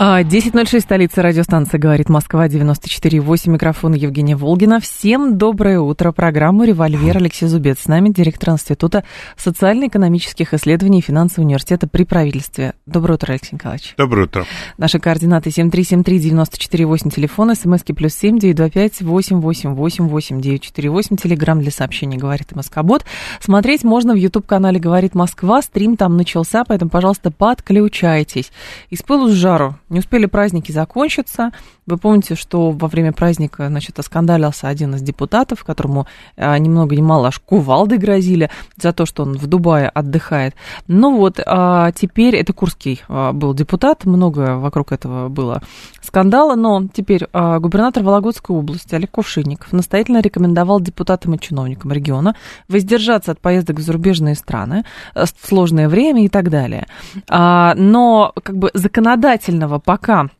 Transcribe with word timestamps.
10.06, 0.00 0.76
а, 0.76 0.80
столица 0.80 1.20
радиостанции 1.20 1.76
«Говорит 1.76 2.08
Москва», 2.08 2.48
94.8, 2.48 3.50
микрофон 3.50 3.92
Евгения 3.92 4.34
Волгина. 4.34 4.80
Всем 4.80 5.36
доброе 5.36 5.78
утро. 5.78 6.10
Программу 6.10 6.64
«Револьвер» 6.64 7.18
Алексей 7.18 7.44
Зубец. 7.44 7.80
С 7.80 7.86
нами 7.86 8.08
директор 8.08 8.48
Института 8.48 9.04
социально-экономических 9.36 10.54
исследований 10.54 11.00
и 11.00 11.02
финансового 11.02 11.46
университета 11.46 11.86
при 11.86 12.04
правительстве. 12.04 12.72
Доброе 12.86 13.16
утро, 13.16 13.32
Алексей 13.32 13.56
Николаевич. 13.56 13.92
Доброе 13.98 14.24
утро. 14.24 14.46
Наши 14.78 14.98
координаты 14.98 15.50
7373948, 15.50 17.10
телефон, 17.14 17.54
смски 17.54 17.92
плюс 17.92 18.14
7 18.14 18.38
925 18.38 19.02
888 19.02 20.40
948, 20.40 21.16
телеграмм 21.16 21.60
для 21.60 21.70
сообщений 21.70 22.16
«Говорит 22.16 22.56
Москобот». 22.56 23.04
Смотреть 23.38 23.84
можно 23.84 24.14
в 24.14 24.16
YouTube-канале 24.16 24.80
«Говорит 24.80 25.14
Москва». 25.14 25.60
Стрим 25.60 25.98
там 25.98 26.16
начался, 26.16 26.64
поэтому, 26.64 26.90
пожалуйста, 26.90 27.30
подключайтесь. 27.30 28.50
Из 28.88 29.02
пылу 29.02 29.28
с 29.28 29.32
жару 29.32 29.76
не 29.90 29.98
успели 29.98 30.26
праздники 30.26 30.72
закончиться. 30.72 31.50
Вы 31.86 31.98
помните, 31.98 32.36
что 32.36 32.70
во 32.70 32.88
время 32.88 33.12
праздника, 33.12 33.68
значит, 33.68 33.98
оскандалился 33.98 34.68
один 34.68 34.94
из 34.94 35.02
депутатов, 35.02 35.64
которому 35.64 36.06
а, 36.36 36.56
ни 36.58 36.68
много 36.68 36.96
ни 36.96 37.02
мало 37.02 37.28
аж 37.28 37.38
кувалды 37.40 37.98
грозили 37.98 38.50
за 38.76 38.92
то, 38.92 39.04
что 39.04 39.24
он 39.24 39.36
в 39.36 39.46
Дубае 39.46 39.88
отдыхает. 39.88 40.54
Ну 40.86 41.16
вот, 41.16 41.40
а 41.44 41.90
теперь 41.92 42.36
это 42.36 42.52
Курский 42.52 43.02
а, 43.08 43.32
был 43.32 43.52
депутат, 43.52 44.04
много 44.04 44.56
вокруг 44.56 44.92
этого 44.92 45.28
было 45.28 45.62
скандала, 46.10 46.56
но 46.56 46.88
теперь 46.92 47.28
а, 47.32 47.60
губернатор 47.60 48.02
Вологодской 48.02 48.56
области 48.56 48.96
Олег 48.96 49.12
Кувшинников 49.12 49.72
настоятельно 49.72 50.20
рекомендовал 50.20 50.80
депутатам 50.80 51.34
и 51.34 51.38
чиновникам 51.38 51.92
региона 51.92 52.34
воздержаться 52.68 53.30
от 53.30 53.40
поездок 53.40 53.76
в 53.76 53.80
зарубежные 53.80 54.34
страны, 54.34 54.84
в 55.14 55.28
сложное 55.46 55.88
время 55.88 56.24
и 56.24 56.28
так 56.28 56.50
далее. 56.50 56.86
Но 57.28 58.32
как 58.42 58.56
бы 58.56 58.70
законодательного 58.74 59.78
пока 59.78 60.30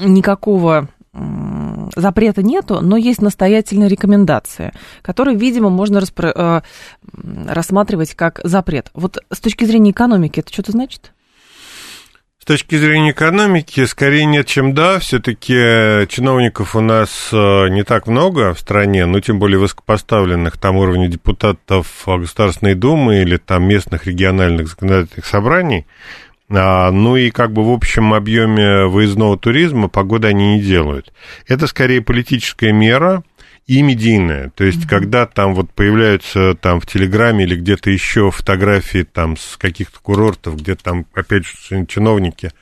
никакого 0.00 0.88
запрета 1.94 2.42
нету, 2.42 2.80
но 2.80 2.96
есть 2.96 3.22
настоятельная 3.22 3.88
рекомендация, 3.88 4.72
которую, 5.02 5.38
видимо, 5.38 5.70
можно 5.70 5.98
распро- 5.98 6.32
э, 6.34 6.60
рассматривать 7.48 8.14
как 8.14 8.40
запрет. 8.42 8.90
Вот 8.94 9.18
с 9.30 9.40
точки 9.40 9.64
зрения 9.64 9.92
экономики 9.92 10.40
это 10.40 10.52
что-то 10.52 10.72
значит? 10.72 11.13
С 12.44 12.46
точки 12.46 12.76
зрения 12.76 13.12
экономики, 13.12 13.86
скорее 13.86 14.26
нет, 14.26 14.46
чем 14.46 14.74
да. 14.74 14.98
Все-таки 14.98 15.54
чиновников 16.08 16.76
у 16.76 16.82
нас 16.82 17.30
э, 17.32 17.68
не 17.70 17.84
так 17.84 18.06
много 18.06 18.52
в 18.52 18.60
стране, 18.60 19.06
ну, 19.06 19.18
тем 19.20 19.38
более 19.38 19.58
высокопоставленных, 19.58 20.58
там 20.58 20.76
уровня 20.76 21.08
депутатов 21.08 22.02
Государственной 22.04 22.74
Думы 22.74 23.22
или 23.22 23.38
там 23.38 23.64
местных 23.66 24.06
региональных 24.06 24.68
законодательных 24.68 25.24
собраний. 25.24 25.86
А, 26.50 26.90
ну 26.90 27.16
и 27.16 27.30
как 27.30 27.50
бы 27.50 27.64
в 27.64 27.72
общем 27.72 28.12
объеме 28.12 28.88
выездного 28.88 29.38
туризма 29.38 29.88
погода 29.88 30.28
они 30.28 30.56
не 30.56 30.60
делают. 30.60 31.14
Это 31.48 31.66
скорее 31.66 32.02
политическая 32.02 32.72
мера 32.72 33.22
и 33.66 33.82
медийная. 33.82 34.50
То 34.54 34.64
есть, 34.64 34.84
mm-hmm. 34.84 34.88
когда 34.88 35.26
там 35.26 35.54
вот 35.54 35.70
появляются 35.70 36.54
там 36.54 36.80
в 36.80 36.86
Телеграме 36.86 37.44
или 37.44 37.56
где-то 37.56 37.90
еще 37.90 38.30
фотографии 38.30 39.06
там 39.10 39.36
с 39.36 39.56
каких-то 39.56 39.98
курортов, 40.00 40.56
где 40.56 40.74
там, 40.74 41.06
опять 41.14 41.46
же, 41.46 41.86
чиновники 41.86 42.52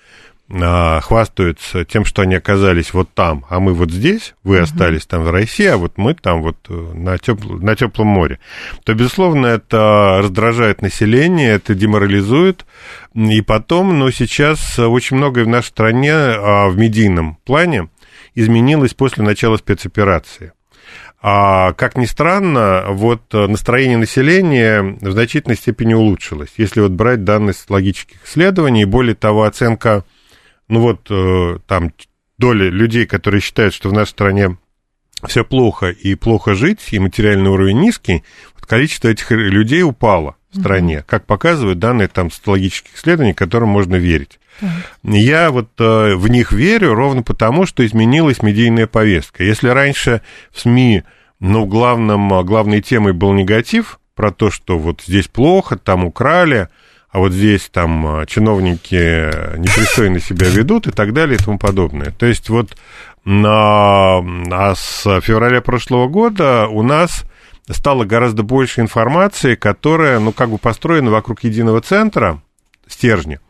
а, 0.51 1.01
хвастаются 1.01 1.85
тем, 1.85 2.05
что 2.05 2.23
они 2.23 2.35
оказались 2.35 2.93
вот 2.93 3.09
там, 3.15 3.47
а 3.49 3.59
мы 3.59 3.73
вот 3.73 3.91
здесь, 3.91 4.35
вы 4.45 4.57
угу. 4.57 4.65
остались 4.65 5.07
там 5.07 5.23
в 5.25 5.31
России, 5.31 5.67
а 5.67 5.77
вот 5.77 5.95
мы 5.97 6.15
там 6.15 6.43
вот 6.43 6.59
э, 6.69 6.73
на, 6.73 7.17
тепл... 7.19 7.55
на 7.55 7.75
теплом 7.75 8.09
море, 8.09 8.39
то, 8.85 8.95
безусловно, 8.95 9.47
это 9.47 10.19
раздражает 10.19 10.83
население, 10.83 11.53
это 11.53 11.75
деморализует. 11.75 12.67
И 13.15 13.41
потом, 13.41 13.99
но 13.99 14.11
сейчас 14.11 14.79
очень 14.79 15.17
многое 15.17 15.45
в 15.45 15.49
нашей 15.49 15.69
стране 15.69 16.13
а, 16.13 16.69
в 16.69 16.77
медийном 16.77 17.39
плане 17.45 17.89
изменилось 18.35 18.95
после 18.95 19.25
начала 19.25 19.57
спецоперации. 19.57 20.53
А, 21.25 21.73
как 21.75 21.97
ни 21.97 22.05
странно, 22.05 22.87
вот 22.89 23.33
настроение 23.33 23.97
населения 23.97 24.83
в 24.83 25.13
значительной 25.13 25.57
степени 25.57 25.95
улучшилось, 25.95 26.51
если 26.57 26.81
вот 26.81 26.91
брать 26.91 27.23
данные 27.23 27.55
социологических 27.55 28.25
исследований, 28.25 28.85
более 28.85 29.15
того, 29.15 29.45
оценка 29.45 30.05
ну 30.67 30.81
вот 30.81 31.07
э, 31.11 31.59
там 31.67 31.93
доля 32.39 32.69
людей, 32.71 33.07
которые 33.07 33.41
считают, 33.41 33.75
что 33.75 33.89
в 33.89 33.93
нашей 33.93 34.11
стране 34.11 34.57
все 35.27 35.45
плохо 35.45 35.91
и 35.91 36.15
плохо 36.15 36.55
жить, 36.55 36.81
и 36.91 36.99
материальный 36.99 37.51
уровень 37.51 37.79
низкий, 37.79 38.25
количество 38.73 39.09
этих 39.09 39.31
людей 39.31 39.83
упало 39.83 40.37
в 40.51 40.61
стране, 40.61 40.95
mm-hmm. 40.95 41.05
как 41.07 41.27
показывают 41.27 41.79
данные 41.79 42.09
там 42.09 42.31
социологических 42.31 42.97
исследований, 42.97 43.35
которым 43.35 43.69
можно 43.69 43.97
верить. 43.97 44.39
Mm-hmm. 44.63 45.19
Я 45.19 45.51
вот 45.51 45.69
э, 45.79 46.15
в 46.15 46.27
них 46.29 46.53
верю 46.53 46.95
ровно 46.95 47.23
потому, 47.23 47.67
что 47.67 47.85
изменилась 47.85 48.43
медийная 48.43 48.87
повестка. 48.87 49.45
Если 49.45 49.69
раньше 49.69 50.23
в 50.51 50.61
СМИ, 50.61 51.03
ну, 51.39 51.67
главным, 51.67 52.31
главной 52.47 52.81
темой 52.81 53.13
был 53.13 53.35
негатив 53.35 54.01
про 54.15 54.33
то, 54.33 54.51
что 54.51 54.79
вот 54.79 55.03
здесь 55.07 55.29
плохо, 55.29 55.77
там 55.77 56.07
украли, 56.07 56.69
а 57.11 57.19
вот 57.19 57.33
здесь 57.33 57.69
там 57.71 58.07
а, 58.07 58.25
чиновники 58.25 58.95
непристойно 59.59 60.19
себя 60.19 60.49
ведут 60.49 60.87
и 60.87 60.93
так 60.93 61.13
далее 61.13 61.37
и 61.39 61.45
тому 61.45 61.59
подобное. 61.59 62.11
То 62.11 62.25
есть 62.25 62.49
вот 62.49 62.75
на, 63.27 64.17
а 64.17 64.75
с 64.75 65.21
февраля 65.21 65.61
прошлого 65.61 66.09
года 66.09 66.69
у 66.69 66.83
нас 66.83 67.27
стало 67.73 68.05
гораздо 68.05 68.43
больше 68.43 68.81
информации, 68.81 69.55
которая, 69.55 70.19
ну, 70.19 70.33
как 70.33 70.51
бы 70.51 70.59
построена 70.59 71.11
вокруг 71.11 71.45
единого 71.45 71.81
центра, 71.81 72.43
стержня. 72.87 73.41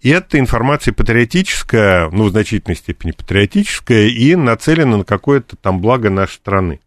И 0.00 0.10
эта 0.10 0.38
информация 0.38 0.92
патриотическая, 0.92 2.10
ну, 2.10 2.24
в 2.24 2.30
значительной 2.30 2.76
степени 2.76 3.12
патриотическая, 3.12 4.06
и 4.08 4.34
нацелена 4.34 4.98
на 4.98 5.04
какое-то 5.04 5.56
там 5.56 5.80
благо 5.80 6.10
нашей 6.10 6.34
страны. 6.34 6.80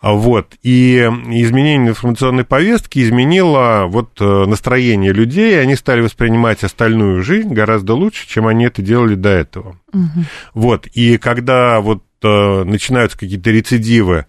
А 0.00 0.12
вот. 0.12 0.54
И 0.62 0.96
изменение 0.96 1.90
информационной 1.90 2.44
повестки 2.44 3.00
изменило 3.00 3.86
вот 3.88 4.20
э, 4.20 4.44
настроение 4.46 5.12
людей, 5.12 5.54
и 5.54 5.58
они 5.58 5.74
стали 5.76 6.00
воспринимать 6.00 6.62
остальную 6.62 7.22
жизнь 7.22 7.52
гораздо 7.52 7.94
лучше, 7.94 8.28
чем 8.28 8.46
они 8.46 8.66
это 8.66 8.82
делали 8.82 9.14
до 9.14 9.30
этого. 9.30 9.78
Угу. 9.92 10.24
Вот. 10.54 10.86
И 10.88 11.18
когда 11.18 11.80
вот 11.80 12.04
э, 12.22 12.64
начинаются 12.64 13.18
какие-то 13.18 13.50
рецидивы, 13.50 14.26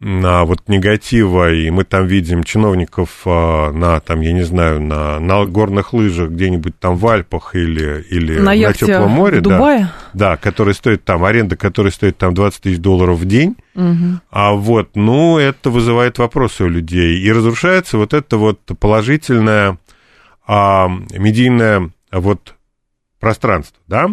на 0.00 0.44
вот 0.44 0.66
негатива, 0.66 1.52
и 1.52 1.68
мы 1.68 1.84
там 1.84 2.06
видим 2.06 2.42
чиновников 2.42 3.20
а, 3.26 3.70
на, 3.70 4.00
там, 4.00 4.22
я 4.22 4.32
не 4.32 4.42
знаю, 4.42 4.80
на, 4.80 5.20
на 5.20 5.44
горных 5.44 5.92
лыжах 5.92 6.30
где-нибудь 6.30 6.78
там 6.78 6.96
в 6.96 7.06
Альпах 7.06 7.54
или, 7.54 8.02
или 8.08 8.38
на, 8.38 8.54
на 8.54 8.72
теплом 8.72 9.10
море. 9.10 9.42
Дубае? 9.42 9.90
Да, 10.14 10.30
да, 10.30 10.36
который 10.38 10.72
стоит 10.72 11.04
там, 11.04 11.22
аренда 11.22 11.56
которой 11.56 11.92
стоит 11.92 12.16
там 12.16 12.32
20 12.32 12.62
тысяч 12.62 12.78
долларов 12.78 13.18
в 13.18 13.26
день. 13.26 13.56
Угу. 13.74 14.20
А 14.30 14.52
вот, 14.52 14.96
ну, 14.96 15.36
это 15.36 15.68
вызывает 15.68 16.16
вопросы 16.16 16.64
у 16.64 16.68
людей. 16.68 17.20
И 17.20 17.30
разрушается 17.30 17.98
вот 17.98 18.14
это 18.14 18.38
вот 18.38 18.58
положительное 18.80 19.78
а, 20.46 20.88
медийное 21.10 21.90
вот 22.10 22.54
пространство, 23.20 23.76
да, 23.86 24.08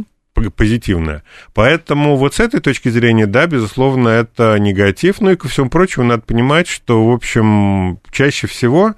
позитивное. 0.56 1.24
Поэтому 1.54 2.16
вот 2.16 2.36
с 2.36 2.40
этой 2.40 2.60
точки 2.60 2.90
зрения, 2.90 3.26
да, 3.26 3.48
безусловно, 3.48 4.10
это 4.10 4.58
негатив. 4.60 5.22
Ну 5.22 5.32
и 5.32 5.36
ко 5.36 5.48
всему 5.48 5.70
прочему, 5.70 6.06
надо 6.06 6.22
понимать, 6.22 6.68
что, 6.68 7.06
в 7.06 7.12
общем, 7.12 8.00
чаще 8.12 8.48
всего 8.48 8.96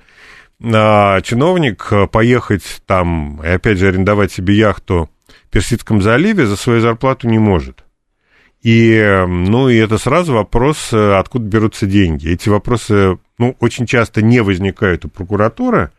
а, 0.63 1.21
чиновник 1.21 1.91
поехать 2.11 2.81
там 2.85 3.41
и, 3.43 3.47
опять 3.47 3.77
же, 3.77 3.87
арендовать 3.87 4.31
себе 4.31 4.55
яхту 4.55 5.09
в 5.47 5.49
Персидском 5.51 6.01
заливе 6.01 6.45
за 6.45 6.55
свою 6.55 6.81
зарплату 6.81 7.27
не 7.27 7.39
может. 7.39 7.83
И, 8.61 9.23
ну, 9.27 9.69
и 9.69 9.77
это 9.77 9.97
сразу 9.97 10.33
вопрос, 10.33 10.91
откуда 10.91 11.45
берутся 11.45 11.85
деньги. 11.85 12.29
Эти 12.29 12.49
вопросы, 12.49 13.17
ну, 13.37 13.55
очень 13.59 13.85
часто 13.85 14.21
не 14.21 14.41
возникают 14.41 15.05
у 15.05 15.09
прокуратуры, 15.09 15.91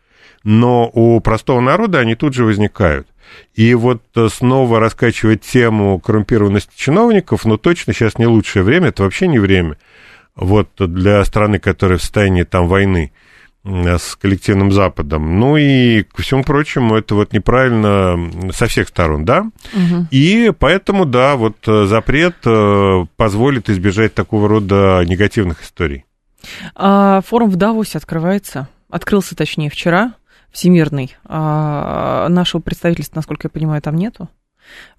но 0.43 0.89
у 0.93 1.19
простого 1.21 1.59
народа 1.59 1.99
они 1.99 2.15
тут 2.15 2.33
же 2.35 2.45
возникают. 2.45 3.07
И 3.53 3.73
вот 3.73 4.03
э, 4.15 4.27
снова 4.31 4.79
раскачивать 4.79 5.41
тему 5.41 5.99
коррумпированности 5.99 6.71
чиновников, 6.75 7.45
ну, 7.45 7.57
точно 7.57 7.93
сейчас 7.93 8.17
не 8.17 8.27
лучшее 8.27 8.63
время, 8.63 8.89
это 8.89 9.03
вообще 9.03 9.27
не 9.27 9.39
время. 9.39 9.77
Вот 10.35 10.69
для 10.77 11.23
страны, 11.25 11.59
которая 11.59 11.97
в 11.97 12.01
состоянии 12.01 12.43
там 12.43 12.67
войны. 12.67 13.11
с 13.63 14.15
коллективным 14.15 14.71
Западом. 14.71 15.39
Ну 15.39 15.55
и, 15.55 16.03
ко 16.03 16.23
всему 16.23 16.43
прочему, 16.43 16.95
это 16.95 17.13
вот 17.13 17.31
неправильно 17.31 18.51
со 18.51 18.65
всех 18.65 18.87
сторон, 18.87 19.23
да? 19.23 19.41
Угу. 19.73 20.07
И 20.09 20.51
поэтому, 20.57 21.05
да, 21.05 21.35
вот 21.35 21.57
запрет 21.65 22.37
позволит 23.17 23.69
избежать 23.69 24.15
такого 24.15 24.47
рода 24.47 25.03
негативных 25.05 25.61
историй. 25.61 26.05
А, 26.75 27.21
форум 27.21 27.49
в 27.49 27.55
Давосе 27.55 27.97
открывается. 27.97 28.67
Открылся, 28.89 29.35
точнее, 29.35 29.69
вчера, 29.69 30.13
всемирный. 30.51 31.15
А, 31.25 32.27
нашего 32.29 32.61
представительства, 32.61 33.17
насколько 33.17 33.47
я 33.47 33.49
понимаю, 33.49 33.81
там 33.81 33.95
нету. 33.95 34.29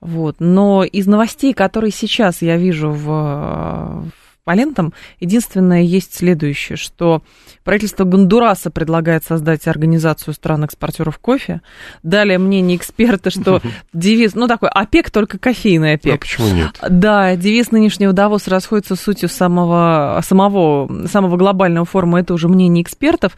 Вот. 0.00 0.37
Но 0.38 0.84
из 0.84 1.06
новостей, 1.06 1.54
которые 1.54 1.93
сейчас 1.93 2.43
я 2.43 2.56
вижу 2.56 2.90
в, 2.90 4.04
по 4.44 4.55
лентам. 4.55 4.93
Единственное, 5.21 5.83
есть 5.83 6.15
следующее, 6.15 6.77
что 6.77 7.23
правительство 7.62 8.05
Гондураса 8.05 8.71
предлагает 8.71 9.25
создать 9.25 9.69
организацию 9.69 10.35
стран-экспортеров 10.35 11.19
кофе. 11.19 11.61
Далее 12.03 12.39
мнение 12.39 12.77
эксперта, 12.77 13.31
что 13.31 13.61
девиз, 13.93 14.35
ну 14.35 14.49
такой 14.49 14.69
ОПЕК, 14.69 15.12
только 15.12 15.39
кофейный 15.39 15.94
ОПЕК. 15.94 16.15
А 16.15 16.19
почему 16.19 16.49
нет? 16.49 16.77
Да, 16.89 17.37
девиз 17.37 17.71
нынешнего 17.71 18.12
Давоса 18.12 18.50
расходится 18.50 18.97
с 18.97 19.00
сутью 19.00 19.29
самого, 19.29 20.21
самого, 20.25 21.06
самого 21.06 21.37
глобального 21.37 21.87
форума, 21.87 22.19
это 22.19 22.35
уже 22.35 22.49
мнение 22.49 22.83
экспертов. 22.83 23.37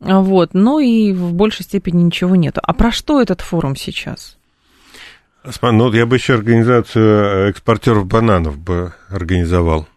Вот, 0.00 0.50
ну 0.52 0.80
и 0.80 1.12
в 1.12 1.32
большей 1.32 1.64
степени 1.64 2.02
ничего 2.02 2.36
нет. 2.36 2.58
А 2.62 2.74
про 2.74 2.92
что 2.92 3.22
этот 3.22 3.40
форум 3.40 3.74
сейчас? 3.74 4.36
Ну, 5.62 5.92
я 5.92 6.04
бы 6.04 6.16
еще 6.16 6.34
организацию 6.34 7.48
экспортеров 7.48 8.06
бананов 8.06 8.58
бы 8.58 8.92
организовал. 9.08 9.88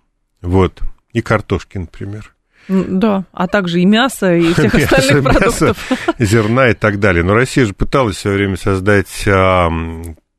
Вот. 0.46 0.82
И 1.12 1.22
картошки, 1.22 1.78
например. 1.78 2.34
Да, 2.68 3.26
а 3.32 3.48
также 3.48 3.82
и 3.82 3.86
мясо, 3.86 4.34
и 4.34 4.54
всех 4.54 4.74
мясо, 4.76 4.96
остальных 4.96 5.24
продуктов. 5.24 5.92
Мясо, 5.92 6.16
зерна 6.20 6.70
и 6.70 6.74
так 6.74 7.00
далее. 7.00 7.24
Но 7.24 7.34
Россия 7.34 7.66
же 7.66 7.74
пыталась 7.74 8.18
все 8.18 8.32
время 8.32 8.58
создать 8.58 9.28
а, 9.28 9.70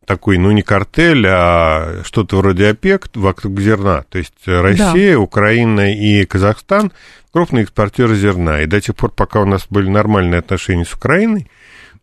такой, 0.06 0.38
ну, 0.38 0.50
не 0.50 0.62
картель, 0.62 1.26
а 1.28 2.02
что-то 2.04 2.38
вроде 2.38 2.68
ОПЕК 2.68 3.10
вокруг 3.14 3.60
зерна. 3.60 4.04
То 4.08 4.18
есть 4.18 4.34
Россия, 4.46 5.14
да. 5.14 5.20
Украина 5.20 5.94
и 5.94 6.24
Казахстан 6.24 6.92
крупные 7.32 7.64
экспортеры 7.64 8.16
зерна. 8.16 8.62
И 8.62 8.66
до 8.66 8.80
тех 8.80 8.96
пор, 8.96 9.10
пока 9.10 9.40
у 9.40 9.44
нас 9.44 9.66
были 9.68 9.88
нормальные 9.88 10.38
отношения 10.38 10.84
с 10.84 10.94
Украиной, 10.94 11.50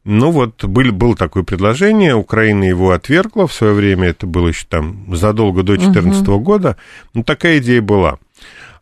ну 0.06 0.32
вот 0.32 0.64
был, 0.66 0.92
было 0.92 1.16
такое 1.16 1.44
предложение, 1.44 2.16
Украина 2.16 2.64
его 2.64 2.92
отвергла 2.92 3.48
в 3.48 3.54
свое 3.54 3.74
время, 3.74 4.10
это 4.10 4.28
было 4.28 4.50
еще 4.50 4.66
там 4.68 5.16
задолго 5.16 5.64
до 5.64 5.76
2014 5.78 6.28
угу. 6.28 6.40
года, 6.40 6.78
но 7.14 7.24
такая 7.24 7.60
идея 7.60 7.82
была. 7.82 8.20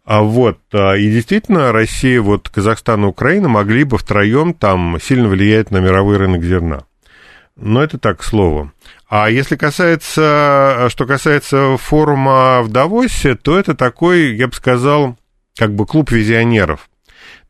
А 0.04 0.24
вот, 0.24 0.58
а, 0.74 0.96
и 0.96 1.12
действительно, 1.12 1.72
Россия, 1.72 2.22
вот 2.22 2.50
Казахстан 2.50 3.06
и 3.06 3.08
Украина 3.08 3.48
могли 3.48 3.84
бы 3.84 3.98
втроем 3.98 4.54
там 4.54 4.98
сильно 5.02 5.30
влиять 5.30 5.70
на 5.70 5.78
мировой 5.78 6.18
рынок 6.18 6.44
зерна. 6.44 6.86
Но 7.56 7.84
это 7.84 8.00
так, 8.00 8.20
к 8.20 8.24
слову. 8.24 8.72
А 9.08 9.30
если 9.30 9.56
касается, 9.56 10.88
что 10.90 11.06
касается 11.06 11.78
форума 11.78 12.62
в 12.64 12.70
Давосе, 12.70 13.36
то 13.36 13.60
это 13.60 13.76
такой, 13.76 14.36
я 14.36 14.48
бы 14.48 14.54
сказал, 14.54 15.18
как 15.58 15.76
бы 15.76 15.86
клуб 15.86 16.12
визионеров. 16.12 16.90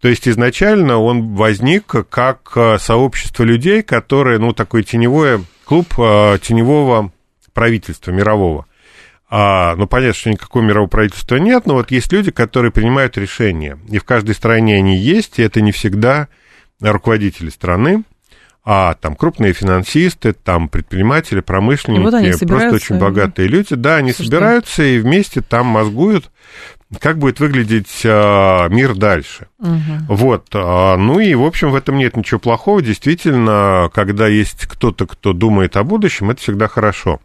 То 0.01 0.07
есть 0.07 0.27
изначально 0.27 0.97
он 0.97 1.35
возник 1.35 1.85
как 2.09 2.51
э, 2.55 2.77
сообщество 2.79 3.43
людей, 3.43 3.83
которые, 3.83 4.39
ну, 4.39 4.51
такой 4.51 4.83
теневой 4.83 5.45
клуб 5.63 5.93
э, 5.97 6.39
теневого 6.41 7.11
правительства 7.53 8.11
мирового. 8.11 8.65
А, 9.29 9.75
ну, 9.75 9.87
понятно, 9.87 10.13
что 10.13 10.31
никакого 10.31 10.63
мирового 10.63 10.89
правительства 10.89 11.35
нет, 11.37 11.67
но 11.67 11.75
вот 11.75 11.91
есть 11.91 12.11
люди, 12.11 12.31
которые 12.31 12.71
принимают 12.71 13.17
решения. 13.17 13.77
И 13.89 13.99
в 13.99 14.03
каждой 14.03 14.33
стране 14.33 14.75
они 14.75 14.97
есть, 14.97 15.37
и 15.37 15.43
это 15.43 15.61
не 15.61 15.71
всегда 15.71 16.27
руководители 16.81 17.49
страны, 17.49 18.03
а 18.65 18.95
там 18.95 19.15
крупные 19.15 19.53
финансисты, 19.53 20.33
там 20.33 20.67
предприниматели, 20.67 21.39
промышленники, 21.39 22.01
вот 22.31 22.47
просто 22.47 22.75
очень 22.75 22.97
богатые 22.97 23.47
люди. 23.47 23.75
Да, 23.75 23.97
они 23.97 24.13
собираются 24.13 24.83
и 24.83 24.99
вместе 24.99 25.41
там 25.41 25.67
мозгуют 25.67 26.31
как 26.99 27.17
будет 27.19 27.39
выглядеть 27.39 28.01
а, 28.05 28.67
мир 28.67 28.95
дальше. 28.95 29.47
Угу. 29.59 30.07
Вот. 30.09 30.47
А, 30.53 30.97
ну 30.97 31.19
и, 31.19 31.33
в 31.33 31.43
общем, 31.43 31.71
в 31.71 31.75
этом 31.75 31.97
нет 31.97 32.17
ничего 32.17 32.39
плохого. 32.39 32.81
Действительно, 32.81 33.89
когда 33.93 34.27
есть 34.27 34.65
кто-то, 34.65 35.07
кто 35.07 35.33
думает 35.33 35.77
о 35.77 35.83
будущем, 35.83 36.31
это 36.31 36.41
всегда 36.41 36.67
хорошо. 36.67 37.21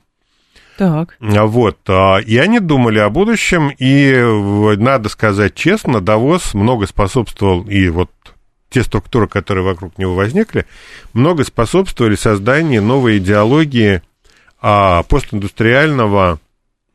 Так. 0.79 1.17
А, 1.21 1.47
вот. 1.47 1.79
И 2.27 2.39
они 2.39 2.61
думали 2.61 2.99
о 2.99 3.11
будущем, 3.11 3.73
и, 3.77 4.77
надо 4.77 5.09
сказать 5.09 5.55
честно, 5.55 6.01
Давос 6.01 6.55
много 6.55 6.87
способствовал, 6.87 7.63
и 7.63 7.89
вот 7.89 8.11
те 8.69 8.83
структуры, 8.83 9.27
которые 9.27 9.65
вокруг 9.65 9.97
него 9.97 10.15
возникли, 10.15 10.67
много 11.13 11.45
способствовали 11.45 12.15
созданию 12.15 12.83
новой 12.83 13.19
идеологии 13.19 14.03
постиндустриального 14.61 16.41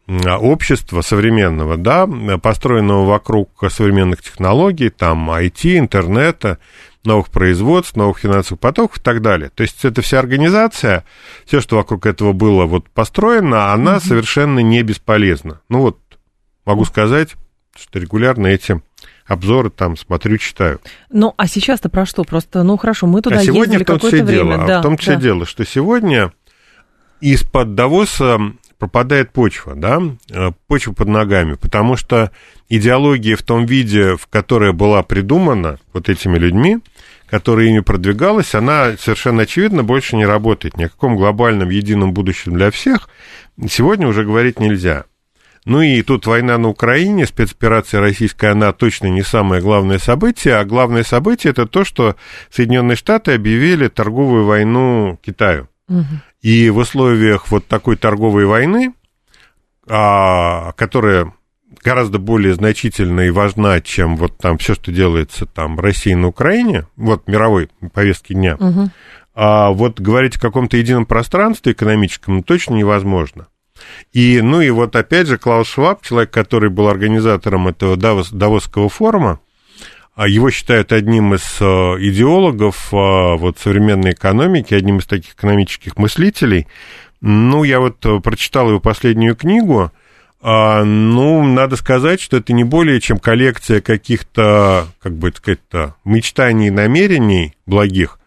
общества 0.07 1.01
современного, 1.01 1.77
да, 1.77 2.07
построенного 2.41 3.05
вокруг 3.05 3.49
современных 3.69 4.21
технологий, 4.21 4.89
там 4.89 5.29
IT, 5.29 5.77
интернета, 5.77 6.57
новых 7.03 7.29
производств, 7.29 7.95
новых 7.95 8.19
финансовых 8.19 8.59
потоков 8.59 8.97
и 8.97 9.01
так 9.01 9.21
далее. 9.21 9.49
То 9.53 9.63
есть 9.63 9.83
эта 9.85 10.01
вся 10.01 10.19
организация, 10.19 11.05
все, 11.45 11.61
что 11.61 11.77
вокруг 11.77 12.05
этого 12.05 12.33
было 12.33 12.65
вот 12.65 12.89
построено, 12.89 13.71
она 13.71 13.95
mm-hmm. 13.95 14.07
совершенно 14.07 14.59
не 14.59 14.83
бесполезна. 14.83 15.61
Ну 15.69 15.81
вот, 15.81 15.99
могу 16.65 16.85
сказать, 16.85 17.29
что 17.75 17.99
регулярно 17.99 18.47
эти 18.47 18.81
обзоры 19.25 19.69
там 19.69 19.97
смотрю, 19.97 20.37
читаю. 20.37 20.79
Ну, 21.09 21.33
а 21.37 21.47
сейчас-то 21.47 21.89
про 21.89 22.05
что? 22.05 22.23
Просто, 22.23 22.63
ну, 22.63 22.77
хорошо, 22.77 23.07
мы 23.07 23.21
туда 23.21 23.37
а 23.37 23.43
сегодня 23.43 23.77
ездили 23.79 23.83
какое-то 23.83 24.23
время. 24.25 24.55
Дело, 24.55 24.67
да, 24.67 24.79
в 24.79 24.83
том 24.83 24.97
числе 24.97 25.15
да. 25.15 25.21
дело, 25.21 25.45
что 25.45 25.65
сегодня 25.65 26.33
из-под 27.21 27.75
Давоса 27.75 28.39
пропадает 28.81 29.31
почва, 29.31 29.75
да, 29.75 30.01
э, 30.31 30.51
почва 30.65 30.93
под 30.93 31.07
ногами, 31.07 31.53
потому 31.53 31.95
что 31.95 32.31
идеология 32.67 33.35
в 33.35 33.43
том 33.43 33.67
виде, 33.67 34.17
в 34.17 34.25
которой 34.25 34.73
была 34.73 35.03
придумана 35.03 35.77
вот 35.93 36.09
этими 36.09 36.39
людьми, 36.39 36.79
которая 37.29 37.67
ими 37.67 37.81
продвигалась, 37.81 38.55
она 38.55 38.97
совершенно 38.99 39.43
очевидно 39.43 39.83
больше 39.83 40.15
не 40.15 40.25
работает. 40.25 40.77
Ни 40.77 40.85
о 40.85 40.89
каком 40.89 41.15
глобальном 41.15 41.69
едином 41.69 42.11
будущем 42.11 42.55
для 42.55 42.71
всех 42.71 43.07
сегодня 43.69 44.07
уже 44.07 44.23
говорить 44.23 44.59
нельзя. 44.59 45.05
Ну 45.63 45.83
и 45.83 46.01
тут 46.01 46.25
война 46.25 46.57
на 46.57 46.69
Украине, 46.69 47.27
спецоперация 47.27 47.99
российская, 48.01 48.53
она 48.53 48.73
точно 48.73 49.07
не 49.07 49.21
самое 49.21 49.61
главное 49.61 49.99
событие, 49.99 50.55
а 50.55 50.65
главное 50.65 51.03
событие 51.03 51.51
это 51.51 51.67
то, 51.67 51.85
что 51.85 52.15
Соединенные 52.49 52.95
Штаты 52.95 53.33
объявили 53.33 53.89
торговую 53.89 54.45
войну 54.45 55.19
Китаю. 55.21 55.67
Угу. 55.87 56.05
И 56.41 56.69
в 56.69 56.77
условиях 56.77 57.51
вот 57.51 57.67
такой 57.67 57.97
торговой 57.97 58.45
войны, 58.45 58.93
а, 59.87 60.71
которая 60.73 61.33
гораздо 61.83 62.19
более 62.19 62.53
значительна 62.53 63.21
и 63.21 63.29
важна, 63.29 63.79
чем 63.81 64.17
вот 64.17 64.37
там 64.37 64.57
все, 64.57 64.73
что 64.73 64.91
делается 64.91 65.45
там 65.45 65.79
России 65.79 66.13
на 66.13 66.27
Украине, 66.27 66.87
вот 66.95 67.27
мировой 67.27 67.69
повестки 67.93 68.33
дня, 68.33 68.55
угу. 68.55 68.89
а 69.33 69.71
вот 69.71 69.99
говорить 69.99 70.37
о 70.37 70.41
каком-то 70.41 70.77
едином 70.77 71.05
пространстве 71.05 71.73
экономическом 71.73 72.43
точно 72.43 72.75
невозможно. 72.75 73.47
И, 74.13 74.41
ну 74.41 74.61
и 74.61 74.69
вот 74.69 74.95
опять 74.95 75.27
же 75.27 75.37
Клаус 75.37 75.67
Шваб, 75.67 76.03
человек, 76.03 76.31
который 76.31 76.69
был 76.69 76.87
организатором 76.87 77.67
этого 77.67 77.97
Давос, 77.97 78.31
Давосского 78.31 78.89
форума, 78.89 79.39
его 80.17 80.51
считают 80.51 80.91
одним 80.91 81.33
из 81.33 81.57
э, 81.59 81.65
идеологов 81.65 82.89
э, 82.91 82.95
вот, 83.37 83.59
современной 83.59 84.11
экономики, 84.11 84.73
одним 84.73 84.97
из 84.97 85.05
таких 85.05 85.33
экономических 85.33 85.97
мыслителей. 85.97 86.67
Ну, 87.21 87.63
я 87.63 87.79
вот 87.79 88.05
э, 88.05 88.19
прочитал 88.19 88.69
его 88.69 88.79
последнюю 88.79 89.35
книгу. 89.35 89.91
А, 90.41 90.83
ну, 90.83 91.43
надо 91.43 91.75
сказать, 91.75 92.19
что 92.19 92.37
это 92.37 92.51
не 92.51 92.63
более 92.63 92.99
чем 92.99 93.19
коллекция 93.19 93.79
каких-то, 93.79 94.87
как 94.99 95.13
бы 95.13 95.31
сказать-то, 95.31 95.95
мечтаний 96.03 96.67
и 96.67 96.71
намерений 96.71 97.53
благих. 97.65 98.19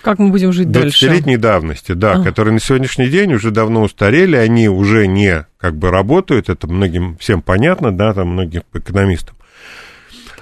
Как 0.00 0.18
мы 0.18 0.30
будем 0.30 0.52
жить 0.52 0.70
дальше? 0.70 1.06
20-летней 1.06 1.36
давности, 1.36 1.92
да, 1.92 2.12
а. 2.12 2.22
которые 2.22 2.54
на 2.54 2.60
сегодняшний 2.60 3.08
день 3.08 3.34
уже 3.34 3.50
давно 3.50 3.82
устарели, 3.82 4.36
они 4.36 4.68
уже 4.68 5.06
не 5.06 5.46
как 5.58 5.76
бы 5.76 5.90
работают, 5.90 6.48
это 6.48 6.66
многим 6.66 7.16
всем 7.18 7.42
понятно, 7.42 7.92
да, 7.92 8.14
там 8.14 8.28
многим 8.28 8.62
экономистам. 8.72 9.36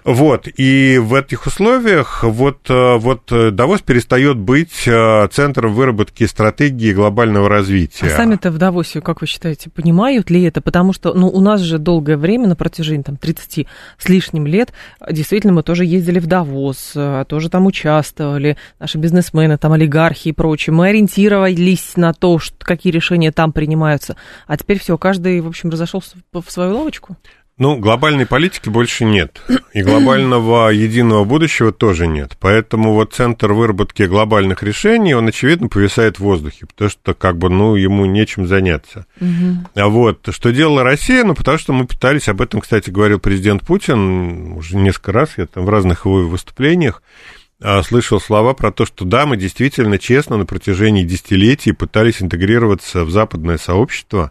Вот, 0.07 0.47
и 0.47 0.99
в 0.99 1.15
этих 1.15 1.47
условиях 1.47 2.23
вот, 2.23 2.71
э, 2.71 2.97
вот 2.97 3.33
э, 3.33 3.51
Давос 3.51 3.81
перестает 3.81 4.37
быть 4.37 4.87
э, 4.87 5.27
центром 5.33 5.75
выработки 5.75 6.23
стратегии 6.27 6.93
глобального 6.93 7.49
развития. 7.49 8.07
А 8.07 8.11
сами-то 8.11 8.53
в 8.53 8.59
Давосе, 8.59 9.01
как 9.01 9.21
вы 9.21 9.27
считаете, 9.27 9.69
понимают 9.69 10.31
ли 10.31 10.45
это? 10.45 10.61
Потому 10.61 10.93
что 10.93 11.13
ну, 11.13 11.27
у 11.27 11.41
нас 11.41 11.61
же 11.61 11.79
долгое 11.79 12.17
время, 12.17 12.47
на 12.47 12.55
протяжении 12.55 13.03
там, 13.03 13.17
30 13.17 13.67
с 13.99 14.09
лишним 14.09 14.47
лет, 14.47 14.73
действительно, 15.11 15.53
мы 15.53 15.65
тоже 15.65 15.85
ездили 15.85 16.21
в 16.21 16.29
Давос, 16.29 16.95
тоже 17.27 17.51
там 17.51 17.67
участвовали, 17.67 18.57
наши 18.79 18.99
бизнесмены, 18.99 19.59
там 19.59 19.73
олигархи 19.73 20.29
и 20.29 20.33
прочее. 20.33 20.73
Мы 20.73 20.87
ориентировались 20.87 21.97
на 21.97 22.13
то, 22.13 22.39
что, 22.39 22.65
какие 22.65 22.93
решения 22.93 23.33
там 23.33 23.53
принимаются. 23.53 24.15
А 24.47 24.57
теперь 24.57 24.79
все, 24.79 24.97
каждый, 24.99 25.41
в 25.41 25.49
общем, 25.49 25.71
разошелся 25.71 26.17
в 26.33 26.49
свою 26.49 26.77
лавочку. 26.77 27.17
Ну, 27.59 27.79
глобальной 27.79 28.27
политики 28.27 28.69
больше 28.69 29.07
нет. 29.07 29.41
И 29.73 29.83
глобального 29.83 30.69
единого 30.69 31.25
будущего 31.25 31.73
тоже 31.73 32.07
нет. 32.07 32.37
Поэтому 32.39 32.93
вот 32.93 33.15
центр 33.15 33.53
выработки 33.53 34.03
глобальных 34.03 34.63
решений, 34.63 35.15
он, 35.15 35.29
очевидно, 35.29 35.69
повисает 35.69 36.19
в 36.19 36.21
воздухе, 36.21 36.67
потому 36.67 36.91
что, 36.91 37.15
как 37.15 37.39
бы, 37.39 37.49
ну, 37.49 37.75
ему 37.75 38.05
нечем 38.05 38.47
заняться. 38.47 39.07
Угу. 39.23 39.71
А 39.75 39.89
вот, 39.89 40.29
что 40.31 40.53
делала 40.53 40.83
Россия? 40.83 41.25
Ну, 41.25 41.35
потому 41.35 41.57
что 41.57 41.73
мы 41.73 41.87
пытались, 41.87 42.29
об 42.29 42.43
этом, 42.43 42.61
кстати, 42.61 42.91
говорил 42.91 43.21
президент 43.21 43.63
Путин 43.63 44.53
уже 44.53 44.77
несколько 44.77 45.13
раз, 45.13 45.31
я 45.39 45.47
там 45.47 45.65
в 45.65 45.71
разных 45.71 46.05
его 46.05 46.29
выступлениях, 46.29 47.03
а, 47.63 47.83
слышал 47.83 48.21
слова 48.21 48.53
про 48.53 48.71
то, 48.71 48.85
что 48.85 49.07
да, 49.07 49.25
мы 49.25 49.39
действительно 49.39 49.99
честно 49.99 50.37
на 50.37 50.45
протяжении 50.45 51.05
десятилетий 51.05 51.73
пытались 51.73 52.21
интегрироваться 52.21 53.05
в 53.05 53.11
западное 53.11 53.57
сообщество, 53.57 54.31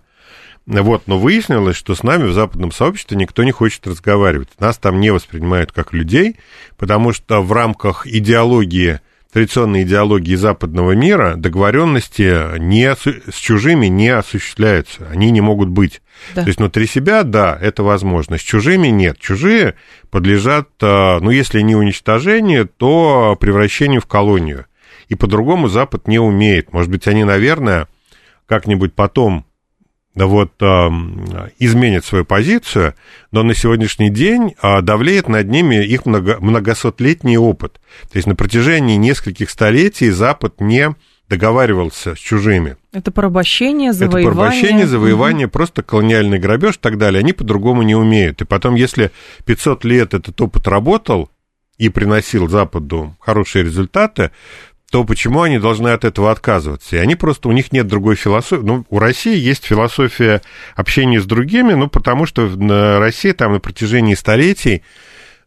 вот, 0.67 1.03
но 1.05 1.19
выяснилось, 1.19 1.75
что 1.75 1.93
с 1.93 2.01
нами 2.01 2.24
в 2.24 2.34
западном 2.34 2.72
сообществе 2.72 3.17
никто 3.17 3.43
не 3.43 3.51
хочет 3.51 3.86
разговаривать. 3.86 4.50
Нас 4.60 4.77
там 4.77 5.00
не 5.00 5.12
воспринимают 5.12 5.72
как 5.72 5.93
людей, 5.93 6.38
потому 6.77 7.13
что 7.13 7.41
в 7.41 7.51
рамках 7.51 8.07
идеологии, 8.07 9.00
традиционной 9.31 9.84
идеологии 9.84 10.34
западного 10.34 10.93
мира 10.93 11.36
договоренности 11.36 12.57
не, 12.57 12.95
с 12.95 13.36
чужими 13.36 13.88
не 13.88 14.10
осуществляются, 14.10 15.07
они 15.12 15.29
не 15.29 15.41
могут 15.41 15.69
быть. 15.69 16.01
Да. 16.34 16.41
То 16.41 16.48
есть 16.48 16.60
внутри 16.60 16.88
себя, 16.88 17.22
да, 17.24 17.55
это 17.62 17.84
возможно, 17.84 18.39
с 18.39 18.41
чужими 18.41 18.88
нет. 18.88 19.19
Чужие 19.19 19.75
подлежат, 20.10 20.69
а, 20.81 21.19
ну, 21.19 21.29
если 21.29 21.62
не 21.62 21.75
уничтожению, 21.75 22.67
то 22.67 23.38
превращению 23.39 24.01
в 24.01 24.07
колонию. 24.07 24.65
И 25.10 25.15
по-другому 25.15 25.67
Запад 25.67 26.07
не 26.07 26.17
умеет. 26.17 26.74
Может 26.74 26.89
быть, 26.89 27.07
они, 27.07 27.24
наверное, 27.24 27.88
как-нибудь 28.48 28.95
потом 28.95 29.45
вот, 30.15 30.53
изменит 31.60 32.05
свою 32.05 32.24
позицию, 32.24 32.95
но 33.31 33.43
на 33.43 33.53
сегодняшний 33.53 34.10
день 34.10 34.55
а, 34.62 34.81
давлеет 34.81 35.27
над 35.27 35.50
ними 35.50 35.84
их 35.84 36.05
много, 36.05 36.38
многосотлетний 36.39 37.38
опыт. 37.38 37.81
То 38.12 38.17
есть 38.17 38.27
на 38.27 38.36
протяжении 38.36 38.95
нескольких 38.95 39.50
столетий 39.50 40.10
Запад 40.10 40.62
не 40.62 40.95
договаривался 41.29 42.15
с 42.15 42.19
чужими. 42.19 42.77
Это 42.93 43.12
порабощение, 43.12 43.93
завоевание. 43.93 44.29
Это 44.29 44.36
порабощение, 44.36 44.88
завоевание, 44.88 45.48
угу. 45.48 45.53
просто 45.53 45.84
колониальный 45.84 46.39
грабеж 46.39 46.75
и 46.75 46.79
так 46.79 46.98
далее. 46.98 47.19
Они 47.19 47.34
по-другому 47.34 47.81
не 47.84 47.95
умеют. 47.95 48.41
И 48.41 48.45
потом, 48.45 48.75
если 48.75 49.12
500 49.45 49.84
лет 49.86 50.13
этот 50.13 50.39
опыт 50.39 50.67
работал 50.67 51.29
и 51.77 51.89
приносил 51.89 52.48
Западу 52.48 53.15
хорошие 53.19 53.63
результаты, 53.65 54.31
то 54.92 55.04
почему 55.04 55.42
они 55.42 55.60
должны 55.60 55.89
от 55.89 56.06
этого 56.06 56.32
отказываться? 56.32 56.96
И 56.96 57.00
они 57.00 57.15
просто, 57.15 57.50
у 57.50 57.51
них 57.51 57.72
нет 57.72 57.88
другой 57.88 58.15
философии. 58.15 58.63
Ну, 58.63 58.86
у 58.89 59.00
России 59.00 59.38
есть 59.38 59.65
философия 59.65 60.42
общения 60.75 61.20
с 61.20 61.25
другими, 61.25 61.74
ну, 61.74 61.88
потому 61.88 62.25
что 62.25 62.50
Россия 63.00 63.34
там 63.34 63.54
на 63.54 63.60
протяжении 63.60 64.15
столетий 64.15 64.84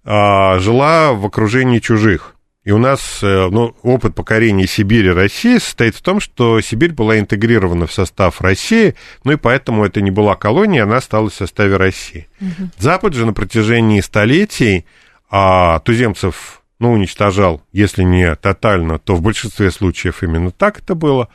а, 0.04 0.59
жила 0.59 1.12
в 1.12 1.25
окружении 1.26 1.78
чужих. 1.78 2.35
И 2.64 2.71
у 2.71 2.76
нас 2.76 3.21
э, 3.23 3.49
ну, 3.50 3.75
опыт 3.83 4.14
покорения 4.14 4.66
Сибири 4.66 5.11
России 5.11 5.57
состоит 5.57 5.95
в 5.95 6.02
том, 6.02 6.21
что 6.21 6.61
Сибирь 6.61 6.92
была 6.92 7.18
интегрирована 7.18 7.87
в 7.87 7.92
состав 7.95 8.42
России, 8.42 8.95
ну 9.25 9.33
и 9.33 9.37
поэтому 9.37 9.87
это 9.87 10.02
не 10.02 10.11
была 10.11 10.37
колония, 10.37 10.83
она 10.83 10.97
осталась 10.97 11.33
в 11.33 11.37
составе 11.37 11.78
России. 11.78 12.28
Угу. 12.42 12.71
Запад 12.78 13.14
же 13.14 13.25
на 13.25 13.33
протяжении 13.33 14.02
столетий 14.02 14.85
а, 15.30 15.78
туземцев 15.78 16.58
ну, 16.78 16.92
уничтожал, 16.92 17.62
если 17.73 18.02
не 18.02 18.35
тотально, 18.37 18.99
то 18.99 19.14
в 19.14 19.23
большинстве 19.23 19.70
случаев 19.70 20.23
именно 20.23 20.50
так 20.50 20.78
это 20.78 20.94
было, 20.94 21.28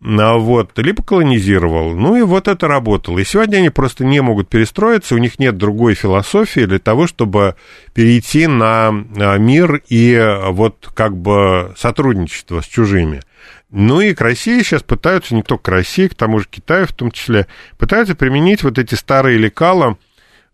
а 0.00 0.36
вот, 0.36 0.78
либо 0.78 1.02
колонизировал. 1.02 1.94
Ну 1.94 2.16
и 2.16 2.22
вот 2.22 2.46
это 2.46 2.68
работало. 2.68 3.18
И 3.18 3.24
сегодня 3.24 3.58
они 3.58 3.70
просто 3.70 4.04
не 4.04 4.20
могут 4.20 4.48
перестроиться, 4.48 5.14
у 5.14 5.18
них 5.18 5.38
нет 5.38 5.56
другой 5.56 5.94
философии 5.94 6.66
для 6.66 6.78
того, 6.78 7.06
чтобы 7.06 7.56
перейти 7.94 8.46
на 8.46 8.90
мир 9.38 9.82
и 9.88 10.38
вот 10.50 10.88
как 10.94 11.16
бы 11.16 11.74
сотрудничество 11.76 12.60
с 12.60 12.66
чужими. 12.66 13.22
Ну 13.70 14.00
и 14.00 14.14
к 14.14 14.20
России 14.20 14.62
сейчас 14.62 14.82
пытаются, 14.82 15.34
не 15.34 15.42
только 15.42 15.64
к 15.64 15.68
России, 15.68 16.08
к 16.08 16.14
тому 16.14 16.38
же 16.38 16.46
Китаю 16.48 16.86
в 16.86 16.92
том 16.92 17.10
числе, 17.10 17.46
пытаются 17.76 18.14
применить 18.14 18.62
вот 18.62 18.78
эти 18.78 18.94
старые 18.94 19.36
лекала, 19.36 19.88
а, 19.88 20.07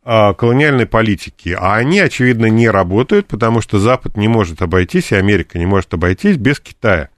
колониальной 0.05 0.87
политики. 0.87 1.57
А 1.59 1.77
они, 1.77 1.99
очевидно, 2.01 2.47
не 2.47 2.69
работают, 2.69 3.27
потому 3.27 3.61
что 3.61 3.79
Запад 3.79 4.17
не 4.17 4.29
может 4.29 4.61
обойтись, 4.61 5.13
и 5.13 5.17
Америка 5.17 5.59
не 5.59 5.67
может 5.67 5.95
обойтись 5.95 6.37
без 6.37 6.61
Китая. 6.61 7.09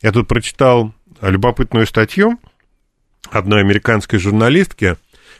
Я 0.00 0.12
тут 0.12 0.28
прочитал 0.28 0.94
любопытную 1.20 1.86
статью 1.86 2.38
одной 3.30 3.60
американской 3.60 4.18
журналистки, 4.18 4.96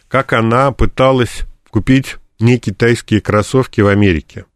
как 0.09 0.33
она 0.33 0.73
пыталась 0.73 1.43
купить 1.71 2.17
не 2.39 2.59
китайские 2.59 3.21
кроссовки 3.21 3.81
в 3.81 3.87
Америке. 3.87 4.47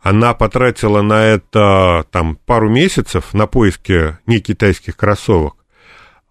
Она 0.00 0.34
потратила 0.34 1.02
на 1.02 1.24
это 1.24 2.06
там 2.10 2.36
пару 2.44 2.68
месяцев 2.68 3.32
на 3.32 3.46
поиски 3.46 4.18
не 4.26 4.40
китайских 4.40 4.96
кроссовок. 4.96 5.56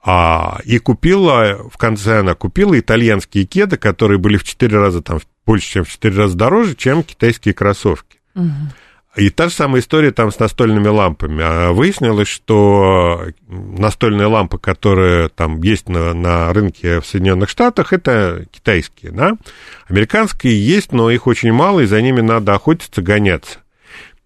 А, 0.05 0.59
и 0.65 0.79
купила, 0.79 1.69
в 1.71 1.77
конце 1.77 2.19
она 2.19 2.35
купила 2.35 2.77
итальянские 2.77 3.45
кеды, 3.45 3.77
которые 3.77 4.19
были 4.19 4.37
в 4.37 4.43
4 4.43 4.77
раза 4.77 5.01
там 5.01 5.19
больше, 5.45 5.67
чем 5.67 5.83
в 5.83 5.89
4 5.89 6.15
раза 6.15 6.37
дороже, 6.37 6.75
чем 6.75 7.03
китайские 7.03 7.53
кроссовки. 7.53 8.19
И 9.15 9.29
та 9.29 9.47
же 9.47 9.53
самая 9.53 9.81
история 9.81 10.11
там 10.11 10.31
с 10.31 10.39
настольными 10.39 10.87
лампами. 10.87 11.43
А 11.43 11.71
выяснилось, 11.71 12.27
что 12.27 13.27
настольные 13.47 14.25
лампы, 14.25 14.57
которые 14.57 15.29
там 15.29 15.61
есть 15.61 15.87
на, 15.87 16.15
на 16.15 16.51
рынке 16.51 16.99
в 16.99 17.05
Соединенных 17.05 17.49
Штатах, 17.49 17.93
это 17.93 18.45
китайские, 18.51 19.11
да? 19.11 19.37
Американские 19.87 20.59
есть, 20.65 20.91
но 20.91 21.11
их 21.11 21.27
очень 21.27 21.51
мало, 21.51 21.81
и 21.81 21.85
за 21.85 22.01
ними 22.01 22.21
надо 22.21 22.55
охотиться, 22.55 23.03
гоняться. 23.03 23.59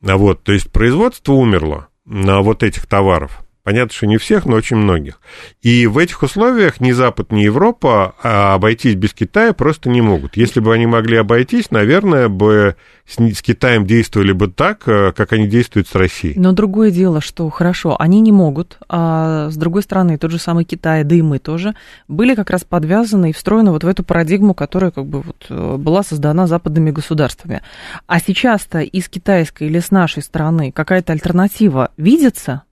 А 0.06 0.16
вот, 0.16 0.44
то 0.44 0.54
есть 0.54 0.72
производство 0.72 1.34
умерло 1.34 1.88
на 2.06 2.40
вот 2.40 2.64
этих 2.64 2.86
товаров. 2.86 3.40
Понятно, 3.68 3.94
что 3.94 4.08
не 4.08 4.16
всех, 4.16 4.46
но 4.46 4.56
очень 4.56 4.78
многих. 4.78 5.20
И 5.62 5.88
в 5.88 5.98
этих 5.98 6.24
условиях 6.24 6.80
ни 6.80 6.94
Запад, 6.94 7.34
ни 7.34 7.42
Европа 7.42 8.16
а 8.24 8.54
обойтись 8.54 8.96
без 8.96 9.14
Китая 9.14 9.52
просто 9.52 9.90
не 9.90 10.00
могут. 10.00 10.38
Если 10.38 10.62
бы 10.62 10.74
они 10.74 10.86
могли 10.86 11.18
обойтись, 11.18 11.70
наверное, 11.70 12.30
бы 12.30 12.78
с, 13.06 13.18
с 13.18 13.42
Китаем 13.42 13.86
действовали 13.86 14.32
бы 14.32 14.48
так, 14.48 14.84
э, 14.88 15.12
как 15.12 15.34
они 15.34 15.48
действуют 15.48 15.90
с 15.90 15.96
Россией. 15.96 16.40
Но 16.40 16.54
другое 16.54 16.92
дело, 16.92 17.20
что 17.20 17.50
хорошо, 17.50 17.98
они 18.00 18.22
не 18.22 18.32
могут, 18.32 18.78
а 18.88 19.50
с 19.50 19.58
другой 19.58 19.84
стороны, 19.84 20.18
тот 20.18 20.32
же 20.32 20.40
самый 20.40 20.64
Китай, 20.64 21.04
да 21.04 21.16
и 21.16 21.22
мы 21.22 21.38
тоже, 21.38 21.76
были 22.08 22.36
как 22.36 22.52
раз 22.52 22.64
подвязаны 22.64 23.32
и 23.32 23.34
встроены 23.34 23.72
вот 23.72 23.84
в 23.84 23.88
эту 23.90 24.02
парадигму, 24.06 24.54
которая 24.54 24.92
как 24.92 25.08
бы 25.08 25.22
вот 25.22 25.46
э, 25.50 25.76
была 25.76 26.04
создана 26.04 26.48
западными 26.48 26.92
государствами. 26.92 27.62
А 28.06 28.22
сейчас-то 28.22 28.80
из 28.80 29.10
китайской 29.10 29.68
или 29.68 29.80
с 29.80 29.92
нашей 29.92 30.24
стороны 30.24 30.72
какая-то 30.72 31.12
альтернатива 31.12 31.92
видится? 31.98 32.64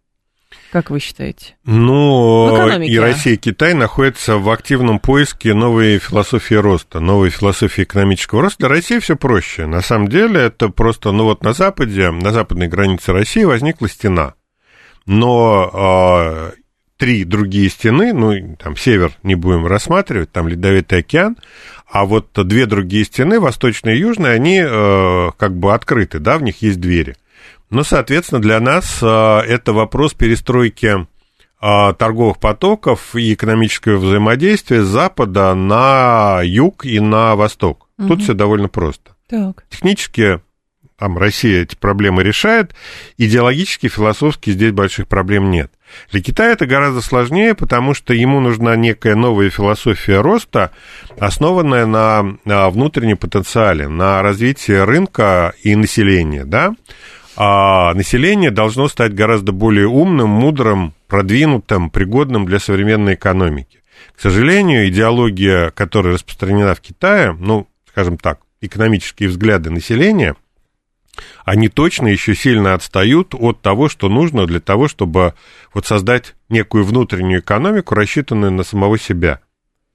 Как 0.71 0.89
вы 0.89 0.99
считаете? 0.99 1.55
Ну, 1.63 2.79
и 2.81 2.97
Россия, 2.97 3.35
и 3.35 3.37
Китай 3.37 3.73
находятся 3.73 4.37
в 4.37 4.49
активном 4.49 4.99
поиске 4.99 5.53
новой 5.53 5.99
философии 5.99 6.55
роста, 6.55 6.99
новой 6.99 7.29
философии 7.29 7.83
экономического 7.83 8.41
роста. 8.41 8.59
Для 8.59 8.69
России 8.69 8.99
все 8.99 9.15
проще. 9.15 9.67
На 9.67 9.81
самом 9.81 10.09
деле 10.09 10.41
это 10.41 10.69
просто, 10.69 11.11
ну 11.11 11.23
вот 11.23 11.43
на 11.43 11.53
Западе, 11.53 12.11
на 12.11 12.31
западной 12.31 12.67
границе 12.67 13.13
России 13.13 13.43
возникла 13.43 13.87
стена. 13.87 14.33
Но 15.05 15.71
э, 15.73 16.51
три 16.97 17.23
другие 17.23 17.69
стены, 17.69 18.13
ну, 18.13 18.57
там 18.57 18.75
север 18.75 19.13
не 19.23 19.35
будем 19.35 19.65
рассматривать, 19.65 20.31
там 20.31 20.47
Ледовитый 20.47 20.99
океан, 20.99 21.37
а 21.89 22.05
вот 22.05 22.31
две 22.33 22.65
другие 22.65 23.05
стены, 23.05 23.39
восточная 23.39 23.95
и 23.95 23.99
южная, 23.99 24.33
они 24.33 24.61
э, 24.61 25.31
как 25.37 25.55
бы 25.55 25.73
открыты, 25.73 26.19
да, 26.19 26.37
в 26.37 26.43
них 26.43 26.61
есть 26.61 26.79
двери. 26.79 27.15
Ну, 27.75 27.83
соответственно, 27.83 28.41
для 28.41 28.61
нас 28.61 28.99
а, 29.01 29.41
это 29.41 29.73
вопрос 29.73 30.13
перестройки 30.13 31.05
а, 31.59 31.91
торговых 31.91 32.39
потоков 32.39 33.17
и 33.17 33.33
экономического 33.33 33.97
взаимодействия 33.97 34.81
с 34.81 34.87
запада 34.87 35.53
на 35.55 36.39
юг 36.41 36.85
и 36.85 37.01
на 37.01 37.35
восток. 37.35 37.89
Угу. 37.97 38.07
Тут 38.07 38.21
все 38.21 38.33
довольно 38.33 38.69
просто. 38.69 39.17
Так. 39.27 39.65
Технически 39.69 40.39
там 40.97 41.17
Россия 41.17 41.63
эти 41.63 41.75
проблемы 41.75 42.23
решает, 42.23 42.73
идеологически, 43.17 43.89
философски 43.89 44.51
здесь 44.51 44.71
больших 44.71 45.09
проблем 45.09 45.51
нет. 45.51 45.69
Для 46.11 46.21
Китая 46.21 46.53
это 46.53 46.65
гораздо 46.65 47.01
сложнее, 47.01 47.55
потому 47.55 47.93
что 47.93 48.13
ему 48.13 48.39
нужна 48.39 48.77
некая 48.77 49.15
новая 49.15 49.49
философия 49.49 50.21
роста, 50.21 50.71
основанная 51.19 51.85
на, 51.85 52.37
на 52.45 52.69
внутреннем 52.69 53.17
потенциале, 53.17 53.89
на 53.89 54.21
развитии 54.21 54.71
рынка 54.71 55.53
и 55.61 55.75
населения, 55.75 56.45
да, 56.45 56.73
а 57.37 57.93
население 57.93 58.51
должно 58.51 58.87
стать 58.87 59.13
гораздо 59.13 59.51
более 59.51 59.87
умным, 59.87 60.29
мудрым, 60.29 60.93
продвинутым, 61.07 61.89
пригодным 61.89 62.45
для 62.45 62.59
современной 62.59 63.15
экономики. 63.15 63.81
К 64.15 64.21
сожалению, 64.21 64.87
идеология, 64.87 65.71
которая 65.71 66.13
распространена 66.13 66.75
в 66.75 66.81
Китае, 66.81 67.35
ну, 67.39 67.67
скажем 67.89 68.17
так, 68.17 68.39
экономические 68.61 69.29
взгляды 69.29 69.69
населения, 69.69 70.35
они 71.45 71.69
точно 71.69 72.07
еще 72.07 72.35
сильно 72.35 72.73
отстают 72.73 73.33
от 73.33 73.61
того, 73.61 73.87
что 73.87 74.09
нужно 74.09 74.45
для 74.47 74.59
того, 74.59 74.87
чтобы 74.87 75.33
вот 75.73 75.85
создать 75.85 76.35
некую 76.49 76.83
внутреннюю 76.83 77.39
экономику, 77.39 77.95
рассчитанную 77.95 78.51
на 78.51 78.63
самого 78.63 78.97
себя. 78.99 79.39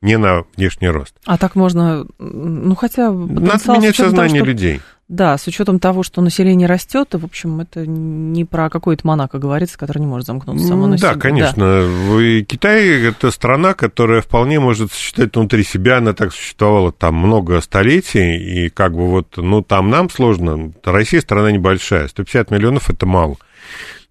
не 0.02 0.16
на 0.16 0.44
внешний 0.56 0.88
рост. 0.88 1.14
А 1.26 1.36
так 1.36 1.54
можно, 1.54 2.06
ну 2.18 2.74
хотя... 2.74 3.10
Надо 3.10 3.72
менять 3.72 3.96
сознание 3.96 4.40
того, 4.40 4.44
что... 4.44 4.44
людей. 4.44 4.80
Да, 5.10 5.36
с 5.36 5.48
учетом 5.48 5.80
того, 5.80 6.04
что 6.04 6.22
население 6.22 6.68
растет, 6.68 7.08
в 7.14 7.24
общем, 7.24 7.58
это 7.58 7.84
не 7.84 8.44
про 8.44 8.70
какой-то 8.70 9.04
Монако 9.04 9.38
говорится, 9.38 9.76
который 9.76 9.98
не 9.98 10.06
может 10.06 10.28
замкнуться 10.28 10.64
само 10.68 10.86
на 10.86 10.98
Да, 10.98 11.16
конечно. 11.16 11.82
Да. 11.82 12.44
Китай– 12.46 12.86
это 13.08 13.32
страна, 13.32 13.74
которая 13.74 14.20
вполне 14.20 14.60
может 14.60 14.92
существовать 14.92 15.34
внутри 15.34 15.64
себя. 15.64 15.96
Она 15.96 16.12
так 16.12 16.32
существовала 16.32 16.92
там 16.92 17.16
много 17.16 17.60
столетий, 17.60 18.36
и 18.36 18.68
как 18.68 18.92
бы 18.92 19.08
вот, 19.08 19.36
ну, 19.36 19.62
там 19.62 19.90
нам 19.90 20.10
сложно. 20.10 20.70
Россия 20.84 21.20
страна 21.20 21.50
небольшая, 21.50 22.06
150 22.06 22.52
миллионов– 22.52 22.88
это 22.88 23.04
мало. 23.04 23.34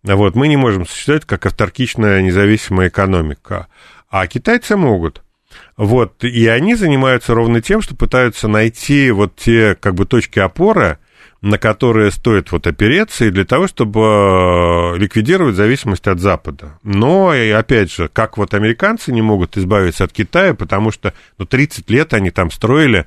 Вот, 0.04 0.36
мы 0.36 0.50
не 0.50 0.58
можем 0.58 0.86
существовать 0.86 1.24
как 1.24 1.46
авторкичная 1.46 2.22
независимая 2.22 2.90
экономика. 2.90 3.68
А 4.10 4.28
китайцы 4.28 4.76
могут– 4.76 5.22
вот, 5.78 6.24
и 6.24 6.48
они 6.48 6.76
занимаются 6.76 7.34
ровно 7.34 7.62
тем, 7.62 7.82
что 7.82 7.96
пытаются 7.96 8.48
найти 8.48 9.12
вот 9.12 9.36
те, 9.36 9.76
как 9.76 9.96
бы, 9.96 10.06
точки 10.06 10.40
опоры, 10.40 11.00
на 11.42 11.58
которые 11.58 12.12
стоит 12.12 12.52
вот 12.52 12.68
опереться, 12.68 13.26
и 13.26 13.30
для 13.30 13.46
того, 13.46 13.68
чтобы 13.68 14.02
э, 14.02 14.98
ликвидировать 14.98 15.56
зависимость 15.56 16.08
от 16.08 16.20
Запада. 16.20 16.78
Но, 16.84 17.34
и 17.34 17.50
опять 17.50 17.92
же, 17.92 18.10
как 18.10 18.38
вот 18.38 18.54
американцы 18.54 19.14
не 19.14 19.22
могут 19.22 19.58
избавиться 19.58 20.04
от 20.04 20.12
Китая, 20.12 20.54
потому 20.54 20.92
что 20.92 21.14
ну, 21.38 21.46
30 21.46 21.90
лет 21.90 22.14
они 22.14 22.30
там 22.32 22.52
строили 22.52 23.06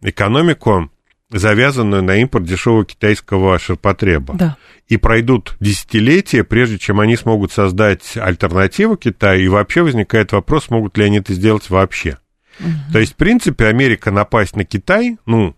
экономику, 0.00 0.90
завязанную 1.34 2.02
на 2.02 2.16
импорт 2.16 2.44
дешевого 2.44 2.84
китайского 2.84 3.58
ширпотреба. 3.58 4.34
Да. 4.34 4.56
И 4.86 4.96
пройдут 4.96 5.56
десятилетия, 5.60 6.44
прежде 6.44 6.78
чем 6.78 7.00
они 7.00 7.16
смогут 7.16 7.52
создать 7.52 8.16
альтернативу 8.16 8.96
Китаю, 8.96 9.42
и 9.42 9.48
вообще 9.48 9.82
возникает 9.82 10.32
вопрос, 10.32 10.66
смогут 10.66 10.96
ли 10.96 11.04
они 11.04 11.18
это 11.18 11.32
сделать 11.32 11.68
вообще. 11.70 12.18
Угу. 12.60 12.92
То 12.92 12.98
есть, 13.00 13.14
в 13.14 13.16
принципе, 13.16 13.66
Америка 13.66 14.10
напасть 14.10 14.54
на 14.54 14.64
Китай, 14.64 15.16
ну, 15.26 15.56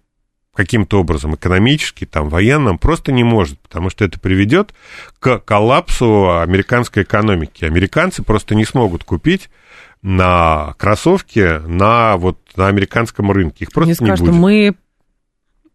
каким-то 0.54 1.00
образом, 1.00 1.34
экономически, 1.34 2.06
там, 2.06 2.30
военным, 2.30 2.78
просто 2.78 3.12
не 3.12 3.24
может, 3.24 3.60
потому 3.60 3.90
что 3.90 4.04
это 4.04 4.18
приведет 4.18 4.72
к 5.18 5.38
коллапсу 5.40 6.40
американской 6.40 7.02
экономики. 7.02 7.66
Американцы 7.66 8.22
просто 8.22 8.54
не 8.54 8.64
смогут 8.64 9.04
купить 9.04 9.50
на 10.00 10.74
кроссовки 10.78 11.60
на 11.66 12.16
вот 12.16 12.38
на 12.56 12.68
американском 12.68 13.30
рынке. 13.30 13.64
Их 13.64 13.72
просто 13.72 14.02
не, 14.02 14.10
не 14.10 14.16
будет. 14.16 14.34
Мы 14.34 14.74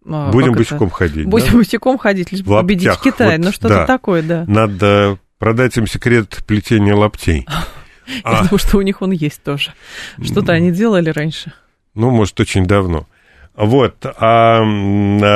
Будем 0.03 0.53
босиком 0.53 0.87
это? 0.87 0.95
ходить. 0.95 1.25
Будем 1.27 1.51
да? 1.51 1.57
босиком 1.57 1.97
ходить, 1.97 2.31
лишь 2.31 2.41
бы 2.41 2.59
победить 2.59 2.91
Китай. 3.03 3.37
Вот, 3.37 3.45
ну, 3.45 3.51
что-то 3.51 3.75
да. 3.75 3.85
такое, 3.85 4.23
да. 4.23 4.45
Надо 4.47 5.19
продать 5.37 5.77
им 5.77 5.87
секрет 5.87 6.43
плетения 6.47 6.95
лаптей. 6.95 7.47
Я 8.07 8.21
а. 8.23 8.43
думаю, 8.43 8.57
что 8.57 8.77
у 8.77 8.81
них 8.81 9.01
он 9.01 9.11
есть 9.11 9.43
тоже. 9.43 9.73
Что-то 10.21 10.53
они 10.53 10.71
делали 10.71 11.09
раньше. 11.09 11.53
Ну, 11.93 12.09
может, 12.09 12.39
очень 12.39 12.65
давно. 12.65 13.07
Вот, 13.53 14.05
а, 14.05 14.63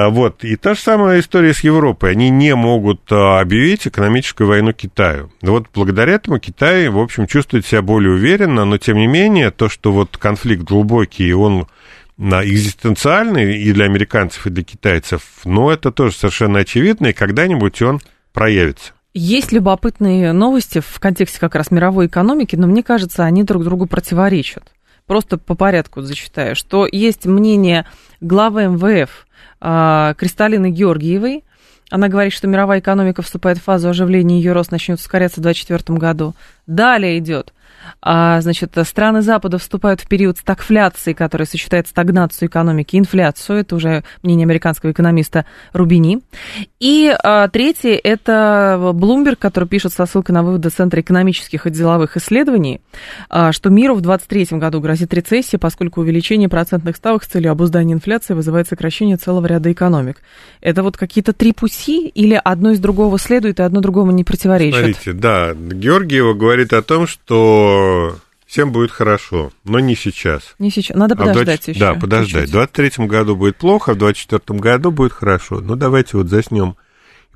вот, 0.10 0.46
и 0.46 0.56
та 0.56 0.74
же 0.74 0.80
самая 0.80 1.20
история 1.20 1.54
с 1.54 1.60
Европой. 1.60 2.12
Они 2.12 2.30
не 2.30 2.56
могут 2.56 3.02
а, 3.12 3.42
объявить 3.42 3.88
экономическую 3.88 4.48
войну 4.48 4.72
Китаю. 4.72 5.32
Вот 5.42 5.68
благодаря 5.74 6.14
этому 6.14 6.40
Китай, 6.40 6.88
в 6.88 6.98
общем, 6.98 7.28
чувствует 7.28 7.66
себя 7.66 7.82
более 7.82 8.14
уверенно, 8.14 8.64
но 8.64 8.78
тем 8.78 8.98
не 8.98 9.08
менее, 9.08 9.52
то, 9.52 9.68
что 9.68 9.92
вот 9.92 10.18
конфликт 10.18 10.64
глубокий, 10.64 11.34
он 11.34 11.68
экзистенциальный 12.18 13.58
и 13.58 13.72
для 13.74 13.86
американцев, 13.86 14.48
и 14.48 14.50
для 14.50 14.64
китайцев, 14.64 15.22
но 15.44 15.72
это 15.72 15.92
тоже 15.92 16.16
совершенно 16.16 16.60
очевидно, 16.60 17.08
и 17.08 17.14
когда-нибудь 17.14 17.82
он 17.82 18.00
проявится. 18.34 18.94
Есть 19.14 19.52
любопытные 19.52 20.34
новости 20.34 20.80
в 20.80 21.00
контексте 21.00 21.40
как 21.40 21.56
раз 21.56 21.72
мировой 21.72 22.08
экономики, 22.08 22.56
но 22.56 22.68
мне 22.68 22.84
кажется, 22.84 23.24
они 23.24 23.44
друг 23.44 23.64
другу 23.64 23.86
противоречат. 23.86 24.64
Просто 25.06 25.38
по 25.38 25.56
порядку 25.56 26.02
зачитаю, 26.02 26.56
что 26.56 26.88
есть 26.92 27.26
мнение 27.26 27.86
главы 28.20 28.68
МВФ 28.68 29.28
а, 29.62 30.14
Кристалины 30.16 30.70
Георгиевой, 30.70 31.44
она 31.92 32.08
говорит, 32.08 32.34
что 32.34 32.48
мировая 32.48 32.80
экономика 32.80 33.22
вступает 33.22 33.58
в 33.58 33.64
фазу 33.64 33.90
оживления, 33.90 34.38
ее 34.38 34.54
рост 34.54 34.72
начнет 34.72 35.00
ускоряться 35.00 35.40
в 35.40 35.44
2024 35.44 35.98
году. 35.98 36.34
Далее 36.66 37.20
идет 37.20 37.54
значит, 38.02 38.74
страны 38.84 39.22
Запада 39.22 39.58
вступают 39.58 40.02
в 40.02 40.08
период 40.08 40.38
стагфляции, 40.38 41.14
который 41.14 41.48
сочетает 41.48 41.88
стагнацию 41.88 42.48
экономики 42.50 42.96
и 42.96 43.00
инфляцию. 43.00 43.60
Это 43.60 43.76
уже 43.76 44.04
мнение 44.24 44.46
американского 44.46 44.92
экономиста 44.92 45.46
Рубини. 45.74 46.22
И 46.80 47.16
а, 47.24 47.48
третье– 47.48 48.00
это 48.04 48.78
Bloomberg, 48.94 49.38
который 49.38 49.68
пишет 49.68 49.94
со 49.94 50.06
ссылкой 50.06 50.34
на 50.34 50.44
выводы 50.44 50.70
Центра 50.70 51.02
экономических 51.02 51.66
и 51.68 51.70
деловых 51.70 52.18
исследований, 52.18 52.82
а, 53.30 53.52
что 53.52 53.70
миру 53.70 53.96
в 53.96 54.02
2023 54.02 54.60
году 54.60 54.82
грозит 54.82 55.14
рецессия, 55.14 55.60
поскольку 55.60 56.02
увеличение 56.02 56.50
процентных 56.50 56.96
ставок 56.96 57.24
с 57.24 57.28
целью 57.28 57.52
обуздания 57.52 57.94
инфляции 57.94 58.34
вызывает 58.34 58.68
сокращение 58.68 59.18
целого 59.18 59.46
ряда 59.46 59.72
экономик. 59.72 60.18
Это 60.62 60.84
вот 60.84 60.98
какие-то 60.98 61.34
три 61.34 61.54
пути 61.54 62.08
или 62.08 62.40
одно 62.44 62.72
из 62.72 62.80
другого 62.80 63.20
следует, 63.20 63.60
и 63.60 63.64
одно 63.64 63.82
другому 63.82 64.12
не 64.12 64.24
противоречит? 64.24 64.80
Смотрите, 64.80 65.14
да, 65.14 65.54
Георгиева 65.54 66.34
говорит 66.34 66.74
о 66.74 66.82
том, 66.82 67.08
что 67.08 67.75
всем 68.46 68.72
будет 68.72 68.92
хорошо, 68.92 69.52
но 69.64 69.80
не 69.80 69.96
сейчас. 69.96 70.56
Не 70.60 70.72
сейчас. 70.72 70.96
Надо 70.96 71.16
подождать 71.16 71.62
а 71.62 71.64
20... 71.64 71.68
еще. 71.70 71.80
Да, 71.80 71.94
подождать. 71.94 72.46
Чуть-чуть. 72.46 72.50
В 72.50 72.74
2023 72.74 73.06
году 73.08 73.36
будет 73.36 73.58
плохо, 73.58 73.92
а 73.92 73.96
в 73.96 73.98
2024 73.98 74.60
году 74.60 74.92
будет 74.92 75.14
хорошо. 75.14 75.60
Ну, 75.60 75.76
давайте 75.76 76.18
вот 76.18 76.28
заснем 76.28 76.76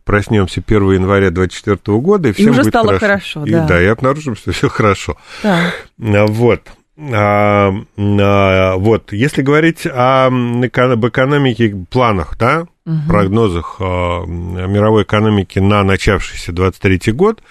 проснемся 0.10 0.64
1 0.66 0.92
января 0.94 1.30
2024 1.30 1.98
года, 2.00 2.30
и 2.30 2.32
всем 2.32 2.48
и 2.48 2.50
уже 2.50 2.62
будет 2.62 2.72
стало 2.72 2.98
хорошо. 2.98 3.42
хорошо 3.42 3.46
и, 3.46 3.52
да. 3.52 3.68
да, 3.68 3.82
и 3.82 3.86
обнаружим, 3.86 4.36
что 4.36 4.52
все 4.52 4.68
хорошо. 4.68 5.18
Да. 5.44 5.72
А, 6.02 6.26
вот. 6.26 6.62
А, 6.98 7.72
а, 7.98 8.76
вот, 8.78 9.14
если 9.14 9.42
говорить 9.42 9.86
о, 9.86 10.26
об 10.26 11.08
экономике, 11.08 11.86
планах, 11.92 12.38
да, 12.40 12.66
угу. 12.86 12.98
прогнозах 13.08 13.76
а, 13.80 14.26
мировой 14.26 15.04
экономики 15.04 15.60
на 15.60 15.84
начавшийся 15.84 16.54
23 16.54 17.14
год, 17.14 17.42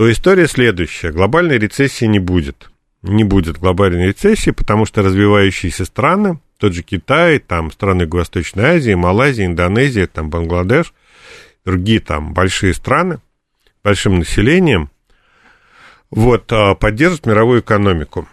то 0.00 0.10
история 0.10 0.48
следующая. 0.48 1.12
Глобальной 1.12 1.58
рецессии 1.58 2.06
не 2.06 2.20
будет. 2.20 2.70
Не 3.02 3.22
будет 3.22 3.58
глобальной 3.58 4.06
рецессии, 4.06 4.50
потому 4.50 4.86
что 4.86 5.02
развивающиеся 5.02 5.84
страны, 5.84 6.40
тот 6.56 6.72
же 6.72 6.82
Китай, 6.82 7.38
там 7.38 7.70
страны 7.70 8.04
Юго-Восточной 8.04 8.64
Азии, 8.64 8.94
Малайзия, 8.94 9.44
Индонезия, 9.44 10.06
там 10.06 10.30
Бангладеш, 10.30 10.94
другие 11.66 12.00
там 12.00 12.32
большие 12.32 12.72
страны, 12.72 13.18
большим 13.84 14.20
населением, 14.20 14.90
вот, 16.10 16.50
а, 16.50 16.74
поддержат 16.74 17.26
мировую 17.26 17.60
экономику. 17.60 18.26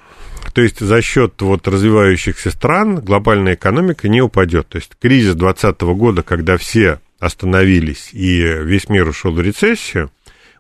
То 0.54 0.62
есть 0.62 0.80
за 0.80 1.02
счет 1.02 1.42
вот 1.42 1.68
развивающихся 1.68 2.50
стран 2.50 3.02
глобальная 3.02 3.56
экономика 3.56 4.08
не 4.08 4.22
упадет. 4.22 4.70
То 4.70 4.78
есть 4.78 4.92
кризис 5.02 5.36
2020 5.36 5.82
года, 5.98 6.24
когда 6.24 6.56
все 6.56 7.02
остановились 7.20 8.12
и 8.14 8.40
весь 8.40 8.88
мир 8.88 9.10
ушел 9.10 9.34
в 9.34 9.42
рецессию, 9.42 10.12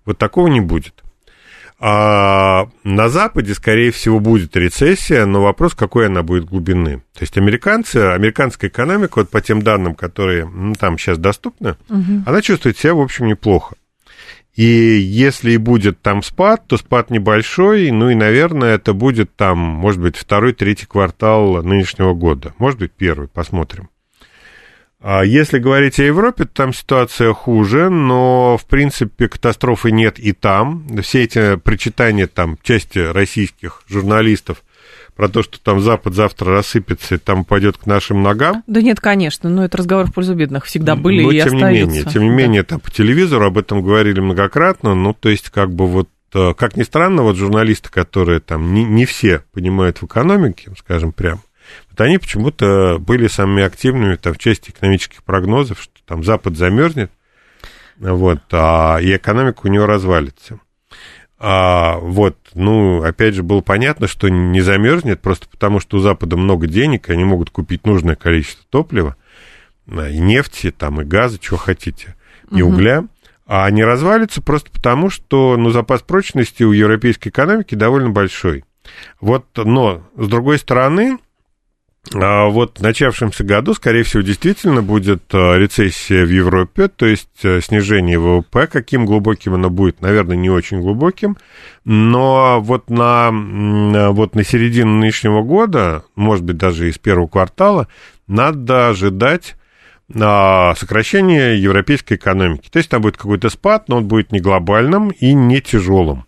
вот 0.08 0.18
такого 0.18 0.48
не 0.48 0.62
будет. 0.62 1.04
А 1.80 2.70
на 2.84 3.08
Западе, 3.08 3.54
скорее 3.54 3.92
всего, 3.92 4.20
будет 4.20 4.58
рецессия, 4.58 5.28
но 5.28 5.44
вопрос, 5.44 5.76
какой 5.76 6.08
она 6.08 6.24
будет 6.24 6.46
глубины. 6.46 7.04
То 7.14 7.22
есть 7.22 7.38
американцы, 7.38 7.98
американская 7.98 8.72
экономика, 8.72 9.20
вот 9.20 9.30
по 9.30 9.42
тем 9.42 9.62
данным, 9.62 9.94
которые 9.94 10.48
ну, 10.48 10.74
там 10.74 10.98
сейчас 10.98 11.20
доступны, 11.20 11.78
угу. 11.88 12.24
она 12.26 12.42
чувствует 12.42 12.80
себя, 12.80 12.96
в 12.96 13.02
общем, 13.02 13.28
неплохо. 13.28 13.76
И 14.56 14.64
если 14.64 15.52
и 15.52 15.58
будет 15.58 16.02
там 16.02 16.24
спад, 16.24 16.64
то 16.68 16.78
спад 16.78 17.12
небольшой, 17.12 17.92
ну 17.92 18.10
и, 18.10 18.16
наверное, 18.16 18.74
это 18.74 18.94
будет 18.94 19.36
там, 19.36 19.60
может 19.60 20.02
быть, 20.02 20.18
второй, 20.18 20.54
третий 20.54 20.88
квартал 20.88 21.62
нынешнего 21.62 22.16
года. 22.16 22.56
Может 22.58 22.80
быть, 22.80 22.92
первый, 22.92 23.28
посмотрим. 23.28 23.90
А 25.10 25.24
если 25.24 25.58
говорить 25.60 26.02
о 26.02 26.04
Европе, 26.04 26.44
то 26.44 26.54
там 26.54 26.74
ситуация 26.74 27.32
хуже, 27.32 27.90
но, 27.90 28.58
в 28.58 28.66
принципе, 28.66 29.30
катастрофы 29.30 29.90
нет 29.90 30.20
и 30.20 30.34
там. 30.34 30.86
Все 31.02 31.24
эти 31.24 31.56
причитания 31.56 32.28
там 32.28 32.58
части 32.62 33.00
российских 33.00 33.84
журналистов 33.88 34.66
про 35.16 35.30
то, 35.30 35.44
что 35.44 35.62
там 35.62 35.80
Запад 35.80 36.14
завтра 36.14 36.52
рассыпется 36.52 37.16
и 37.16 37.20
там 37.20 37.46
пойдет 37.46 37.78
к 37.78 37.86
нашим 37.86 38.22
ногам. 38.22 38.66
Да 38.68 38.82
нет, 38.82 39.00
конечно, 39.00 39.50
но 39.50 39.64
это 39.64 39.78
разговор 39.78 40.08
в 40.08 40.14
пользу 40.14 40.36
бедных 40.36 40.66
всегда 40.66 40.98
были 40.98 41.24
но, 41.24 41.32
и 41.32 41.42
тем 41.42 41.56
остаются. 41.56 41.68
не 41.68 41.80
менее, 41.80 42.04
тем 42.04 42.24
не 42.24 42.30
менее, 42.30 42.64
там 42.64 42.82
по 42.82 42.92
телевизору 42.92 43.46
об 43.46 43.58
этом 43.58 43.82
говорили 43.82 44.20
многократно, 44.20 44.94
ну, 44.94 45.14
то 45.14 45.30
есть, 45.30 45.52
как 45.52 45.72
бы 45.72 45.88
вот, 45.88 46.10
э, 46.34 46.54
как 46.54 46.76
ни 46.76 46.84
странно, 46.84 47.22
вот 47.22 47.38
журналисты, 47.38 47.90
которые 47.90 48.42
там 48.42 48.74
не, 48.74 48.84
не 48.84 49.06
все 49.06 49.44
понимают 49.54 50.02
в 50.02 50.06
экономике, 50.06 50.70
скажем 50.78 51.14
прямо, 51.14 51.40
вот 51.90 52.02
они 52.02 52.18
почему-то 52.18 52.98
были 53.00 53.28
самыми 53.28 53.64
активными 53.64 54.16
там, 54.16 54.34
в 54.34 54.38
части 54.38 54.70
экономических 54.70 55.24
прогнозов, 55.24 55.82
что 55.82 55.94
там 56.06 56.24
Запад 56.24 56.58
замерзнет, 56.58 57.12
вот, 58.00 58.42
а, 58.52 58.98
и 58.98 59.16
экономика 59.16 59.62
у 59.64 59.70
него 59.70 59.86
развалится. 59.86 60.60
А, 61.40 61.98
вот, 61.98 62.36
ну, 62.56 63.04
опять 63.04 63.36
же, 63.36 63.44
было 63.44 63.62
понятно, 63.62 64.08
что 64.08 64.30
не 64.30 64.62
замерзнет, 64.62 65.22
просто 65.22 65.48
потому 65.48 65.80
что 65.80 65.98
у 65.98 66.00
Запада 66.00 66.36
много 66.36 66.68
денег, 66.68 67.10
и 67.10 67.14
они 67.14 67.24
могут 67.24 67.52
купить 67.52 67.86
нужное 67.86 68.16
количество 68.16 68.66
топлива, 68.70 69.16
и 69.88 70.18
нефти, 70.18 70.72
там, 70.72 71.02
и 71.02 71.06
газа, 71.06 71.38
чего 71.40 71.58
хотите, 71.58 72.16
и 72.52 72.62
угу. 72.62 72.74
угля, 72.74 73.06
а 73.46 73.70
не 73.70 73.84
развалится 73.84 74.42
просто 74.42 74.72
потому, 74.72 75.10
что, 75.10 75.56
ну, 75.58 75.70
запас 75.70 76.02
прочности 76.02 76.64
у 76.64 76.72
европейской 76.72 77.30
экономики 77.30 77.76
довольно 77.76 78.10
большой. 78.10 78.66
Вот, 79.22 79.46
но, 79.56 80.04
с 80.16 80.28
другой 80.28 80.58
стороны, 80.58 81.18
а 81.18 81.27
вот 82.14 82.80
в 82.80 82.82
начавшемся 82.82 83.44
году, 83.44 83.74
скорее 83.74 84.04
всего, 84.04 84.22
действительно 84.22 84.82
будет 84.82 85.24
э, 85.34 85.58
рецессия 85.58 86.26
в 86.26 86.30
Европе, 86.30 86.88
то 86.88 87.06
есть 87.06 87.30
э, 87.44 87.60
снижение 87.62 88.18
ВВП. 88.18 88.68
Каким 88.68 89.06
глубоким 89.06 89.56
оно 89.56 89.70
будет? 89.70 90.02
Наверное, 90.02 90.38
не 90.38 90.50
очень 90.50 90.82
глубоким. 90.82 91.38
Но 91.84 92.60
вот 92.62 92.90
на, 92.90 93.32
вот 94.12 94.36
на 94.36 94.44
середину 94.44 95.00
нынешнего 95.00 95.42
года, 95.42 96.04
может 96.16 96.44
быть, 96.44 96.58
даже 96.58 96.90
из 96.90 96.98
первого 96.98 97.28
квартала, 97.28 97.88
надо 98.28 98.90
ожидать 98.90 99.56
а, 100.16 100.74
сокращения 100.76 101.56
европейской 101.56 102.14
экономики. 102.14 102.70
То 102.72 102.78
есть 102.78 102.90
там 102.90 103.02
будет 103.02 103.18
какой-то 103.18 103.50
спад, 103.50 103.90
но 103.90 103.98
он 103.98 104.08
будет 104.08 104.32
не 104.32 104.40
глобальным 104.40 105.10
и 105.10 105.34
не 105.34 105.62
тяжелым. 105.62 106.27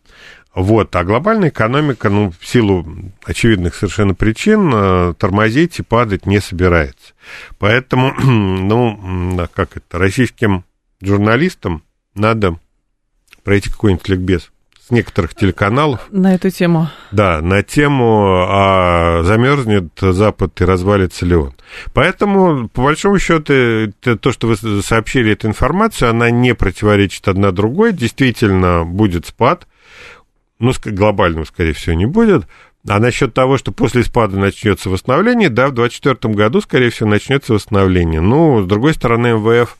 Вот, 0.55 0.95
а 0.95 1.03
глобальная 1.03 1.49
экономика, 1.49 2.09
ну, 2.09 2.33
в 2.37 2.45
силу 2.45 2.85
очевидных 3.23 3.75
совершенно 3.75 4.15
причин, 4.15 4.71
э, 4.73 5.13
тормозить 5.17 5.79
и 5.79 5.83
падать 5.83 6.25
не 6.25 6.39
собирается. 6.39 7.13
Поэтому, 7.59 8.13
ну, 8.23 9.47
как 9.53 9.77
это, 9.77 9.99
российским 9.99 10.65
журналистам 11.01 11.83
надо 12.15 12.59
пройти 13.43 13.69
какой-нибудь 13.69 14.09
ликбез 14.09 14.51
с 14.89 14.91
некоторых 14.91 15.35
телеканалов. 15.35 16.07
На 16.09 16.33
эту 16.33 16.49
тему. 16.49 16.89
Да, 17.11 17.41
на 17.41 17.61
тему, 17.61 18.45
а 18.49 19.21
замерзнет 19.23 19.91
Запад 19.99 20.59
и 20.61 20.65
развалится 20.65 21.27
ли 21.27 21.35
он. 21.35 21.53
Поэтому, 21.93 22.67
по 22.69 22.83
большому 22.83 23.19
счету, 23.19 23.93
то, 24.01 24.31
что 24.31 24.47
вы 24.47 24.81
сообщили 24.81 25.33
эту 25.33 25.47
информацию, 25.47 26.09
она 26.09 26.31
не 26.31 26.55
противоречит 26.55 27.27
одна 27.27 27.51
другой. 27.51 27.93
Действительно, 27.93 28.83
будет 28.83 29.27
спад 29.27 29.67
ну, 30.59 30.71
глобального, 30.85 31.45
скорее 31.45 31.73
всего, 31.73 31.95
не 31.95 32.05
будет. 32.05 32.47
А 32.87 32.99
насчет 32.99 33.33
того, 33.33 33.57
что 33.57 33.71
после 33.71 34.03
спада 34.03 34.37
начнется 34.37 34.89
восстановление, 34.89 35.49
да, 35.49 35.67
в 35.67 35.73
2024 35.73 36.33
году, 36.33 36.61
скорее 36.61 36.89
всего, 36.89 37.09
начнется 37.09 37.53
восстановление. 37.53 38.21
Ну, 38.21 38.61
с 38.61 38.65
другой 38.65 38.93
стороны, 38.93 39.33
МВФ, 39.33 39.77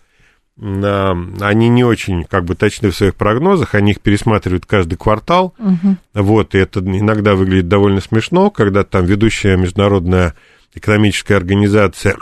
они 1.42 1.70
не 1.70 1.86
очень 1.86 2.26
как 2.26 2.44
бы 2.44 2.56
точны 2.56 2.92
в 2.92 2.96
своих 2.96 3.15
прогнозах, 3.15 3.76
они 3.76 3.92
их 3.92 4.02
пересматривают 4.02 4.65
каждый 4.65 4.98
квартал. 4.98 5.54
Угу. 5.58 5.96
Вот, 6.15 6.56
и 6.56 6.58
это 6.58 6.82
иногда 6.82 7.36
выглядит 7.36 7.70
довольно 7.70 8.02
смешно, 8.02 8.50
когда 8.50 8.84
там 8.84 9.06
ведущая 9.06 9.56
международная 9.56 10.36
экономическая 10.76 11.36
организация, 11.36 12.18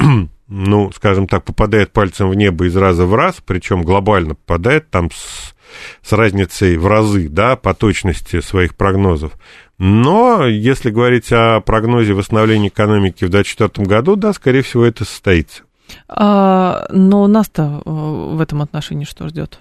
ну, 0.47 0.91
скажем 0.91 1.27
так, 1.27 1.43
попадает 1.43 1.91
пальцем 1.91 2.29
в 2.29 2.35
небо 2.35 2.65
из 2.65 2.75
раза 2.75 3.05
в 3.05 3.13
раз, 3.15 3.35
причем 3.45 3.83
глобально 3.83 4.35
попадает 4.35 4.89
там 4.89 5.09
с 5.11 5.53
с 6.01 6.13
разницей 6.13 6.77
в 6.77 6.87
разы, 6.87 7.29
да, 7.29 7.55
по 7.55 7.73
точности 7.73 8.41
своих 8.41 8.75
прогнозов. 8.75 9.33
Но 9.77 10.45
если 10.47 10.89
говорить 10.89 11.31
о 11.31 11.61
прогнозе 11.61 12.13
восстановления 12.13 12.69
экономики 12.69 13.25
в 13.25 13.29
2024 13.29 13.87
году, 13.87 14.15
да, 14.15 14.33
скорее 14.33 14.63
всего, 14.63 14.85
это 14.85 15.05
состоится. 15.05 15.63
А, 16.09 16.87
но 16.89 17.27
нас-то 17.27 17.81
э, 17.85 17.89
в 17.89 18.41
этом 18.41 18.61
отношении 18.61 19.05
что 19.05 19.27
ждет? 19.27 19.59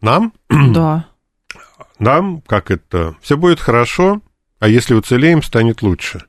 Нам? 0.00 0.32
Да. 0.50 1.06
Нам, 1.98 2.42
как 2.42 2.70
это, 2.70 3.16
все 3.22 3.36
будет 3.36 3.60
хорошо, 3.60 4.20
а 4.58 4.68
если 4.68 4.94
уцелеем, 4.94 5.42
станет 5.42 5.80
лучше, 5.80 6.24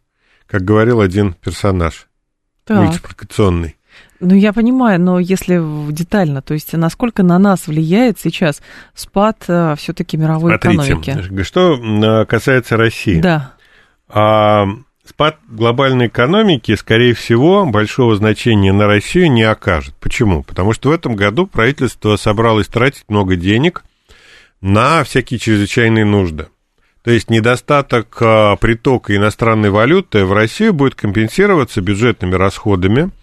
как 0.45 0.61
говорил 0.61 1.01
один 1.01 1.33
персонаж 1.33 2.07
так. 2.65 2.77
мультипликационный. 2.77 3.75
Ну, 4.19 4.33
я 4.33 4.53
понимаю, 4.53 4.99
но 4.99 5.19
если 5.19 5.61
детально, 5.91 6.41
то 6.41 6.53
есть 6.53 6.73
насколько 6.73 7.21
на 7.21 7.37
нас 7.37 7.67
влияет 7.67 8.19
сейчас 8.19 8.61
спад 8.93 9.43
э, 9.47 9.75
все-таки 9.77 10.17
мировой 10.17 10.57
Смотрите, 10.59 10.93
экономики? 10.93 11.43
Что 11.43 11.75
э, 11.75 12.25
касается 12.25 12.77
России. 12.77 13.19
Да. 13.19 13.53
А, 14.07 14.67
спад 15.05 15.37
глобальной 15.47 16.07
экономики, 16.07 16.75
скорее 16.75 17.13
всего, 17.13 17.65
большого 17.65 18.15
значения 18.15 18.71
на 18.71 18.87
Россию 18.87 19.31
не 19.31 19.43
окажет. 19.43 19.93
Почему? 19.99 20.43
Потому 20.43 20.73
что 20.73 20.89
в 20.89 20.91
этом 20.93 21.15
году 21.15 21.45
правительство 21.45 22.15
собралось 22.15 22.67
тратить 22.67 23.05
много 23.09 23.35
денег 23.35 23.83
на 24.61 25.03
всякие 25.03 25.39
чрезвычайные 25.39 26.05
нужды. 26.05 26.47
То 27.05 27.11
есть 27.11 27.29
недостаток 27.29 28.17
а, 28.19 28.57
притока 28.57 29.15
иностранной 29.15 29.69
валюты 29.69 30.25
в 30.25 30.33
Россию 30.33 30.73
будет 30.73 30.95
компенсироваться 30.95 31.79
бюджетными 31.79 32.35
расходами– 32.35 33.11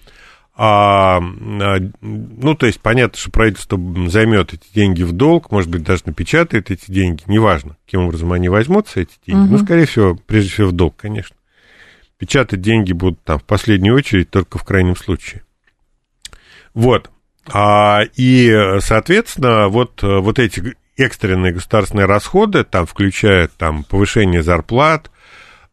а, 0.55 1.17
а, 1.19 1.77
ну, 2.03 2.55
то 2.55 2.67
есть 2.67 2.81
понятно, 2.81 3.19
что 3.19 3.31
правительство 3.31 3.79
займет 4.09 4.53
эти 4.53 4.67
деньги 4.75 5.03
в 5.03 5.13
долг, 5.13 5.51
может 5.51 5.71
быть, 5.71 5.83
даже 5.83 6.03
напечатает 6.05 6.71
эти 6.71 6.91
деньги, 6.91 7.23
неважно, 7.27 7.77
каким 7.87 8.03
образом 8.03 8.33
они 8.33 8.49
возьмутся, 8.49 9.01
эти 9.01 9.15
деньги. 9.27 9.47
Угу. 9.47 9.53
Ну, 9.53 9.59
скорее 9.59 9.87
всего, 9.87 10.15
прежде 10.27 10.51
всего, 10.51 10.69
в 10.69 10.73
долг, 10.73 10.97
конечно. 10.97 11.37
Печатать 12.19 12.61
деньги 12.61 12.93
будут 12.93 13.23
там 13.25 13.39
в 13.39 13.45
последнюю 13.45 13.97
очередь, 13.97 14.31
только 14.31 14.59
в 14.59 14.65
крайнем 14.65 14.95
случае. 14.95 15.43
Вот. 16.75 17.11
А, 17.51 18.03
и, 18.15 18.79
соответственно, 18.81 19.69
вот, 19.69 20.03
вот 20.03 20.39
эти 20.39 20.77
экстренные 21.03 21.53
государственные 21.53 22.07
расходы, 22.07 22.65
там, 22.65 22.87
включая 22.87 23.49
там, 23.49 23.85
повышение 23.85 24.43
зарплат, 24.43 25.11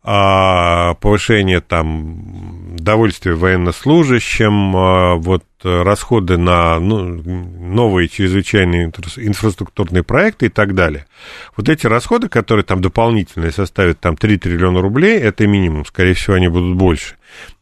а, 0.01 0.93
повышение 0.95 1.59
там 1.59 2.75
довольствия 2.77 3.33
военнослужащим, 3.33 4.75
а, 4.75 5.15
вот 5.15 5.43
расходы 5.61 6.37
на 6.37 6.79
ну, 6.79 6.99
новые 6.99 8.07
чрезвычайные 8.07 8.85
инфраструктурные 8.85 10.03
проекты 10.03 10.45
и 10.45 10.49
так 10.49 10.73
далее. 10.73 11.05
Вот 11.57 11.67
эти 11.67 11.85
расходы, 11.85 12.29
которые 12.29 12.63
там 12.63 12.81
дополнительные 12.81 13.51
составят 13.51 13.99
там 13.99 14.15
3 14.15 14.37
триллиона 14.37 14.81
рублей, 14.81 15.19
это 15.19 15.45
минимум, 15.47 15.85
скорее 15.85 16.13
всего, 16.13 16.35
они 16.35 16.47
будут 16.47 16.77
больше. 16.77 17.15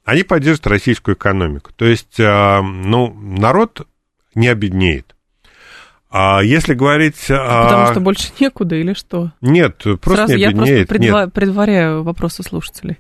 Они 0.05 0.23
поддержат 0.23 0.67
российскую 0.67 1.15
экономику. 1.15 1.71
То 1.75 1.85
есть, 1.85 2.19
а, 2.19 2.61
ну, 2.61 3.13
народ 3.13 3.87
не 4.35 4.47
обеднеет. 4.47 5.16
А 6.09 6.41
если 6.41 6.73
говорить... 6.73 7.19
Потому 7.27 7.83
о... 7.83 7.91
что 7.91 7.99
больше 7.99 8.31
некуда 8.39 8.75
или 8.75 8.93
что? 8.93 9.33
Нет, 9.41 9.77
просто 9.77 10.15
Сразу 10.15 10.35
не 10.35 10.41
я 10.41 10.51
просто 10.51 10.85
предва... 10.85 11.27
предваряю 11.27 12.03
вопросы 12.03 12.43
слушателей. 12.43 12.97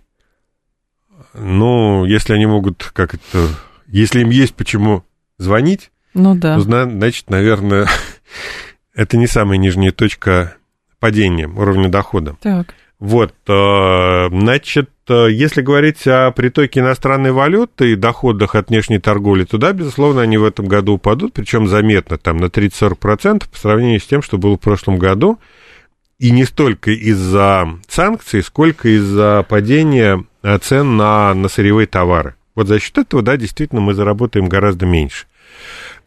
Ну, 1.33 2.05
если 2.05 2.33
они 2.33 2.45
могут, 2.45 2.91
как 2.93 3.13
это... 3.13 3.47
Если 3.87 4.21
им 4.21 4.29
есть 4.29 4.55
почему 4.55 5.03
звонить, 5.37 5.91
ну, 6.13 6.35
да. 6.35 6.55
то, 6.55 6.61
значит, 6.61 7.29
наверное, 7.29 7.87
это 8.93 9.15
не 9.17 9.27
самая 9.27 9.57
нижняя 9.57 9.91
точка 9.91 10.55
падения 10.99 11.47
уровня 11.47 11.89
дохода. 11.89 12.35
Так. 12.41 12.73
Вот, 12.99 13.33
э, 13.47 14.29
значит, 14.31 14.89
э, 15.07 15.27
если 15.31 15.61
говорить 15.61 16.07
о 16.07 16.31
притоке 16.31 16.79
иностранной 16.79 17.31
валюты 17.31 17.91
и 17.91 17.95
доходах 17.95 18.55
от 18.55 18.69
внешней 18.69 18.97
торговли, 18.97 19.43
то 19.43 19.59
да, 19.59 19.71
безусловно, 19.71 20.21
они 20.21 20.37
в 20.37 20.43
этом 20.43 20.65
году 20.65 20.93
упадут, 20.93 21.33
причем 21.33 21.67
заметно, 21.67 22.17
там, 22.17 22.37
на 22.37 22.45
30-40% 22.45 23.47
по 23.51 23.57
сравнению 23.57 23.99
с 23.99 24.07
тем, 24.07 24.23
что 24.23 24.39
было 24.39 24.55
в 24.55 24.61
прошлом 24.61 24.97
году. 24.97 25.39
И 26.17 26.31
не 26.31 26.45
столько 26.45 26.89
из-за 26.89 27.69
санкций, 27.87 28.41
сколько 28.41 28.89
из-за 28.89 29.45
падения 29.47 30.25
э, 30.41 30.57
цен 30.57 30.97
на, 30.97 31.35
на 31.35 31.47
сырьевые 31.49 31.85
товары. 31.85 32.33
Вот 32.55 32.67
за 32.67 32.79
счет 32.79 32.97
этого, 32.97 33.21
да, 33.21 33.37
действительно, 33.37 33.81
мы 33.81 33.93
заработаем 33.93 34.49
гораздо 34.49 34.87
меньше. 34.87 35.27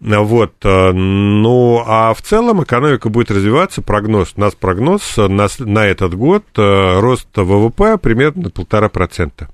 Вот. 0.01 0.55
Э, 0.65 0.93
ну, 0.93 1.83
а 1.87 2.15
в 2.15 2.23
целом 2.23 2.63
экономика 2.63 3.09
будет 3.09 3.31
развиваться. 3.31 3.83
Прогноз, 3.83 4.33
у 4.37 4.41
нас 4.41 4.55
прогноз 4.55 5.17
на, 5.17 5.49
на 5.59 5.87
этот 5.87 6.15
год 6.15 6.45
э, 6.57 7.01
рост 7.01 7.29
ВВП 7.35 7.99
примерно 7.99 8.51
полтора 8.51 8.89
процента. 8.89 9.49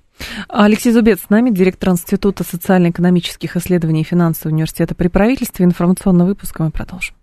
Алексей 0.49 0.93
Зубец 0.93 1.21
с 1.27 1.31
нами, 1.31 1.51
директор 1.51 1.91
Института 1.91 2.43
социально-экономических 2.43 3.57
исследований 3.57 4.01
и 4.01 4.05
финансового 4.05 4.55
университета 4.55 4.95
при 4.95 5.09
правительстве. 5.09 5.67
Информационный 5.67 6.25
выпуск 6.25 6.59
мы 6.59 6.71
продолжим. 6.71 7.15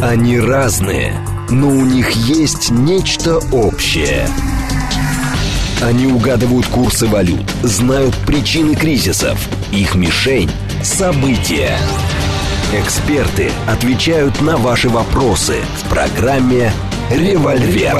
Они 0.00 0.40
разные, 0.40 1.14
но 1.50 1.68
у 1.68 1.84
них 1.84 2.10
есть 2.10 2.70
нечто 2.70 3.38
общее– 3.52 4.26
они 5.82 6.06
угадывают 6.06 6.66
курсы 6.66 7.08
валют, 7.08 7.50
знают 7.64 8.14
причины 8.24 8.76
кризисов. 8.76 9.36
Их 9.72 9.96
мишень– 9.96 10.48
события. 10.84 11.76
Эксперты 12.72 13.50
отвечают 13.68 14.40
на 14.40 14.56
ваши 14.56 14.88
вопросы 14.88 15.60
в 15.60 15.90
программе 15.90 16.70
«Револьвер». 17.10 17.96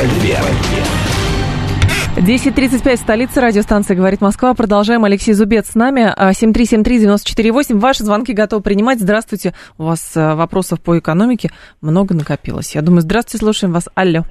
10.35, 2.17 2.97
столица, 2.97 3.41
радиостанция 3.41 3.97
«Говорит 3.97 4.21
Москва». 4.21 4.55
Продолжаем. 4.55 5.05
Алексей 5.05 5.33
Зубец 5.33 5.71
с 5.71 5.75
нами. 5.75 6.13
7373948. 6.17 7.79
Ваши 7.79 8.05
звонки 8.05 8.33
готовы 8.33 8.63
принимать. 8.63 9.01
Здравствуйте. 9.01 9.55
У 9.79 9.85
вас 9.85 10.17
э, 10.17 10.35
вопросов 10.35 10.81
по 10.83 10.99
экономике 10.99 11.51
много 11.81 12.15
накопилось. 12.15 12.75
Я 12.75 12.83
думаю, 12.83 13.01
здравствуйте, 13.01 13.45
слушаем 13.45 13.73
вас. 13.73 13.89
Алло. 13.95 14.25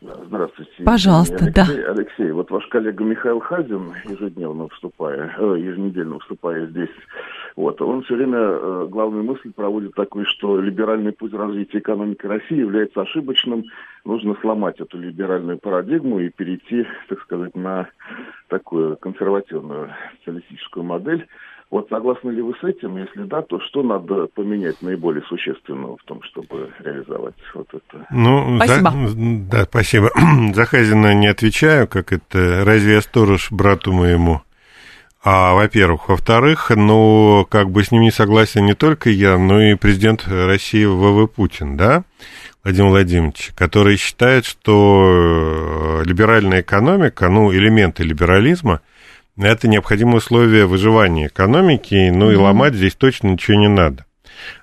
Здравствуйте. 0.00 0.82
Пожалуйста, 0.84 1.36
Алексей, 1.40 1.52
да. 1.52 1.66
Алексей, 1.92 2.30
вот 2.30 2.50
ваш 2.50 2.66
коллега 2.68 3.04
Михаил 3.04 3.40
Хазин, 3.40 3.92
ежедневно 4.08 4.64
выступая, 4.64 5.34
э, 5.38 5.56
еженедельно 5.58 6.16
выступая 6.16 6.66
здесь, 6.66 6.90
Вот. 7.56 7.80
Он 7.80 8.02
все 8.02 8.14
время 8.14 8.38
э, 8.38 8.86
главную 8.90 9.24
мысль 9.24 9.50
проводит 9.50 9.94
такую, 9.94 10.26
что 10.26 10.60
либеральный 10.60 11.12
путь 11.12 11.32
развития 11.32 11.78
экономики 11.78 12.26
России 12.26 12.58
является 12.58 13.00
ошибочным. 13.00 13.64
Нужно 14.04 14.36
сломать 14.42 14.78
эту 14.78 14.98
либеральную 14.98 15.58
парадигму 15.58 16.20
и 16.20 16.28
перейти, 16.28 16.86
так 17.08 17.20
сказать, 17.22 17.56
на 17.56 17.88
такую 18.48 18.98
консервативную 18.98 19.90
социалистическую 20.18 20.84
модель. 20.84 21.26
Вот 21.70 21.88
согласны 21.88 22.30
ли 22.30 22.42
вы 22.42 22.54
с 22.60 22.62
этим? 22.62 22.96
Если 22.98 23.24
да, 23.24 23.42
то 23.42 23.58
что 23.60 23.82
надо 23.82 24.26
поменять 24.26 24.82
наиболее 24.82 25.22
существенного 25.24 25.96
в 25.96 26.02
том, 26.04 26.22
чтобы 26.22 26.70
реализовать 26.78 27.34
вот 27.54 27.68
это? 27.72 28.06
Ну, 28.10 28.58
спасибо. 28.58 28.90
За, 28.90 29.16
да, 29.50 29.64
спасибо. 29.64 30.10
За 30.54 30.64
Хазина 30.66 31.14
не 31.14 31.26
отвечаю, 31.26 31.88
как 31.88 32.12
это, 32.12 32.64
разве 32.64 32.94
я 32.94 33.00
сторож 33.00 33.50
брату 33.50 33.92
моему? 33.92 34.42
А, 35.28 35.54
во-первых. 35.54 36.08
Во-вторых, 36.08 36.70
ну, 36.70 37.44
как 37.50 37.68
бы 37.72 37.82
с 37.82 37.90
ним 37.90 38.02
не 38.02 38.12
согласен 38.12 38.64
не 38.64 38.74
только 38.74 39.10
я, 39.10 39.36
но 39.36 39.60
и 39.60 39.74
президент 39.74 40.24
России 40.28 40.84
ВВ 40.84 41.28
Путин, 41.28 41.76
да, 41.76 42.04
Владимир 42.62 42.90
Владимирович, 42.90 43.50
который 43.56 43.96
считает, 43.96 44.44
что 44.44 46.00
либеральная 46.04 46.60
экономика, 46.60 47.28
ну, 47.28 47.52
элементы 47.52 48.04
либерализма– 48.04 48.82
это 49.36 49.66
необходимое 49.66 50.18
условие 50.18 50.66
выживания 50.66 51.26
экономики, 51.26 52.08
ну 52.14 52.30
и 52.30 52.36
ломать 52.36 52.74
здесь 52.74 52.94
точно 52.94 53.30
ничего 53.30 53.56
не 53.56 53.68
надо. 53.68 54.06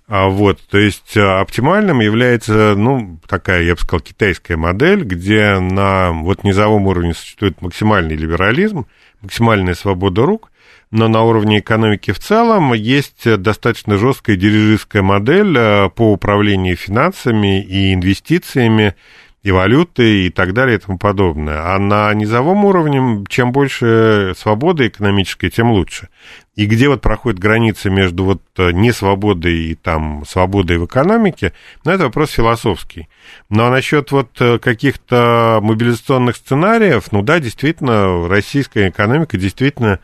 А 0.07 0.29
вот, 0.29 0.61
то 0.69 0.77
есть 0.77 1.17
а, 1.17 1.41
оптимальным 1.41 1.99
является, 1.99 2.75
ну, 2.77 3.19
такая, 3.27 3.63
я 3.63 3.73
бы 3.73 3.81
сказал, 3.81 3.99
китайская 3.99 4.55
модель, 4.55 5.03
где 5.03 5.59
на 5.59 6.13
вот 6.13 6.45
низовом 6.45 6.87
уровне 6.87 7.13
существует 7.13 7.61
максимальный 7.61 8.15
либерализм, 8.15 8.85
максимальная 9.21 9.73
свобода 9.73 10.25
рук, 10.25 10.51
но 10.93 11.07
на 11.07 11.23
уровне 11.23 11.59
экономики 11.59 12.11
в 12.11 12.19
целом 12.19 12.71
есть 12.73 13.27
достаточно 13.41 13.97
жесткая 13.97 14.35
дирижистская 14.35 15.01
модель 15.01 15.55
а, 15.57 15.89
по 15.89 16.13
управлению 16.13 16.75
финансами 16.77 17.63
и 17.63 17.95
инвестициями, 17.95 18.93
и 19.41 19.49
валюты 19.49 20.27
и 20.27 20.29
так 20.29 20.53
далее 20.53 20.77
и 20.77 20.79
тому 20.79 20.99
подобное. 20.99 21.73
А 21.73 21.79
на 21.79 22.13
низовом 22.13 22.63
уровне, 22.63 23.25
чем 23.27 23.51
больше 23.51 24.33
свободы 24.37 24.87
экономической, 24.87 25.49
тем 25.49 25.71
лучше. 25.71 26.09
И 26.55 26.67
где 26.67 26.87
вот 26.87 27.01
проходит 27.01 27.39
граница 27.39 27.89
между 27.89 28.23
вот 28.23 28.43
э, 28.57 28.71
несвободой 28.71 29.71
и 29.71 29.75
там 29.75 30.23
свободой 30.27 30.77
в 30.77 30.85
экономике, 30.85 31.53
ну, 31.85 31.91
это 31.91 32.03
вопрос 32.03 32.29
философский. 32.29 33.09
Но 33.49 33.71
насчет 33.71 34.11
вот 34.11 34.29
э, 34.39 34.59
каких-то 34.59 35.59
мобилизационных 35.63 36.35
сценариев, 36.35 37.11
ну 37.11 37.23
да, 37.23 37.39
действительно, 37.39 38.27
российская 38.29 38.89
экономика 38.89 39.37
действительно 39.37 39.99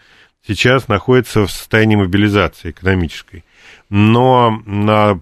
сейчас 0.45 0.87
находится 0.87 1.45
в 1.45 1.51
состоянии 1.51 1.95
мобилизации 1.95 2.71
экономической. 2.71 3.43
Но 3.89 4.61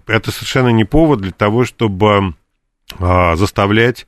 это 0.06 0.30
совершенно 0.30 0.68
не 0.68 0.84
повод 0.84 1.20
для 1.20 1.32
того, 1.32 1.64
чтобы 1.64 2.34
а, 2.98 3.36
заставлять 3.36 4.06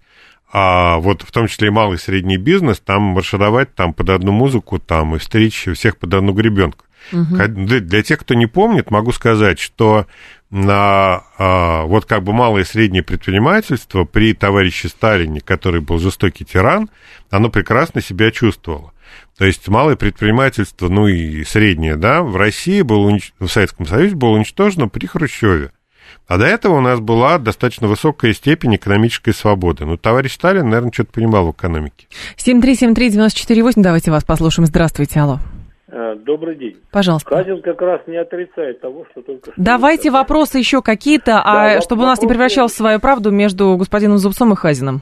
а 0.52 0.98
вот 0.98 1.22
в 1.22 1.30
том 1.30 1.46
числе 1.46 1.68
и 1.68 1.70
малый 1.70 1.94
и 1.94 2.00
средний 2.00 2.36
бизнес, 2.36 2.80
там 2.80 3.02
маршировать 3.02 3.74
там 3.74 3.94
под 3.94 4.10
одну 4.10 4.32
музыку, 4.32 4.80
там 4.80 5.14
и 5.14 5.18
встреч 5.18 5.68
всех 5.74 5.96
под 5.96 6.12
одну 6.14 6.32
гребенку. 6.32 6.86
Угу. 7.12 7.36
Для, 7.48 7.80
для 7.80 8.02
тех, 8.02 8.18
кто 8.18 8.34
не 8.34 8.46
помнит, 8.46 8.90
могу 8.90 9.12
сказать, 9.12 9.58
что 9.58 10.06
на 10.50 11.22
а, 11.38 11.84
вот 11.84 12.04
как 12.04 12.24
бы 12.24 12.32
малое 12.32 12.62
и 12.62 12.66
среднее 12.66 13.04
предпринимательство 13.04 14.04
при 14.04 14.34
товарище 14.34 14.88
Сталине, 14.88 15.40
который 15.40 15.80
был 15.80 15.98
жестокий 15.98 16.44
тиран, 16.44 16.90
оно 17.30 17.48
прекрасно 17.48 18.00
себя 18.00 18.32
чувствовало. 18.32 18.92
То 19.40 19.46
есть 19.46 19.66
малое 19.68 19.96
предпринимательство, 19.96 20.90
ну 20.90 21.08
и 21.08 21.44
среднее, 21.44 21.96
да, 21.96 22.22
в 22.22 22.36
России 22.36 22.82
было, 22.82 23.06
унич... 23.06 23.32
в 23.40 23.48
Советском 23.48 23.86
Союзе 23.86 24.14
было 24.14 24.32
уничтожено 24.32 24.86
при 24.86 25.06
Хрущеве. 25.06 25.70
А 26.28 26.36
до 26.36 26.44
этого 26.44 26.76
у 26.76 26.80
нас 26.82 27.00
была 27.00 27.38
достаточно 27.38 27.88
высокая 27.88 28.34
степень 28.34 28.76
экономической 28.76 29.32
свободы. 29.32 29.86
Ну, 29.86 29.96
товарищ 29.96 30.34
Сталин, 30.34 30.68
наверное, 30.68 30.92
что-то 30.92 31.12
понимал 31.12 31.46
в 31.46 31.52
экономике. 31.52 32.06
7373948, 32.36 33.72
давайте 33.76 34.10
вас 34.10 34.24
послушаем. 34.24 34.66
Здравствуйте, 34.66 35.20
алло. 35.20 35.38
А, 35.88 36.16
добрый 36.16 36.56
день. 36.56 36.76
Пожалуйста. 36.90 37.30
Казин 37.30 37.62
как 37.62 37.80
раз 37.80 38.02
не 38.08 38.18
отрицает 38.18 38.82
того, 38.82 39.06
что 39.10 39.22
только 39.22 39.52
что... 39.52 39.54
Давайте 39.56 40.10
вопросы 40.10 40.58
еще 40.58 40.82
какие-то, 40.82 41.40
а 41.40 41.76
да, 41.76 41.80
чтобы 41.80 42.02
у 42.02 42.06
нас 42.06 42.20
не 42.20 42.28
превращалось 42.28 42.72
в 42.72 42.76
свою 42.76 43.00
правду 43.00 43.30
между 43.30 43.74
господином 43.78 44.18
Зубцом 44.18 44.52
и 44.52 44.56
Хазиным. 44.56 45.00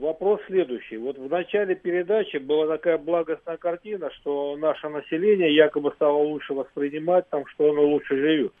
Вопрос 0.00 0.40
следующий. 0.46 0.96
Вот 0.96 1.18
в 1.18 1.28
начале 1.28 1.74
передачи 1.74 2.38
была 2.38 2.66
такая 2.66 2.96
благостная 2.96 3.58
картина, 3.58 4.10
что 4.12 4.56
наше 4.56 4.88
население 4.88 5.54
якобы 5.54 5.92
стало 5.94 6.16
лучше 6.16 6.54
воспринимать, 6.54 7.28
там, 7.28 7.44
что 7.48 7.70
оно 7.70 7.82
лучше 7.82 8.16
живет. 8.16 8.52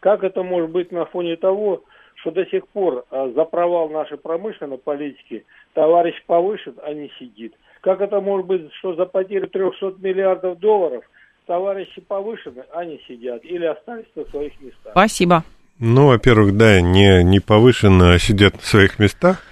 Как 0.00 0.24
это 0.24 0.42
может 0.42 0.70
быть 0.70 0.92
на 0.92 1.04
фоне 1.04 1.36
того, 1.36 1.84
что 2.14 2.30
до 2.30 2.46
сих 2.46 2.66
пор 2.68 3.04
а, 3.10 3.28
за 3.28 3.44
провал 3.44 3.90
нашей 3.90 4.16
промышленной 4.16 4.78
политики 4.78 5.44
товарищ 5.74 6.14
повышен, 6.24 6.76
а 6.82 6.94
не 6.94 7.10
сидит? 7.18 7.52
Как 7.82 8.00
это 8.00 8.22
может 8.22 8.46
быть, 8.46 8.72
что 8.78 8.94
за 8.94 9.04
потерю 9.04 9.48
300 9.48 9.96
миллиардов 9.98 10.58
долларов 10.58 11.04
товарищи 11.46 12.00
повышены, 12.00 12.64
а 12.72 12.86
не 12.86 13.02
сидят 13.06 13.44
или 13.44 13.66
остались 13.66 14.06
на 14.14 14.24
своих 14.24 14.58
местах? 14.62 14.92
Спасибо. 14.92 15.44
Ну, 15.78 16.06
во-первых, 16.06 16.56
да, 16.56 16.80
не, 16.80 17.22
не 17.22 17.38
повышенно, 17.40 18.14
а 18.14 18.18
сидят 18.18 18.54
на 18.54 18.60
своих 18.60 18.98
местах. 18.98 19.42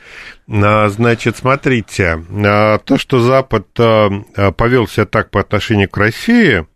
А, 0.49 0.89
значит, 0.89 1.37
смотрите, 1.37 2.23
а, 2.31 2.79
то, 2.79 2.99
что 2.99 3.21
Запад 3.21 3.67
повел 3.75 4.87
себя 4.87 5.07
так 5.07 5.31
по 5.31 5.41
отношению 5.41 5.89
к 5.89 5.97
России, 5.97 6.67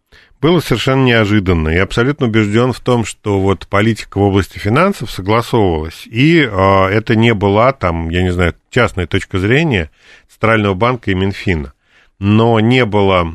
было 0.41 0.61
совершенно 0.61 1.05
неожиданно. 1.05 1.69
Я 1.69 1.83
абсолютно 1.83 2.27
убежден 2.27 2.73
в 2.73 2.81
том, 2.81 3.05
что 3.05 3.41
вот 3.41 3.67
политика 3.67 4.19
в 4.19 4.23
области 4.23 4.59
финансов 4.59 5.11
согласовывалась, 5.11 6.07
и 6.07 6.37
это 6.37 7.17
не 7.17 7.35
была 7.35 7.73
там, 7.73 8.09
я 8.11 8.23
не 8.23 8.31
знаю, 8.31 8.55
частная 8.71 9.09
точка 9.09 9.41
зрения 9.41 9.91
Центрального 10.31 10.75
банка 10.75 11.11
и 11.11 11.15
Минфина. 11.15 11.73
Но 12.21 12.61
не 12.61 12.85
было 12.85 13.27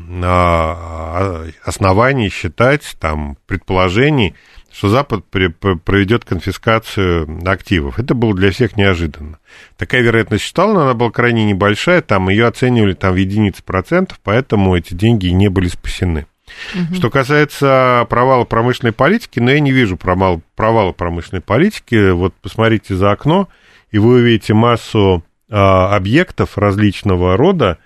оснований 1.62 2.30
считать, 2.30 2.96
там, 2.98 3.36
предположений, 3.46 4.34
что 4.74 4.88
Запад 4.88 5.24
при, 5.30 5.48
проведет 5.48 6.24
конфискацию 6.24 7.40
активов. 7.46 8.00
Это 8.00 8.14
было 8.14 8.34
для 8.34 8.50
всех 8.50 8.76
неожиданно. 8.76 9.38
Такая 9.76 10.02
вероятность 10.02 10.42
считала, 10.42 10.72
но 10.74 10.80
она 10.82 10.94
была 10.94 11.10
крайне 11.10 11.44
небольшая, 11.44 12.02
там 12.02 12.28
ее 12.28 12.46
оценивали 12.46 12.94
там, 12.94 13.14
в 13.14 13.16
единицы 13.16 13.62
процентов, 13.62 14.18
поэтому 14.24 14.76
эти 14.76 14.94
деньги 14.94 15.28
не 15.28 15.48
были 15.48 15.68
спасены. 15.68 16.26
Угу. 16.74 16.96
Что 16.96 17.10
касается 17.10 18.06
провала 18.10 18.44
промышленной 18.44 18.92
политики, 18.92 19.38
но 19.38 19.46
ну, 19.46 19.52
я 19.52 19.60
не 19.60 19.70
вижу 19.70 19.96
провала, 19.96 20.40
провала 20.56 20.92
промышленной 20.92 21.40
политики. 21.40 22.10
Вот 22.10 22.34
посмотрите 22.42 22.96
за 22.96 23.12
окно, 23.12 23.48
и 23.92 23.98
вы 23.98 24.16
увидите 24.16 24.54
массу 24.54 25.24
а, 25.48 25.94
объектов 25.94 26.58
различного 26.58 27.36
рода 27.36 27.78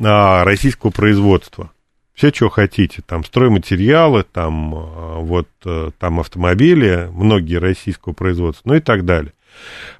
а, 0.00 0.44
российского 0.44 0.90
производства. 0.90 1.72
Все, 2.16 2.32
что 2.32 2.48
хотите, 2.48 3.02
там 3.06 3.24
стройматериалы, 3.24 4.24
там, 4.24 4.74
а, 4.74 5.18
вот, 5.18 5.48
э, 5.66 5.90
там 5.98 6.18
автомобили, 6.18 7.10
многие 7.12 7.56
российского 7.56 8.14
производства, 8.14 8.70
ну 8.70 8.74
и 8.76 8.80
так 8.80 9.04
далее. 9.04 9.34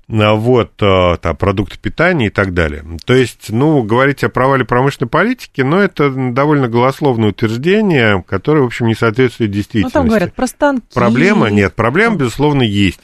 А, 0.08 0.34
вот, 0.34 0.72
а, 0.80 1.18
там, 1.18 1.36
продукты 1.36 1.78
питания 1.78 2.28
и 2.28 2.30
так 2.30 2.54
далее. 2.54 2.84
То 3.04 3.12
есть, 3.12 3.50
ну, 3.50 3.82
говорить 3.82 4.24
о 4.24 4.30
провале 4.30 4.64
промышленной 4.64 5.10
политики, 5.10 5.60
но 5.60 5.76
ну, 5.76 5.82
это 5.82 6.10
довольно 6.32 6.68
голословное 6.68 7.28
утверждение, 7.28 8.24
которое, 8.26 8.62
в 8.62 8.66
общем, 8.66 8.86
не 8.86 8.94
соответствует 8.94 9.50
действительности. 9.50 9.94
Ну, 9.94 10.00
там 10.00 10.08
говорят 10.08 10.32
про 10.32 10.46
станки. 10.46 10.86
Проблема, 10.94 11.50
нет, 11.50 11.74
проблема, 11.74 12.16
безусловно, 12.16 12.62
есть. 12.62 13.00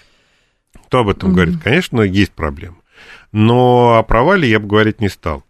Кто 0.87 1.01
об 1.01 1.11
этом 1.11 1.31
mm-hmm. 1.31 1.35
говорит? 1.35 1.62
Конечно, 1.62 2.01
есть 2.01 2.33
проблема. 2.33 2.77
Но 3.31 3.98
о 3.98 4.03
провале 4.05 4.48
я 4.48 4.59
бы 4.59 4.68
говорить 4.68 5.03
не 5.03 5.11
стал. 5.11 5.44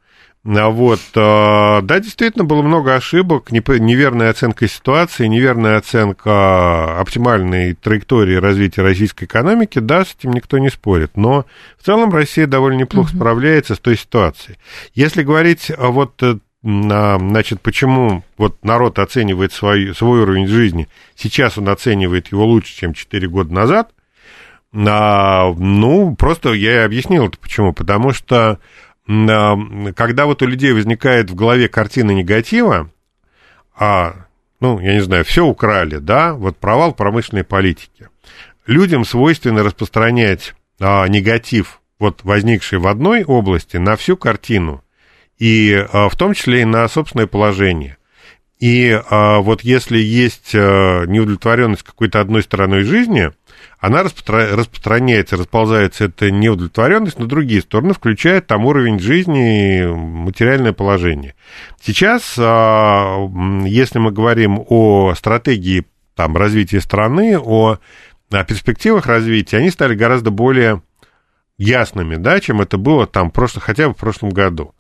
А 0.45 0.71
вот, 0.71 1.01
а, 1.15 1.83
да, 1.83 2.01
действительно, 2.01 2.43
было 2.45 2.63
много 2.63 2.97
ошибок, 2.97 3.53
неверная 3.53 4.31
оценка 4.31 4.67
ситуации, 4.67 5.29
неверная 5.29 5.77
оценка 5.77 6.99
оптимальной 6.99 7.75
траектории 7.75 8.35
развития 8.35 8.83
российской 8.83 9.27
экономики, 9.27 9.79
да, 9.79 10.05
с 10.05 10.17
этим 10.19 10.33
никто 10.33 10.59
не 10.59 10.69
спорит. 10.69 11.17
Но 11.17 11.47
в 11.79 11.87
целом 11.87 12.13
Россия 12.13 12.49
довольно 12.49 12.81
неплохо 12.81 13.11
угу. 13.11 13.17
справляется 13.17 13.77
с 13.77 13.79
той 13.79 13.97
ситуацией. 13.97 14.59
Если 14.95 15.23
говорить 15.23 15.71
вот 15.79 16.21
э, 16.25 16.39
значит, 16.63 17.61
почему 17.61 18.25
вот 18.37 18.65
народ 18.65 18.99
оценивает 18.99 19.53
свой, 19.53 19.95
свой 19.95 20.23
уровень 20.23 20.49
жизни, 20.49 20.89
сейчас 21.15 21.57
он 21.57 21.69
оценивает 21.69 22.33
его 22.33 22.45
лучше, 22.45 22.75
чем 22.75 22.95
4 22.95 23.29
года 23.29 23.55
назад, 23.55 23.91
а, 24.75 25.53
ну, 25.57 26.17
просто 26.17 26.53
я 26.53 26.83
и 26.83 26.85
объяснил 26.85 27.27
это 27.27 27.39
почему. 27.39 27.73
Потому 27.73 28.13
что 28.13 28.59
когда 29.07 30.27
вот 30.27 30.43
у 30.43 30.47
людей 30.47 30.73
возникает 30.73 31.31
в 31.31 31.35
голове 31.35 31.69
картина 31.69 32.13
негатива, 32.13 32.91
а, 33.75 34.27
ну, 34.61 34.79
я 34.79 34.95
не 34.95 35.01
знаю, 35.01 35.25
все 35.25 35.45
украли, 35.45 35.97
да, 35.97 36.35
вот 36.35 36.57
провал 36.57 36.95
промышленной 36.95 37.45
политики. 37.45 38.09
Людям 38.67 39.05
свойственно 39.05 39.65
распространять 39.65 40.55
а, 40.79 41.07
негатив, 41.09 41.81
вот 41.99 42.23
возникший 42.23 42.79
в 42.79 42.87
одной 42.87 43.25
области, 43.25 43.77
на 43.77 43.97
всю 43.97 44.17
картину, 44.17 44.85
и 45.39 45.85
а, 45.93 46.09
в 46.09 46.17
том 46.17 46.35
числе 46.35 46.63
и 46.63 46.65
на 46.65 46.87
собственное 46.87 47.27
положение. 47.27 47.97
И 48.61 48.97
а, 49.11 49.41
вот 49.41 49.63
если 49.63 49.99
есть 49.99 50.53
а, 50.55 51.05
неудовлетворенность 51.07 51.83
какой-то 51.83 52.21
одной 52.21 52.45
стороной 52.45 52.85
жизни, 52.85 53.33
она 53.79 54.03
распро- 54.03 54.55
распространяется, 54.55 55.37
расползается 55.37 56.05
эта 56.05 56.31
неудовлетворенность 56.31 57.19
на 57.19 57.27
другие 57.27 57.63
стороны, 57.63 57.95
включая 57.95 58.41
там 58.41 58.67
уровень 58.67 59.01
жизни 59.01 59.81
и 59.81 59.87
материальное 59.87 60.73
положение. 60.73 61.35
Сейчас, 61.81 62.35
а, 62.39 63.27
если 63.65 63.99
мы 63.99 64.13
говорим 64.13 64.65
о 64.69 65.15
стратегии 65.15 65.85
там, 66.15 66.37
развития 66.37 66.81
страны, 66.81 67.39
о, 67.39 67.79
о 68.31 68.45
перспективах 68.45 69.07
развития, 69.07 69.59
они 69.59 69.71
стали 69.71 69.95
гораздо 69.95 70.31
более 70.31 70.83
ясными, 71.59 72.17
да, 72.17 72.41
чем 72.41 72.61
это 72.61 72.79
было 72.79 73.07
там 73.07 73.31
прошло, 73.31 73.61
хотя 73.61 73.89
бы 73.89 73.95
в 73.95 73.99
прошлом 73.99 74.31
году. 74.31 74.75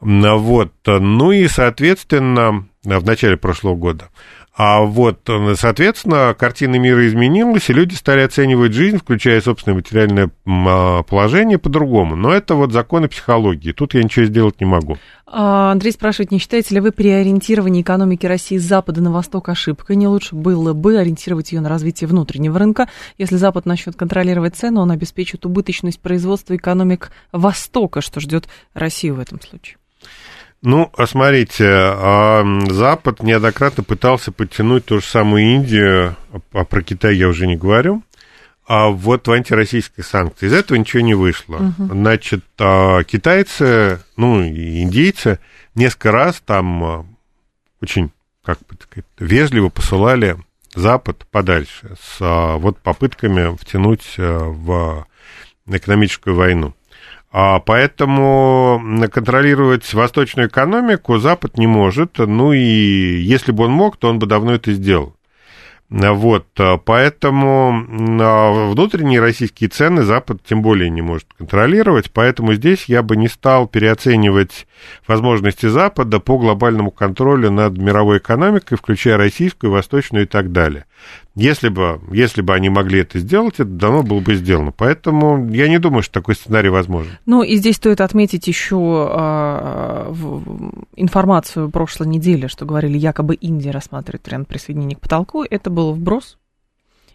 Вот. 0.00 0.72
Ну 0.86 1.32
и, 1.32 1.48
соответственно, 1.48 2.68
в 2.84 3.04
начале 3.04 3.36
прошлого 3.36 3.74
года. 3.74 4.10
А 4.58 4.80
вот, 4.80 5.20
соответственно, 5.54 6.34
картина 6.36 6.80
мира 6.80 7.06
изменилась, 7.06 7.70
и 7.70 7.72
люди 7.72 7.94
стали 7.94 8.22
оценивать 8.22 8.72
жизнь, 8.72 8.98
включая 8.98 9.40
собственное 9.40 9.76
материальное 9.76 10.30
а, 10.46 11.04
положение, 11.04 11.58
по-другому. 11.58 12.16
Но 12.16 12.32
это 12.32 12.56
вот 12.56 12.72
законы 12.72 13.06
психологии. 13.06 13.70
Тут 13.70 13.94
я 13.94 14.02
ничего 14.02 14.24
сделать 14.24 14.60
не 14.60 14.66
могу. 14.66 14.96
А, 15.28 15.70
Андрей 15.70 15.92
спрашивает, 15.92 16.32
не 16.32 16.40
считаете 16.40 16.74
ли 16.74 16.80
вы 16.80 16.90
переориентирование 16.90 17.82
экономики 17.82 18.26
России 18.26 18.58
с 18.58 18.64
запада 18.64 19.00
на 19.00 19.12
восток 19.12 19.48
ошибкой? 19.48 19.94
Не 19.94 20.08
лучше 20.08 20.34
было 20.34 20.72
бы 20.72 20.98
ориентировать 20.98 21.52
ее 21.52 21.60
на 21.60 21.68
развитие 21.68 22.08
внутреннего 22.08 22.58
рынка? 22.58 22.88
Если 23.16 23.36
Запад 23.36 23.64
начнет 23.64 23.94
контролировать 23.94 24.56
цену, 24.56 24.80
он 24.80 24.90
обеспечит 24.90 25.46
убыточность 25.46 26.00
производства 26.00 26.56
экономик 26.56 27.12
Востока, 27.30 28.00
что 28.00 28.18
ждет 28.18 28.48
Россию 28.74 29.14
в 29.14 29.20
этом 29.20 29.40
случае. 29.40 29.76
Ну, 30.60 30.90
а 30.96 31.06
смотрите, 31.06 31.66
а 31.68 32.44
Запад 32.68 33.22
неоднократно 33.22 33.84
пытался 33.84 34.32
подтянуть 34.32 34.86
ту 34.86 35.00
же 35.00 35.06
самую 35.06 35.54
Индию, 35.54 36.16
а 36.52 36.64
про 36.64 36.82
Китай 36.82 37.14
я 37.14 37.28
уже 37.28 37.46
не 37.46 37.56
говорю, 37.56 38.02
а 38.66 38.88
вот 38.88 39.28
в 39.28 39.32
антироссийской 39.32 40.02
санкции. 40.02 40.46
Из 40.46 40.52
этого 40.52 40.76
ничего 40.76 41.00
не 41.00 41.14
вышло. 41.14 41.56
Угу. 41.56 41.94
Значит, 41.94 42.44
а, 42.58 43.04
китайцы, 43.04 44.00
ну, 44.16 44.42
и 44.42 44.82
индейцы 44.82 45.38
несколько 45.76 46.10
раз 46.10 46.42
там 46.44 47.16
очень, 47.80 48.10
как 48.44 48.58
бы 48.68 48.76
сказать, 48.82 49.06
вежливо 49.18 49.68
посылали 49.68 50.36
Запад 50.74 51.24
подальше 51.30 51.96
с 52.02 52.18
вот 52.58 52.78
попытками 52.78 53.56
втянуть 53.56 54.14
в 54.16 55.06
экономическую 55.66 56.36
войну. 56.36 56.74
А 57.30 57.60
поэтому 57.60 58.82
контролировать 59.12 59.92
восточную 59.92 60.48
экономику 60.48 61.18
Запад 61.18 61.58
не 61.58 61.66
может. 61.66 62.18
Ну 62.18 62.52
и 62.52 62.58
если 62.58 63.52
бы 63.52 63.64
он 63.64 63.70
мог, 63.70 63.96
то 63.96 64.08
он 64.08 64.18
бы 64.18 64.26
давно 64.26 64.54
это 64.54 64.72
сделал. 64.72 65.14
Вот, 65.90 66.46
поэтому 66.84 67.82
внутренние 68.72 69.20
российские 69.20 69.70
цены 69.70 70.02
Запад 70.02 70.42
тем 70.46 70.60
более 70.60 70.90
не 70.90 71.00
может 71.00 71.26
контролировать, 71.38 72.10
поэтому 72.12 72.52
здесь 72.52 72.84
я 72.88 73.02
бы 73.02 73.16
не 73.16 73.26
стал 73.26 73.66
переоценивать 73.66 74.66
возможности 75.06 75.64
Запада 75.64 76.20
по 76.20 76.36
глобальному 76.36 76.90
контролю 76.90 77.50
над 77.50 77.78
мировой 77.78 78.18
экономикой, 78.18 78.76
включая 78.76 79.16
российскую, 79.16 79.72
восточную 79.72 80.24
и 80.24 80.28
так 80.28 80.52
далее. 80.52 80.84
Если 81.34 81.68
бы, 81.68 82.00
если 82.10 82.42
бы 82.42 82.54
они 82.54 82.68
могли 82.68 83.00
это 83.00 83.18
сделать, 83.18 83.54
это 83.54 83.66
давно 83.66 84.02
было 84.02 84.20
бы 84.20 84.34
сделано. 84.34 84.72
Поэтому 84.72 85.48
я 85.50 85.68
не 85.68 85.78
думаю, 85.78 86.02
что 86.02 86.14
такой 86.14 86.34
сценарий 86.34 86.68
возможен. 86.68 87.12
Ну 87.26 87.42
и 87.42 87.56
здесь 87.56 87.76
стоит 87.76 88.00
отметить 88.00 88.48
еще 88.48 89.10
э, 89.12 90.14
информацию 90.96 91.70
прошлой 91.70 92.08
недели, 92.08 92.48
что 92.48 92.66
говорили, 92.66 92.98
якобы 92.98 93.34
Индия 93.34 93.70
рассматривает 93.70 94.26
вариант 94.26 94.48
присоединения 94.48 94.96
к 94.96 95.00
потолку. 95.00 95.44
Это 95.48 95.70
был 95.70 95.92
вброс 95.92 96.38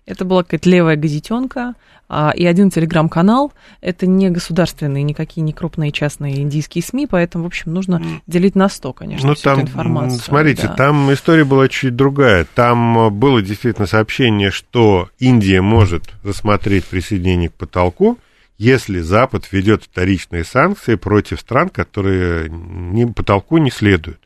это 0.06 0.26
была 0.26 0.44
какая-то 0.44 0.70
левая 0.70 0.96
газетенка 0.96 1.76
а, 2.10 2.32
и 2.36 2.46
один 2.46 2.70
телеграм-канал. 2.70 3.54
Это 3.82 4.06
не 4.06 4.30
государственные, 4.30 5.04
никакие 5.04 5.44
не 5.44 5.54
крупные 5.54 5.92
частные 5.92 6.42
индийские 6.42 6.84
СМИ, 6.84 7.08
поэтому, 7.08 7.46
в 7.46 7.48
общем, 7.48 7.74
нужно 7.74 8.02
делить 8.28 8.56
на 8.56 8.70
сто, 8.70 8.94
конечно, 8.94 9.30
ну, 9.30 9.36
всю 9.36 9.44
там, 9.44 9.60
эту 9.60 9.68
информацию. 9.68 10.20
Смотрите, 10.20 10.68
да. 10.68 10.74
там 10.74 11.14
история 11.14 11.46
была 11.46 11.70
чуть 11.70 11.96
другая. 11.96 12.46
Там 12.54 13.18
было 13.18 13.42
действительно 13.42 13.88
сообщение, 13.88 14.52
что 14.52 15.10
Индия 15.20 15.62
может 15.62 16.04
рассмотреть 16.24 16.86
присоединение 16.86 17.50
к 17.50 17.54
потолку, 17.54 18.18
если 18.58 19.00
Запад 19.00 19.48
введет 19.52 19.84
вторичные 19.84 20.44
санкции 20.44 20.96
против 20.96 21.40
стран, 21.40 21.70
которые 21.70 22.50
ни, 22.50 23.06
потолку 23.06 23.58
не 23.58 23.72
следуют. 23.72 24.20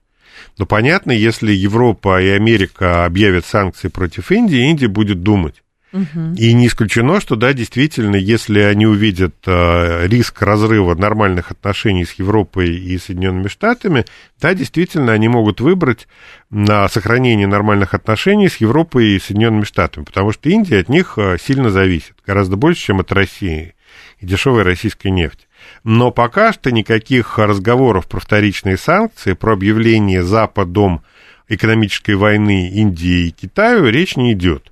Но 0.57 0.65
понятно, 0.65 1.11
если 1.11 1.51
Европа 1.51 2.21
и 2.21 2.29
Америка 2.29 3.05
объявят 3.05 3.45
санкции 3.45 3.87
против 3.87 4.31
Индии, 4.31 4.69
Индия 4.69 4.87
будет 4.87 5.23
думать. 5.23 5.63
И 5.93 6.53
не 6.53 6.67
исключено, 6.67 7.21
что 7.21 7.35
да, 7.35 7.53
действительно, 7.53 8.17
если 8.17 8.59
они 8.59 8.85
увидят 8.85 9.35
э, 9.45 10.07
риск 10.07 10.41
разрыва 10.41 10.95
нормальных 10.95 11.51
отношений 11.51 12.03
с 12.03 12.13
Европой 12.13 12.75
и 12.75 12.97
Соединенными 12.97 13.47
Штатами, 13.47 14.05
да, 14.41 14.53
действительно, 14.53 15.13
они 15.13 15.29
могут 15.29 15.61
выбрать 15.61 16.07
на 16.49 16.89
сохранение 16.89 17.47
нормальных 17.47 17.93
отношений 17.93 18.49
с 18.49 18.57
Европой 18.57 19.15
и 19.15 19.19
Соединенными 19.19 19.63
Штатами, 19.63 20.03
потому 20.03 20.33
что 20.33 20.49
Индия 20.49 20.79
от 20.79 20.89
них 20.89 21.13
э, 21.17 21.37
сильно 21.41 21.69
зависит, 21.69 22.15
гораздо 22.25 22.57
больше, 22.57 22.81
чем 22.81 22.99
от 22.99 23.11
России 23.13 23.73
и 24.19 24.25
дешевой 24.25 24.63
российской 24.63 25.07
нефти. 25.07 25.47
Но 25.85 26.11
пока 26.11 26.51
что 26.51 26.71
никаких 26.71 27.37
разговоров 27.39 28.07
про 28.07 28.19
вторичные 28.19 28.77
санкции, 28.77 29.33
про 29.33 29.53
объявление 29.53 30.21
Западом 30.21 31.01
экономической 31.47 32.15
войны 32.15 32.69
Индии 32.69 33.27
и 33.27 33.31
Китаю 33.31 33.87
речь 33.89 34.17
не 34.17 34.33
идет 34.33 34.71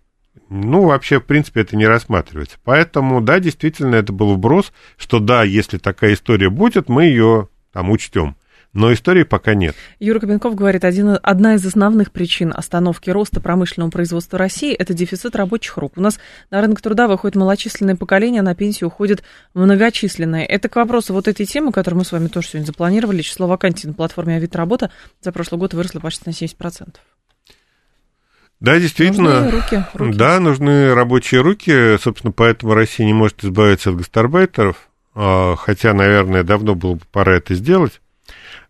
ну, 0.50 0.84
вообще, 0.86 1.20
в 1.20 1.26
принципе, 1.26 1.62
это 1.62 1.76
не 1.76 1.88
рассматривается. 1.88 2.58
Поэтому, 2.64 3.22
да, 3.22 3.40
действительно, 3.40 3.96
это 3.96 4.14
был 4.14 4.36
вброс, 4.36 4.72
что 4.98 5.20
да, 5.20 5.44
если 5.44 5.78
такая 5.78 6.14
история 6.14 6.50
будет, 6.50 6.88
мы 6.90 7.06
ее 7.06 7.50
там 7.72 7.90
учтем. 7.90 8.36
Но 8.76 8.92
истории 8.92 9.24
пока 9.24 9.54
нет. 9.54 9.74
Юра 10.00 10.20
Кабенков 10.20 10.54
говорит, 10.54 10.84
один, 10.84 11.18
одна 11.24 11.56
из 11.56 11.66
основных 11.66 12.12
причин 12.12 12.52
остановки 12.54 13.10
роста 13.10 13.40
промышленного 13.40 13.90
производства 13.90 14.38
России– 14.38 14.74
это 14.76 14.94
дефицит 14.94 15.34
рабочих 15.38 15.78
рук. 15.78 15.94
У 15.96 16.02
нас 16.02 16.20
на 16.52 16.60
рынок 16.60 16.82
труда 16.82 17.08
выходит 17.08 17.38
малочисленное 17.38 17.96
поколение, 17.96 18.42
а 18.42 18.44
на 18.44 18.54
пенсию 18.54 18.90
уходит 18.90 19.24
многочисленное. 19.54 20.44
Это 20.44 20.68
к 20.68 20.76
вопросу 20.76 21.14
вот 21.14 21.30
этой 21.30 21.46
темы, 21.46 21.72
которую 21.72 22.00
мы 22.00 22.06
с 22.06 22.12
вами 22.12 22.28
тоже 22.28 22.50
сегодня 22.50 22.66
запланировали. 22.66 23.22
Число 23.22 23.48
вакансий 23.48 23.88
на 23.88 23.94
платформе 23.94 24.36
Авито 24.36 24.58
Работа 24.58 24.92
за 25.22 25.32
прошлый 25.32 25.58
год 25.58 25.74
выросло 25.74 26.02
почти 26.02 26.24
на 26.26 26.32
70%. 26.32 26.96
Да, 28.60 28.80
действительно. 28.80 29.42
Нужны 29.42 29.52
руки, 29.52 29.86
руки. 29.94 30.18
Да, 30.18 30.40
нужны 30.40 30.94
рабочие 30.94 31.42
руки. 31.42 31.98
Собственно, 32.00 32.32
поэтому 32.32 32.74
Россия 32.74 33.06
не 33.06 33.14
может 33.14 33.44
избавиться 33.44 33.90
от 33.90 33.98
гастарбайтеров. 33.98 34.78
А, 35.14 35.56
хотя, 35.56 35.94
наверное, 35.94 36.44
давно 36.44 36.76
было 36.76 36.96
бы 36.96 37.02
пора 37.12 37.36
это 37.36 37.54
сделать. 37.56 38.02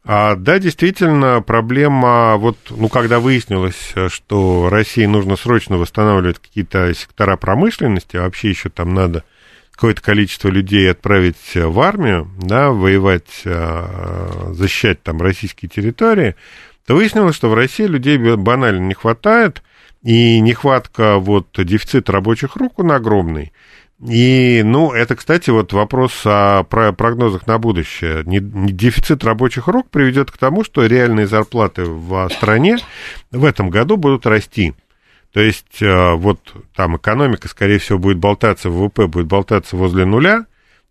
А, 0.04 0.36
да, 0.36 0.60
действительно, 0.60 1.42
проблема, 1.42 2.36
вот, 2.38 2.58
ну, 2.70 2.90
когда 2.90 3.20
выяснилось, 3.20 3.94
что 4.10 4.70
России 4.70 5.06
нужно 5.06 5.36
срочно 5.36 5.78
восстанавливать 5.78 6.38
какие-то 6.38 6.94
сектора 6.94 7.38
промышленности, 7.38 8.16
а 8.18 8.24
вообще 8.24 8.50
еще 8.50 8.70
там 8.70 8.94
надо 8.94 9.24
какое-то 9.72 10.02
количество 10.02 10.50
людей 10.50 10.90
отправить 10.90 11.56
в 11.56 11.80
армию, 11.80 12.30
да, 12.38 12.70
воевать, 12.70 13.42
а, 13.46 14.52
защищать 14.54 15.02
там 15.02 15.22
российские 15.22 15.70
территории, 15.70 16.36
то 16.86 16.96
выяснилось, 16.96 17.36
что 17.36 17.50
в 17.50 17.56
России 17.56 17.86
людей 17.86 18.18
банально 18.18 18.82
не 18.82 18.94
хватает– 18.94 19.64
и 20.06 20.40
нехватка, 20.40 21.18
вот, 21.18 21.48
дефицит 21.58 22.12
рабочих 22.12 22.58
рук, 22.58 22.78
он 22.78 22.92
огромный. 22.92 23.52
И, 24.08 24.62
ну, 24.64 24.92
это, 24.92 25.16
кстати, 25.16 25.50
вот 25.50 25.74
вопрос 25.74 26.22
о 26.26 26.64
прогнозах 26.64 27.48
на 27.48 27.58
будущее. 27.58 28.22
Дефицит 28.24 29.24
рабочих 29.24 29.68
рук 29.68 29.90
приведет 29.90 30.30
к 30.30 30.38
тому, 30.38 30.64
что 30.64 30.86
реальные 30.86 31.26
зарплаты 31.26 31.86
в 31.86 32.30
стране 32.30 32.78
в 33.32 33.44
этом 33.44 33.72
году 33.72 33.98
будут 33.98 34.28
расти. 34.28 34.76
То 35.34 35.42
есть, 35.42 35.82
э, 35.82 36.14
вот 36.14 36.40
там 36.76 36.98
экономика, 36.98 37.48
скорее 37.48 37.80
всего, 37.80 37.98
будет 37.98 38.20
болтаться, 38.20 38.70
ВВП 38.70 39.08
будет 39.08 39.26
болтаться 39.26 39.76
возле 39.76 40.06
нуля, 40.06 40.46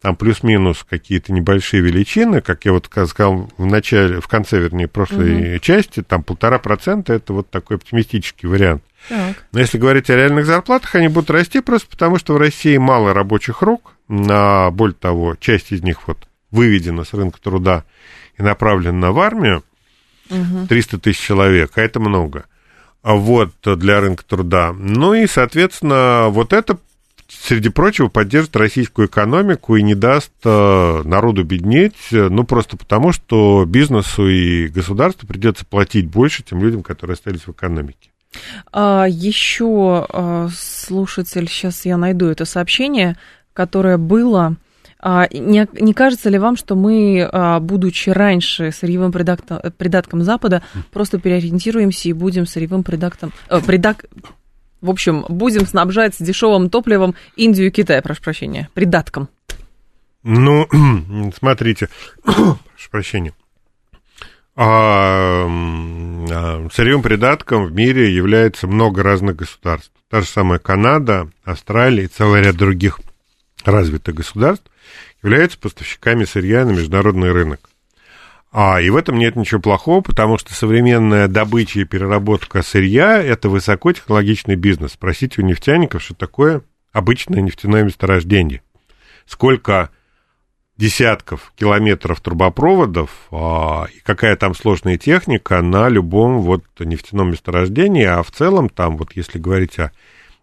там 0.04 0.16
плюс-минус 0.16 0.84
какие-то 0.86 1.32
небольшие 1.32 1.80
величины, 1.80 2.42
как 2.42 2.66
я 2.66 2.72
вот 2.72 2.90
сказал 2.92 3.50
в 3.56 3.64
начале, 3.64 4.20
в 4.20 4.28
конце, 4.28 4.58
вернее, 4.58 4.86
прошлой 4.86 5.54
угу. 5.54 5.58
части, 5.60 6.02
там 6.02 6.22
полтора 6.22 6.58
процента, 6.58 7.14
это 7.14 7.32
вот 7.32 7.48
такой 7.48 7.78
оптимистический 7.78 8.46
вариант. 8.46 8.82
Так. 9.08 9.34
Но 9.52 9.60
если 9.60 9.78
говорить 9.78 10.10
о 10.10 10.14
реальных 10.14 10.44
зарплатах, 10.44 10.94
они 10.96 11.08
будут 11.08 11.30
расти 11.30 11.60
просто 11.60 11.88
потому, 11.88 12.18
что 12.18 12.34
в 12.34 12.36
России 12.36 12.76
мало 12.76 13.14
рабочих 13.14 13.62
рук, 13.62 13.92
на 14.06 14.70
более 14.70 14.94
того, 14.94 15.36
часть 15.36 15.72
из 15.72 15.80
них 15.80 16.06
вот 16.06 16.18
выведена 16.50 17.04
с 17.04 17.14
рынка 17.14 17.40
труда 17.40 17.84
и 18.36 18.42
направлена 18.42 19.10
в 19.10 19.18
армию, 19.18 19.64
угу. 20.28 20.66
300 20.68 20.98
тысяч 20.98 21.20
человек, 21.20 21.78
а 21.78 21.80
это 21.80 21.98
много. 21.98 22.44
Вот 23.02 23.54
для 23.64 24.02
рынка 24.02 24.22
труда. 24.22 24.74
Ну 24.74 25.14
и, 25.14 25.26
соответственно, 25.26 26.26
вот 26.28 26.52
это 26.52 26.76
среди 27.44 27.68
прочего, 27.68 28.08
поддержит 28.08 28.56
российскую 28.56 29.08
экономику 29.08 29.76
и 29.76 29.82
не 29.82 29.94
даст 29.94 30.32
э, 30.44 31.02
народу 31.04 31.44
беднеть, 31.44 31.94
ну, 32.10 32.44
просто 32.44 32.76
потому, 32.76 33.12
что 33.12 33.64
бизнесу 33.66 34.26
и 34.28 34.68
государству 34.68 35.26
придется 35.26 35.66
платить 35.66 36.06
больше 36.06 36.42
тем 36.42 36.62
людям, 36.62 36.82
которые 36.82 37.14
остались 37.14 37.46
в 37.46 37.50
экономике. 37.50 38.10
А, 38.72 39.06
еще 39.08 40.06
а, 40.08 40.48
слушатель, 40.52 41.48
сейчас 41.48 41.84
я 41.84 41.96
найду 41.96 42.26
это 42.26 42.44
сообщение, 42.44 43.16
которое 43.52 43.98
было. 43.98 44.56
А, 44.98 45.28
не, 45.30 45.68
не 45.80 45.92
кажется 45.92 46.30
ли 46.30 46.38
вам, 46.38 46.56
что 46.56 46.74
мы, 46.76 47.28
а, 47.30 47.60
будучи 47.60 48.10
раньше 48.10 48.72
сырьевым 48.72 49.12
придатком, 49.12 49.60
придатком 49.76 50.22
Запада, 50.22 50.62
просто 50.92 51.18
переориентируемся 51.18 52.08
и 52.08 52.12
будем 52.12 52.46
сырьевым 52.46 52.82
придатком, 52.82 53.32
э, 53.50 53.60
придак, 53.60 54.06
в 54.84 54.90
общем, 54.90 55.24
будем 55.30 55.66
снабжать 55.66 56.14
дешевым 56.18 56.68
топливом 56.68 57.14
Индию 57.36 57.68
и 57.68 57.70
Китай, 57.70 58.02
прошу 58.02 58.22
прощения, 58.22 58.68
придатком? 58.74 59.30
Ну, 60.22 60.68
смотрите, 61.38 61.88
прошу 62.22 62.90
прощения. 62.90 63.32
А, 64.54 65.46
а, 65.48 66.68
сырьем 66.70 67.00
придатком 67.00 67.64
в 67.64 67.72
мире 67.72 68.14
является 68.14 68.66
много 68.66 69.02
разных 69.02 69.36
государств. 69.36 69.90
Та 70.10 70.20
же 70.20 70.26
самая 70.26 70.58
Канада, 70.58 71.30
Австралия 71.44 72.04
и 72.04 72.08
целый 72.08 72.42
ряд 72.42 72.56
других 72.56 73.00
развитых 73.64 74.14
государств 74.14 74.66
являются 75.22 75.58
поставщиками 75.58 76.24
сырья 76.24 76.66
на 76.66 76.72
международный 76.72 77.32
рынок. 77.32 77.70
А, 78.56 78.80
и 78.80 78.88
в 78.88 78.94
этом 78.94 79.18
нет 79.18 79.34
ничего 79.34 79.60
плохого, 79.60 80.00
потому 80.00 80.38
что 80.38 80.54
современная 80.54 81.26
добыча 81.26 81.80
и 81.80 81.84
переработка 81.84 82.62
сырья– 82.62 83.20
это 83.22 83.48
высокотехнологичный 83.48 84.54
бизнес. 84.54 84.92
Спросите 84.92 85.42
у 85.42 85.44
нефтяников, 85.44 86.02
что 86.04 86.14
такое 86.14 86.62
обычное 86.92 87.40
нефтяное 87.40 87.82
месторождение. 87.82 88.62
Сколько 89.26 89.90
десятков 90.76 91.52
километров 91.56 92.20
трубопроводов 92.20 93.10
а, 93.32 93.86
и 93.92 93.98
какая 93.98 94.36
там 94.36 94.54
сложная 94.54 94.98
техника 94.98 95.60
на 95.60 95.88
любом 95.88 96.40
вот 96.40 96.62
нефтяном 96.78 97.32
месторождении, 97.32 98.04
а 98.04 98.22
в 98.22 98.30
целом 98.30 98.68
там, 98.68 98.98
вот 98.98 99.16
если 99.16 99.40
говорить 99.40 99.80
о 99.80 99.90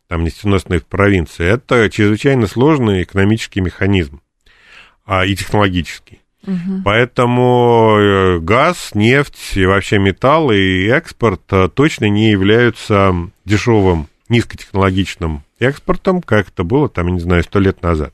там, 0.10 0.26
нефтеносной 0.26 0.82
провинции, 0.82 1.46
это 1.46 1.90
чрезвычайно 1.90 2.48
сложный 2.48 3.04
экономический 3.04 3.62
механизм 3.62 4.20
а, 5.06 5.26
и 5.26 5.34
технологический. 5.34 6.21
Угу. 6.46 6.82
Поэтому 6.84 7.98
э, 8.00 8.40
газ, 8.40 8.92
нефть 8.96 9.56
и 9.56 9.66
вообще 9.66 10.00
металл 10.00 10.52
и 10.52 10.88
экспорт 10.88 11.42
э, 11.52 11.70
точно 11.74 12.06
не 12.10 12.32
являются 12.32 13.14
дешевым, 13.46 14.08
низкотехнологичным 14.30 15.44
экспортом, 15.60 16.22
как 16.22 16.50
это 16.50 16.64
было, 16.64 16.90
там, 16.90 17.08
я 17.08 17.14
не 17.14 17.20
знаю, 17.20 17.44
сто 17.44 17.60
лет 17.60 17.84
назад. 17.84 18.14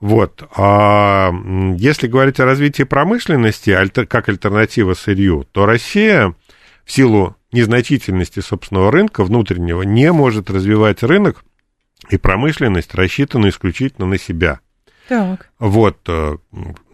Вот. 0.00 0.42
А 0.56 1.30
если 1.76 2.08
говорить 2.08 2.40
о 2.40 2.46
развитии 2.46 2.82
промышленности 2.82 3.76
как 4.06 4.28
альтернатива 4.28 4.94
сырью, 4.94 5.46
то 5.52 5.66
Россия 5.66 6.34
в 6.84 6.90
силу 6.90 7.36
незначительности 7.52 8.40
собственного 8.40 8.90
рынка 8.90 9.22
внутреннего 9.22 9.82
не 9.82 10.10
может 10.10 10.50
развивать 10.50 11.02
рынок 11.02 11.44
и 12.08 12.16
промышленность, 12.16 12.94
рассчитанную 12.94 13.52
исключительно 13.52 14.06
на 14.06 14.18
себя. 14.18 14.60
Так. 15.08 15.50
Вот. 15.58 15.98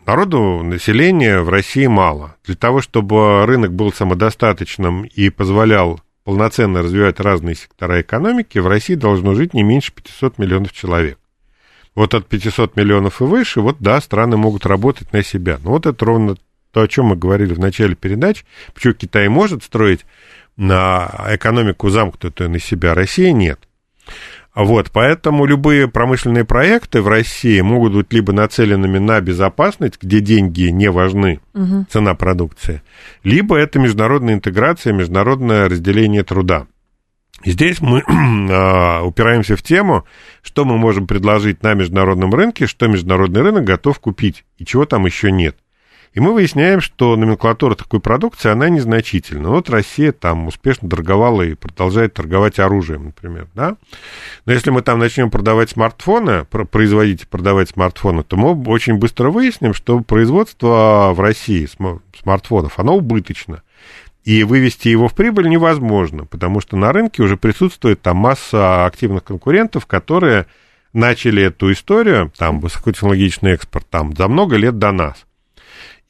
Народу, 0.06 0.62
населения 0.62 1.40
в 1.40 1.48
России 1.48 1.88
мало. 1.88 2.36
Для 2.44 2.54
того, 2.54 2.80
чтобы 2.80 3.44
рынок 3.44 3.72
был 3.72 3.92
самодостаточным 3.92 5.02
и 5.02 5.30
позволял 5.30 6.00
полноценно 6.22 6.80
развивать 6.80 7.18
разные 7.18 7.56
сектора 7.56 8.00
экономики, 8.00 8.58
в 8.58 8.68
России 8.68 8.94
должно 8.94 9.34
жить 9.34 9.52
не 9.52 9.64
меньше 9.64 9.92
500 9.92 10.38
миллионов 10.38 10.72
человек. 10.72 11.18
Вот 11.96 12.14
от 12.14 12.28
500 12.28 12.76
миллионов 12.76 13.20
и 13.20 13.24
выше, 13.24 13.60
вот 13.60 13.78
да, 13.80 14.00
страны 14.00 14.36
могут 14.36 14.64
работать 14.64 15.12
на 15.12 15.24
себя. 15.24 15.58
Но 15.64 15.70
вот 15.70 15.86
это 15.86 16.04
ровно 16.04 16.36
то, 16.70 16.82
о 16.82 16.88
чем 16.88 17.06
мы 17.06 17.16
говорили 17.16 17.52
в 17.52 17.58
начале 17.58 17.96
передач. 17.96 18.44
Почему 18.74 18.94
Китай 18.94 19.26
может 19.28 19.64
строить 19.64 20.06
на 20.56 21.10
экономику 21.30 21.90
замкнутую 21.90 22.50
на 22.50 22.60
себя, 22.60 22.94
Россия 22.94 23.32
нет. 23.32 23.58
Вот, 24.56 24.90
поэтому 24.90 25.44
любые 25.44 25.86
промышленные 25.86 26.46
проекты 26.46 27.02
в 27.02 27.08
России 27.08 27.60
могут 27.60 27.92
быть 27.92 28.10
либо 28.10 28.32
нацеленными 28.32 28.96
на 28.96 29.20
безопасность, 29.20 29.98
где 30.00 30.20
деньги 30.20 30.70
не 30.70 30.90
важны, 30.90 31.40
угу. 31.52 31.84
цена 31.90 32.14
продукции, 32.14 32.80
либо 33.22 33.58
это 33.58 33.78
международная 33.78 34.32
интеграция, 34.32 34.94
международное 34.94 35.68
разделение 35.68 36.24
труда. 36.24 36.66
Здесь 37.44 37.82
мы 37.82 38.02
а, 38.50 39.02
упираемся 39.02 39.56
в 39.56 39.62
тему, 39.62 40.06
что 40.40 40.64
мы 40.64 40.78
можем 40.78 41.06
предложить 41.06 41.62
на 41.62 41.74
международном 41.74 42.32
рынке, 42.32 42.66
что 42.66 42.88
международный 42.88 43.42
рынок 43.42 43.64
готов 43.64 44.00
купить, 44.00 44.46
и 44.56 44.64
чего 44.64 44.86
там 44.86 45.04
еще 45.04 45.30
нет. 45.30 45.58
И 46.16 46.20
мы 46.20 46.32
выясняем, 46.32 46.80
что 46.80 47.14
номенклатура 47.14 47.74
такой 47.74 48.00
продукции, 48.00 48.50
она 48.50 48.70
незначительна. 48.70 49.50
Вот 49.50 49.68
Россия 49.68 50.12
там 50.12 50.46
успешно 50.46 50.88
торговала 50.88 51.42
и 51.42 51.52
продолжает 51.52 52.14
торговать 52.14 52.58
оружием, 52.58 53.04
например, 53.04 53.48
да. 53.54 53.76
Но 54.46 54.54
если 54.54 54.70
мы 54.70 54.80
там 54.80 54.98
начнем 54.98 55.30
продавать 55.30 55.68
смартфоны, 55.68 56.46
производить 56.46 57.24
и 57.24 57.26
продавать 57.26 57.68
смартфоны, 57.68 58.22
то 58.22 58.38
мы 58.38 58.58
очень 58.66 58.94
быстро 58.94 59.28
выясним, 59.28 59.74
что 59.74 60.00
производство 60.00 61.12
в 61.14 61.20
России 61.20 61.68
смартфонов, 62.18 62.78
оно 62.78 62.96
убыточно. 62.96 63.60
И 64.24 64.42
вывести 64.42 64.88
его 64.88 65.08
в 65.08 65.14
прибыль 65.14 65.50
невозможно, 65.50 66.24
потому 66.24 66.62
что 66.62 66.78
на 66.78 66.94
рынке 66.94 67.22
уже 67.22 67.36
присутствует 67.36 68.00
там 68.00 68.16
масса 68.16 68.86
активных 68.86 69.22
конкурентов, 69.22 69.84
которые 69.84 70.46
начали 70.94 71.42
эту 71.42 71.70
историю, 71.70 72.32
там, 72.38 72.60
высокотехнологичный 72.60 73.50
экспорт, 73.50 73.86
там, 73.90 74.16
за 74.16 74.28
много 74.28 74.56
лет 74.56 74.78
до 74.78 74.92
нас. 74.92 75.26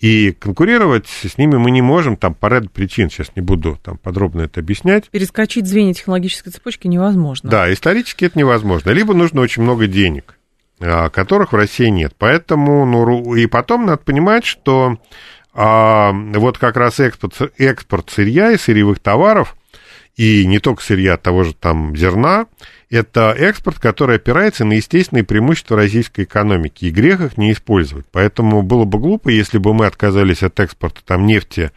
И 0.01 0.33
конкурировать 0.33 1.07
с 1.07 1.39
ними 1.39 1.57
мы 1.57 1.71
не 1.71 1.81
можем, 1.81 2.17
там, 2.17 2.35
по 2.35 2.47
ряду 2.47 2.69
причин, 2.69 3.09
сейчас 3.09 3.29
не 3.35 3.41
буду 3.41 3.79
там 3.83 3.97
подробно 3.97 4.43
это 4.43 4.61
объяснять. 4.61 5.09
Перескочить 5.09 5.67
звенья 5.67 5.95
технологической 5.95 6.53
цепочки 6.53 6.87
невозможно. 6.87 7.49
Да, 7.49 7.73
исторически 7.73 8.27
это 8.27 8.39
невозможно. 8.39 8.91
Либо 8.91 9.15
нужно 9.15 9.41
очень 9.41 9.63
много 9.63 9.87
денег, 9.87 10.39
а, 10.81 11.09
которых 11.09 11.53
в 11.53 11.57
России 11.57 11.89
нет. 11.89 12.15
Поэтому, 12.19 12.85
ну, 12.85 13.35
и 13.35 13.47
потом 13.47 13.87
надо 13.87 13.99
понимать, 13.99 14.45
что 14.45 14.99
а 15.59 16.13
вот 16.13 16.59
как 16.59 16.77
раз 16.77 17.01
экспорт, 17.01 17.53
экспорт 17.57 18.11
сырья 18.11 18.53
и 18.53 18.59
сырьевых 18.59 18.99
товаров, 18.99 19.57
и 20.17 20.47
не 20.47 20.59
только 20.59 20.83
сырья, 20.83 21.15
а 21.15 21.19
того 21.19 21.45
же 21.45 21.55
там 21.55 21.95
зерна, 21.95 22.47
это 22.89 23.35
экспорт, 23.37 23.79
который 23.79 24.17
опирается 24.17 24.65
на 24.65 24.75
естественные 24.75 25.25
преимущества 25.25 25.77
российской 25.77 26.25
экономики, 26.25 26.87
и 26.87 26.91
грех 26.91 27.21
их 27.21 27.37
не 27.37 27.53
использовать. 27.53 28.07
Поэтому 28.13 28.63
было 28.63 28.85
бы 28.85 28.99
глупо, 28.99 29.29
если 29.29 29.59
бы 29.59 29.75
мы 29.75 29.87
отказались 29.87 30.43
от 30.43 30.59
экспорта 30.61 31.01
там 31.05 31.27
нефти, 31.27 31.71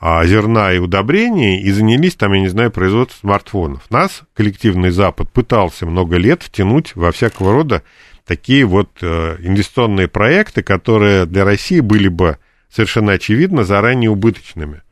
а, 0.00 0.24
зерна 0.26 0.72
и 0.72 0.78
удобрений 0.78 1.60
и 1.60 1.70
занялись 1.72 2.14
там, 2.14 2.32
я 2.32 2.40
не 2.40 2.48
знаю, 2.48 2.70
производством 2.70 3.30
смартфонов. 3.30 3.90
Нас 3.90 4.22
коллективный 4.34 4.90
Запад 4.90 5.30
пытался 5.32 5.86
много 5.86 6.16
лет 6.16 6.42
втянуть 6.42 6.94
во 6.94 7.10
всякого 7.10 7.52
рода 7.52 7.82
такие 8.24 8.64
вот 8.64 8.90
э, 9.00 9.36
инвестиционные 9.40 10.06
проекты, 10.06 10.62
которые 10.62 11.26
для 11.26 11.44
России 11.44 11.80
были 11.80 12.08
бы 12.08 12.38
совершенно 12.70 13.12
очевидно 13.12 13.64
заранее 13.64 14.10
убыточными, 14.10 14.82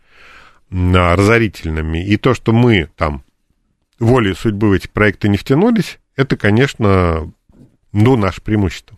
разорительными. 0.71 2.05
И 2.05 2.17
то, 2.17 2.35
что 2.35 2.53
мы 2.53 2.89
там 2.97 3.23
волей 3.99 4.35
судьбы 4.35 4.71
в 4.71 4.73
эти 4.73 4.89
проекты 4.89 5.29
не 5.29 5.37
втянулись, 5.37 5.99
это, 6.17 6.37
конечно, 6.37 7.33
ну, 7.93 8.17
наше 8.17 8.43
преимущество. 8.43 8.97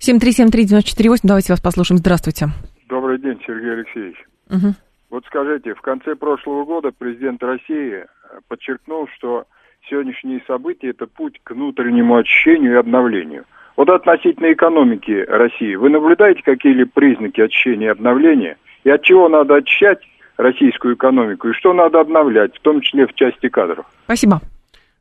7373948, 0.00 1.20
давайте 1.22 1.52
вас 1.52 1.60
послушаем. 1.60 1.98
Здравствуйте. 1.98 2.48
Добрый 2.88 3.18
день, 3.18 3.40
Сергей 3.46 3.72
Алексеевич. 3.72 4.16
Угу. 4.50 4.74
Вот 5.10 5.24
скажите, 5.26 5.74
в 5.74 5.80
конце 5.80 6.14
прошлого 6.14 6.64
года 6.64 6.90
президент 6.96 7.42
России 7.42 8.04
подчеркнул, 8.48 9.08
что 9.16 9.44
сегодняшние 9.88 10.42
события– 10.46 10.90
это 10.90 11.06
путь 11.06 11.40
к 11.42 11.52
внутреннему 11.52 12.16
очищению 12.16 12.74
и 12.74 12.76
обновлению– 12.76 13.44
вот 13.76 13.88
относительно 13.88 14.52
экономики 14.52 15.24
России, 15.28 15.74
вы 15.74 15.88
наблюдаете 15.88 16.42
какие-либо 16.42 16.90
признаки 16.92 17.40
очищения 17.40 17.88
и 17.88 17.90
обновления? 17.90 18.58
И 18.84 18.90
от 18.90 19.02
чего 19.02 19.28
надо 19.28 19.56
очищать 19.56 20.00
российскую 20.36 20.94
экономику? 20.94 21.48
И 21.48 21.52
что 21.54 21.72
надо 21.72 22.00
обновлять, 22.00 22.56
в 22.56 22.60
том 22.60 22.80
числе 22.80 23.06
в 23.06 23.14
части 23.14 23.48
кадров? 23.48 23.86
Спасибо. 24.04 24.40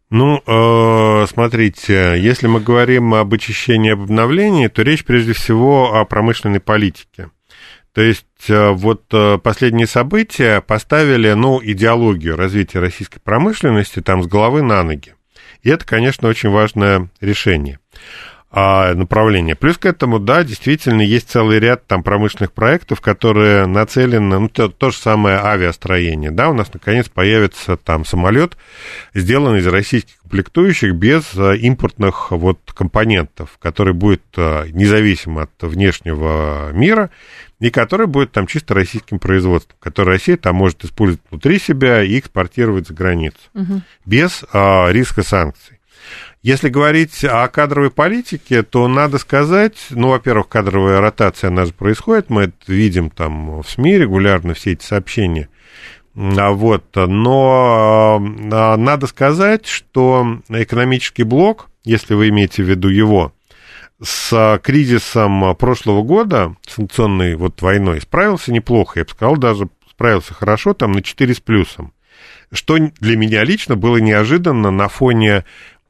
Ну, 0.09 0.41
э, 0.45 1.25
смотрите, 1.27 2.15
если 2.19 2.47
мы 2.47 2.59
говорим 2.59 3.13
об 3.13 3.33
очищении 3.33 3.91
и 3.91 3.93
обновлении, 3.93 4.67
то 4.67 4.81
речь 4.81 5.05
прежде 5.05 5.31
всего 5.31 5.95
о 5.95 6.03
промышленной 6.03 6.59
политике. 6.59 7.29
То 7.93 8.01
есть 8.01 8.25
э, 8.49 8.71
вот 8.71 9.03
э, 9.13 9.37
последние 9.37 9.87
события 9.87 10.59
поставили, 10.59 11.31
ну, 11.31 11.61
идеологию 11.63 12.35
развития 12.35 12.79
российской 12.79 13.19
промышленности 13.19 14.01
там 14.01 14.21
с 14.23 14.27
головы 14.27 14.61
на 14.61 14.83
ноги. 14.83 15.15
И 15.63 15.69
это, 15.69 15.85
конечно, 15.85 16.27
очень 16.27 16.49
важное 16.49 17.09
решение. 17.21 17.79
А, 18.51 18.93
направления. 18.93 19.55
Плюс 19.55 19.77
к 19.77 19.85
этому, 19.85 20.19
да, 20.19 20.43
действительно, 20.43 21.01
есть 21.01 21.29
целый 21.29 21.59
ряд 21.59 21.87
там 21.87 22.03
промышленных 22.03 22.51
проектов, 22.51 22.99
которые 22.99 23.65
нацелены, 23.65 24.39
ну, 24.39 24.49
то, 24.49 24.67
то 24.67 24.89
же 24.91 24.97
самое 24.97 25.37
авиастроение, 25.37 26.31
да, 26.31 26.49
у 26.49 26.53
нас 26.53 26.71
наконец 26.73 27.07
появится 27.07 27.77
там 27.77 28.03
самолет, 28.03 28.57
сделанный 29.13 29.59
из 29.59 29.67
российских 29.67 30.15
комплектующих 30.21 30.95
без 30.95 31.31
а, 31.37 31.53
импортных 31.53 32.31
вот 32.31 32.59
компонентов, 32.73 33.57
который 33.59 33.93
будет 33.93 34.23
а, 34.37 34.65
независим 34.67 35.37
от 35.37 35.51
внешнего 35.61 36.71
мира 36.73 37.09
и 37.59 37.69
который 37.69 38.07
будет 38.07 38.31
там 38.31 38.47
чисто 38.47 38.73
российским 38.73 39.19
производством, 39.19 39.75
который 39.79 40.09
Россия 40.09 40.37
там 40.37 40.55
может 40.55 40.83
использовать 40.83 41.21
внутри 41.29 41.59
себя 41.59 42.01
и 42.01 42.17
экспортировать 42.17 42.87
за 42.87 42.93
границу 42.93 43.37
угу. 43.53 43.81
без 44.05 44.43
а, 44.53 44.89
риска 44.89 45.23
санкций. 45.23 45.80
Если 46.43 46.69
говорить 46.69 47.23
о 47.23 47.47
кадровой 47.49 47.91
политике, 47.91 48.63
то 48.63 48.87
надо 48.87 49.19
сказать, 49.19 49.77
ну, 49.91 50.09
во-первых, 50.09 50.47
кадровая 50.47 50.99
ротация, 50.99 51.49
она 51.49 51.65
же 51.65 51.73
происходит, 51.73 52.31
мы 52.31 52.43
это 52.43 52.55
видим 52.65 53.11
там 53.11 53.61
в 53.61 53.69
СМИ 53.69 53.99
регулярно, 53.99 54.55
все 54.55 54.71
эти 54.71 54.83
сообщения. 54.83 55.49
А 56.15 56.49
вот, 56.51 56.83
но 56.95 58.19
а, 58.51 58.75
надо 58.75 59.05
сказать, 59.05 59.67
что 59.67 60.41
экономический 60.49 61.23
блок, 61.23 61.69
если 61.83 62.15
вы 62.15 62.29
имеете 62.29 62.63
в 62.63 62.69
виду 62.69 62.89
его, 62.89 63.33
с 64.01 64.59
кризисом 64.63 65.55
прошлого 65.55 66.01
года, 66.01 66.55
санкционной 66.67 67.35
вот 67.35 67.61
войной, 67.61 68.01
справился 68.01 68.51
неплохо, 68.51 68.99
я 68.99 69.05
бы 69.05 69.11
сказал, 69.11 69.37
даже 69.37 69.69
справился 69.89 70.33
хорошо, 70.33 70.73
там 70.73 70.91
на 70.91 71.03
4 71.03 71.35
с 71.35 71.39
плюсом. 71.39 71.93
Что 72.51 72.77
для 72.77 73.15
меня 73.15 73.43
лично 73.43 73.75
было 73.75 73.97
неожиданно 73.97 74.71
на 74.71 74.89
фоне 74.89 75.45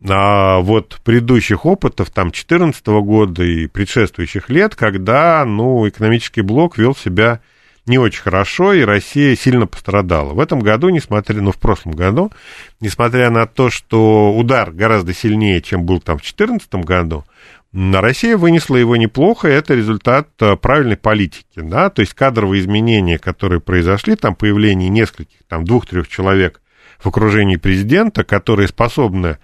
а, 0.08 0.60
вот 0.60 1.00
предыдущих 1.04 1.66
опытов, 1.66 2.10
там, 2.10 2.28
2014 2.28 2.88
года 3.02 3.44
и 3.44 3.68
предшествующих 3.68 4.50
лет, 4.50 4.76
когда, 4.76 5.46
ну, 5.46 5.88
экономический 5.88 6.42
блок 6.42 6.78
вел 6.78 6.96
себя 6.96 7.42
не 7.86 7.98
очень 7.98 8.22
хорошо, 8.22 8.74
и 8.74 8.84
Россия 8.84 9.36
сильно 9.36 9.68
пострадала. 9.68 10.34
В 10.34 10.40
этом 10.40 10.60
году, 10.60 10.90
несмотря, 10.90 11.42
ну, 11.42 11.52
в 11.52 11.58
прошлом 11.58 11.94
году, 11.94 12.32
несмотря 12.80 13.30
на 13.30 13.46
то, 13.46 13.70
что 13.70 14.34
удар 14.34 14.72
гораздо 14.72 15.14
сильнее, 15.14 15.62
чем 15.62 15.84
был 15.84 16.00
там 16.00 16.18
в 16.18 16.22
2014 16.22 16.74
году, 16.76 17.26
Россия 17.74 18.38
вынесла 18.38 18.76
его 18.76 18.96
неплохо, 18.98 19.50
и 19.50 19.54
это 19.54 19.76
результат 19.76 20.30
а, 20.42 20.56
правильной 20.58 20.98
политики, 20.98 21.46
да, 21.56 21.90
то 21.90 22.02
есть 22.02 22.14
кадровые 22.14 22.62
изменения, 22.62 23.18
которые 23.18 23.62
произошли, 23.62 24.16
там 24.16 24.36
появление 24.36 24.90
нескольких, 24.90 25.40
там, 25.48 25.64
двух-трех 25.64 26.08
человек 26.08 26.62
в 27.00 27.08
окружении 27.08 27.56
президента, 27.56 28.24
которые 28.24 28.68
способны 28.68 29.38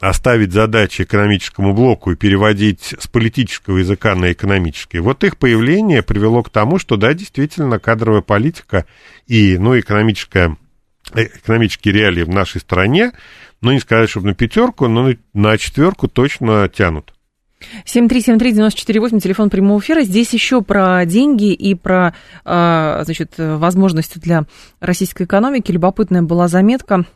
оставить 0.00 0.52
задачи 0.52 1.02
экономическому 1.02 1.72
блоку 1.72 2.12
и 2.12 2.16
переводить 2.16 2.94
с 2.98 3.06
политического 3.06 3.78
языка 3.78 4.14
на 4.14 4.32
экономический, 4.32 4.98
вот 4.98 5.24
их 5.24 5.38
появление 5.38 6.02
привело 6.02 6.42
к 6.42 6.50
тому, 6.50 6.78
что, 6.78 6.96
да, 6.96 7.14
действительно, 7.14 7.78
кадровая 7.78 8.20
политика 8.20 8.84
и, 9.26 9.56
ну, 9.58 9.78
экономическая, 9.78 10.56
экономические 11.14 11.94
реалии 11.94 12.22
в 12.24 12.28
нашей 12.28 12.60
стране, 12.60 13.12
ну, 13.62 13.72
не 13.72 13.80
сказать, 13.80 14.10
чтобы 14.10 14.26
на 14.26 14.34
пятерку, 14.34 14.86
но 14.88 15.14
на 15.32 15.56
четверку 15.56 16.08
точно 16.08 16.68
тянут. 16.68 17.12
7373948, 17.86 19.20
телефон 19.20 19.48
прямого 19.48 19.80
эфира. 19.80 20.02
Здесь 20.02 20.34
еще 20.34 20.60
про 20.60 21.04
деньги 21.06 21.52
и 21.52 21.74
про, 21.74 22.14
а, 22.44 23.02
значит, 23.04 23.34
возможности 23.38 24.18
для 24.18 24.44
российской 24.80 25.22
экономики. 25.22 25.72
Любопытная 25.72 26.20
была 26.20 26.48
заметка 26.48 27.06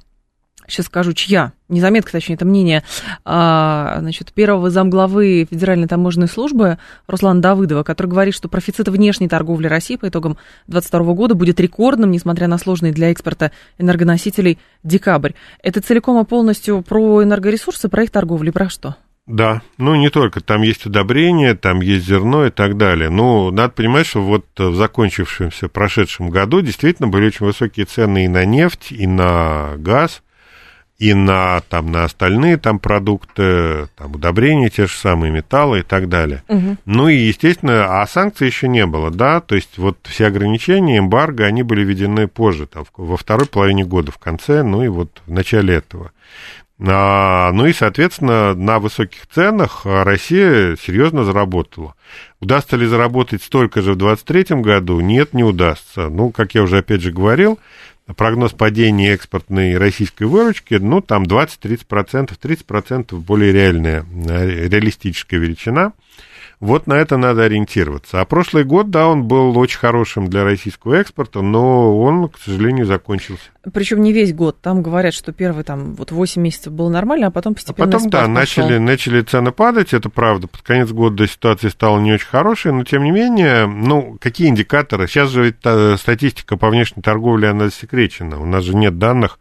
сейчас 0.71 0.87
скажу, 0.87 1.13
чья, 1.13 1.53
не 1.69 1.81
заметка, 1.81 2.13
точнее, 2.13 2.35
это 2.35 2.45
мнение, 2.45 2.83
а, 3.25 3.97
значит, 4.01 4.33
первого 4.33 4.71
замглавы 4.71 5.47
Федеральной 5.51 5.89
таможенной 5.89 6.29
службы 6.29 6.79
Руслана 7.07 7.41
Давыдова, 7.41 7.83
который 7.83 8.09
говорит, 8.09 8.35
что 8.35 8.49
профицит 8.49 8.89
внешней 8.89 9.29
торговли 9.29 9.67
России 9.67 9.97
по 9.97 10.09
итогам 10.09 10.37
2022 10.67 11.15
года 11.15 11.35
будет 11.35 11.61
рекордным, 11.61 12.11
несмотря 12.11 12.49
на 12.49 12.59
сложный 12.59 12.93
для 12.93 13.11
экспорта 13.11 13.53
энергоносителей 13.79 14.59
декабрь. 14.83 15.33
Это 15.63 15.81
целиком 15.81 16.21
и 16.23 16.27
полностью 16.27 16.83
про 16.83 17.23
энергоресурсы, 17.23 17.89
про 17.89 18.05
их 18.05 18.11
торговлю, 18.11 18.53
про 18.53 18.69
что? 18.69 18.97
Да, 19.31 19.63
ну 19.79 19.95
не 19.95 20.11
только, 20.11 20.41
там 20.41 20.63
есть 20.63 20.87
удобрения, 20.87 21.55
там 21.55 21.81
есть 21.83 22.05
зерно 22.05 22.47
и 22.47 22.51
так 22.51 22.77
далее. 22.77 23.11
Ну, 23.11 23.53
надо 23.53 23.73
понимать, 23.73 24.07
что 24.07 24.23
вот 24.23 24.47
в 24.59 24.75
закончившемся 24.75 25.69
прошедшем 25.69 26.31
году 26.31 26.63
действительно 26.63 27.07
были 27.07 27.27
очень 27.27 27.47
высокие 27.47 27.87
цены 27.87 28.25
и 28.25 28.29
на 28.29 28.45
нефть, 28.45 28.91
и 28.91 29.07
на 29.07 29.75
газ, 29.77 30.25
и 31.01 31.15
на, 31.15 31.63
там, 31.71 31.91
на 31.91 32.05
остальные 32.05 32.59
там 32.59 32.79
продукты, 32.79 33.89
там, 33.97 34.15
удобрения, 34.15 34.69
те 34.69 34.87
же 34.87 34.93
самые 34.93 35.33
металлы 35.33 35.81
и 35.81 35.83
так 35.83 36.11
далее. 36.11 36.43
Угу. 36.49 36.77
Ну 36.85 37.09
и, 37.09 37.17
естественно, 37.17 38.03
а 38.03 38.07
санкций 38.07 38.47
еще 38.47 38.69
не 38.69 38.85
было, 38.85 39.11
да, 39.11 39.41
то 39.41 39.55
есть 39.55 39.79
вот 39.79 39.97
все 40.03 40.27
ограничения, 40.27 40.99
эмбарго, 40.99 41.47
они 41.47 41.63
были 41.63 41.83
введены 41.83 42.29
позже, 42.29 42.67
там, 42.67 42.85
во 42.99 43.17
второй 43.17 43.47
половине 43.47 43.85
года, 43.85 44.13
в 44.13 44.19
конце, 44.19 44.63
ну 44.63 44.85
и 44.85 44.89
вот 44.89 45.23
в 45.27 45.33
начале 45.33 45.75
этого. 45.75 46.13
А, 46.83 47.51
ну 47.53 47.67
и, 47.67 47.73
соответственно, 47.73 48.55
на 48.55 48.79
высоких 48.79 49.27
ценах 49.27 49.83
Россия 49.85 50.77
серьезно 50.77 51.25
заработала. 51.25 51.95
Удастся 52.41 52.77
ли 52.77 52.87
заработать 52.87 53.43
столько 53.43 53.83
же 53.83 53.93
в 53.93 53.97
2023 53.97 54.61
году? 54.63 55.01
Нет, 55.01 55.35
не 55.35 55.45
удастся. 55.45 56.09
Ну, 56.09 56.31
как 56.31 56.55
я 56.55 56.63
уже 56.63 56.79
опять 56.79 57.03
же 57.03 57.13
говорил, 57.13 57.59
прогноз 58.17 58.53
падения 58.53 59.13
экспортной 59.13 59.77
российской 59.77 60.25
выручки, 60.25 60.75
ну, 60.75 61.01
там 61.01 61.25
20-30%, 61.25 62.37
30% 62.41 63.15
более 63.21 63.53
реальная, 63.53 64.05
э, 64.29 64.69
реалистическая 64.69 65.39
величина. 65.39 65.93
Вот 66.61 66.87
на 66.87 66.93
это 66.93 67.17
надо 67.17 67.45
ориентироваться. 67.45 68.21
А 68.21 68.27
прошлый 68.27 68.65
год, 68.65 68.91
да, 68.91 69.09
он 69.09 69.25
был 69.25 69.57
очень 69.57 69.79
хорошим 69.79 70.29
для 70.29 70.45
российского 70.45 70.95
экспорта, 70.97 71.41
но 71.41 71.99
он, 71.99 72.29
к 72.29 72.39
сожалению, 72.39 72.85
закончился. 72.85 73.45
Причем 73.73 74.03
не 74.03 74.13
весь 74.13 74.35
год. 74.35 74.61
Там 74.61 74.83
говорят, 74.83 75.15
что 75.15 75.33
первый 75.33 75.65
там 75.65 75.95
вот 75.95 76.13
8 76.13 76.41
месяцев 76.43 76.71
было 76.73 76.91
нормально, 76.91 77.29
а 77.29 77.31
потом 77.31 77.55
постепенно 77.55 77.89
а 77.89 77.93
потом, 77.93 78.11
да, 78.11 78.29
начали, 78.29 78.77
начали 78.77 79.23
цены 79.23 79.53
падать, 79.53 79.95
это 79.95 80.11
правда. 80.11 80.49
Под 80.49 80.61
конец 80.61 80.91
года 80.91 81.27
ситуация 81.27 81.71
стала 81.71 81.99
не 81.99 82.13
очень 82.13 82.29
хорошей, 82.29 82.73
но 82.73 82.85
тем 82.85 83.05
не 83.05 83.11
менее, 83.11 83.67
ну, 83.67 84.19
какие 84.21 84.49
индикаторы? 84.49 85.09
Сейчас 85.09 85.31
же 85.31 85.55
э, 85.65 85.97
статистика 85.99 86.59
по 86.59 86.69
внешней 86.69 87.03
торговле, 87.03 87.49
она 87.49 87.67
засекречена. 87.67 88.39
У 88.39 88.45
нас 88.45 88.65
же 88.65 88.77
нет 88.77 88.99
данных 88.99 89.39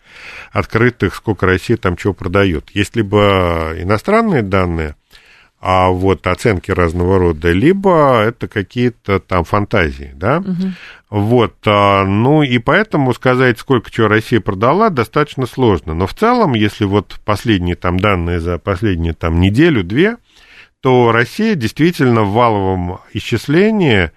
открытых, 0.53 1.15
сколько 1.15 1.45
Россия 1.45 1.75
там 1.75 1.97
чего 1.97 2.13
продает. 2.13 2.69
Есть 2.71 2.95
либо 2.95 3.73
иностранные 3.77 4.41
данные, 4.41 4.95
а 5.61 5.89
вот 5.89 6.25
оценки 6.25 6.71
разного 6.71 7.19
рода, 7.19 7.51
либо 7.51 8.21
это 8.21 8.47
какие-то 8.47 9.19
там 9.19 9.43
фантазии, 9.43 10.11
да, 10.15 10.37
угу. 10.37 10.71
вот, 11.09 11.55
а, 11.65 12.05
ну 12.05 12.43
и 12.43 12.59
поэтому 12.59 13.13
сказать, 13.13 13.59
сколько 13.59 13.91
чего 13.91 14.07
Россия 14.07 14.39
продала, 14.39 14.89
достаточно 14.89 15.45
сложно, 15.45 15.93
но 15.93 16.07
в 16.07 16.13
целом, 16.13 16.53
если 16.53 16.85
вот 16.85 17.19
последние 17.25 17.75
там 17.75 17.99
данные 17.99 18.39
за 18.39 18.57
последнюю 18.57 19.15
там 19.15 19.41
неделю-две, 19.41 20.17
то 20.81 21.11
Россия 21.11 21.55
действительно 21.55 22.23
в 22.23 22.31
валовом 22.31 22.99
исчислении 23.13 24.11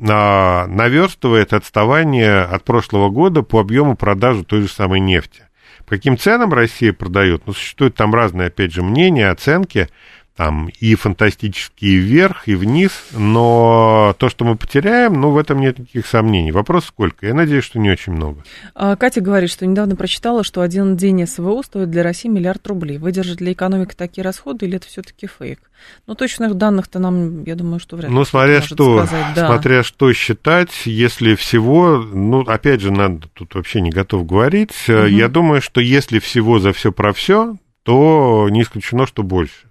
а, 0.00 0.66
наверстывает 0.68 1.52
отставание 1.52 2.42
от 2.42 2.64
прошлого 2.64 3.08
года 3.08 3.42
по 3.42 3.60
объему 3.60 3.96
продажи 3.96 4.44
той 4.44 4.62
же 4.62 4.68
самой 4.68 5.00
нефти. 5.00 5.42
По 5.86 5.96
каким 5.96 6.16
ценам 6.16 6.52
Россия 6.52 6.92
продает? 6.92 7.46
Ну, 7.46 7.52
существуют 7.52 7.94
там 7.94 8.14
разные, 8.14 8.48
опять 8.48 8.72
же, 8.72 8.82
мнения, 8.82 9.28
оценки 9.28 9.88
там 10.36 10.68
и 10.80 10.96
фантастический 10.96 11.96
вверх, 11.96 12.48
и 12.48 12.56
вниз, 12.56 12.90
но 13.12 14.14
то, 14.18 14.28
что 14.28 14.44
мы 14.44 14.56
потеряем, 14.56 15.20
ну, 15.20 15.30
в 15.30 15.38
этом 15.38 15.60
нет 15.60 15.78
никаких 15.78 16.06
сомнений. 16.06 16.50
Вопрос 16.50 16.86
сколько? 16.86 17.26
Я 17.26 17.34
надеюсь, 17.34 17.64
что 17.64 17.78
не 17.78 17.90
очень 17.90 18.14
много. 18.14 18.42
А, 18.74 18.96
Катя 18.96 19.20
говорит, 19.20 19.50
что 19.50 19.64
недавно 19.64 19.94
прочитала, 19.94 20.42
что 20.42 20.60
один 20.60 20.96
день 20.96 21.24
СВО 21.26 21.62
стоит 21.62 21.90
для 21.90 22.02
России 22.02 22.28
миллиард 22.28 22.66
рублей. 22.66 22.98
Выдержит 22.98 23.40
ли 23.40 23.52
экономика 23.52 23.96
такие 23.96 24.24
расходы, 24.24 24.66
или 24.66 24.76
это 24.76 24.88
все-таки 24.88 25.28
фейк? 25.28 25.60
Ну, 26.06 26.14
точных 26.16 26.54
данных-то 26.54 26.98
нам, 26.98 27.44
я 27.44 27.54
думаю, 27.54 27.78
что 27.78 27.96
вряд 27.96 28.10
ли. 28.10 28.16
Ну, 28.16 28.24
смотря 28.24 28.60
что, 28.60 29.06
сказать, 29.06 29.34
да. 29.36 29.46
смотря 29.46 29.82
что 29.84 30.12
считать, 30.12 30.70
если 30.86 31.36
всего, 31.36 31.98
ну, 31.98 32.40
опять 32.40 32.80
же, 32.80 32.90
надо 32.90 33.28
тут 33.34 33.54
вообще 33.54 33.80
не 33.80 33.90
готов 33.90 34.26
говорить. 34.26 34.72
Угу. 34.88 35.06
Я 35.06 35.28
думаю, 35.28 35.62
что 35.62 35.80
если 35.80 36.18
всего 36.18 36.58
за 36.58 36.72
все 36.72 36.90
про 36.90 37.12
все, 37.12 37.56
то 37.84 38.48
не 38.50 38.62
исключено, 38.62 39.06
что 39.06 39.22
больше 39.22 39.68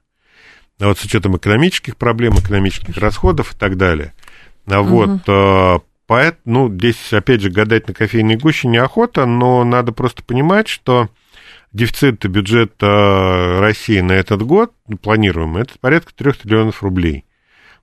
а 0.80 0.88
вот 0.88 0.97
с 0.97 1.05
учетом 1.05 1.38
экономических 1.38 1.97
проблем, 1.97 2.34
экономических 2.36 2.97
расходов 2.97 3.53
и 3.53 3.57
так 3.57 3.78
далее. 3.78 4.13
А 4.65 4.82
вот, 4.82 5.28
угу. 5.28 5.84
поэт, 6.07 6.39
ну, 6.45 6.71
здесь, 6.71 7.11
опять 7.11 7.41
же, 7.41 7.49
гадать 7.49 7.88
на 7.88 7.93
кофейной 7.93 8.38
гуще 8.38 8.67
неохота, 8.67 9.26
но 9.26 9.63
надо 9.63 9.91
просто 9.91 10.24
понимать, 10.24 10.67
что 10.67 11.09
дефицит 11.74 12.26
бюджета 12.26 13.57
России 13.59 13.99
на 13.99 14.13
этот 14.13 14.43
год, 14.43 14.71
ну, 14.88 14.97
планируемый, 14.97 15.63
это 15.63 15.74
порядка 15.80 16.13
3 16.15 16.34
триллионов 16.34 16.82
рублей. 16.84 17.26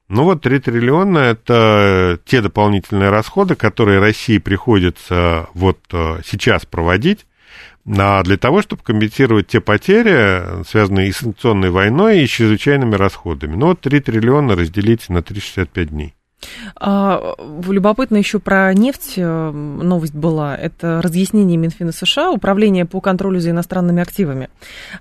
Ну 0.09 0.25
вот 0.25 0.43
3 0.43 0.59
триллиона– 0.59 1.19
это 1.19 2.19
те 2.25 2.41
дополнительные 2.41 3.11
расходы, 3.11 3.55
которые 3.55 4.01
России 4.01 4.39
приходится 4.39 5.49
вот 5.55 5.79
э, 5.93 6.21
сейчас 6.27 6.67
проводить 6.67 7.27
а 7.99 8.23
для 8.23 8.37
того, 8.37 8.63
чтобы 8.63 8.83
компенсировать 8.83 9.49
те 9.49 9.61
потери, 9.61 10.63
связанные 10.65 11.09
и 11.09 11.13
с 11.13 11.19
санкционной 11.19 11.71
войной, 11.71 12.21
и 12.21 12.27
с 12.27 12.31
чрезвычайными 12.31 12.95
расходами. 12.95 13.57
Ну 13.57 13.67
вот 13.67 13.81
3 13.81 14.01
триллиона 14.01 14.55
разделите 14.55 15.13
на 15.13 15.23
365 15.23 15.89
дней. 15.89 16.15
А, 16.77 17.35
любопытно 17.69 18.17
еще 18.17 18.39
про 18.39 18.73
нефть 18.75 19.15
э, 19.17 19.51
новость 19.51 20.15
была. 20.15 20.57
Это 20.57 21.01
разъяснение 21.03 21.57
Минфина 21.57 21.93
США, 21.93 22.31
Управление 22.31 22.87
по 22.87 23.01
контролю 23.01 23.41
за 23.41 23.51
иностранными 23.51 24.03
активами. 24.03 24.49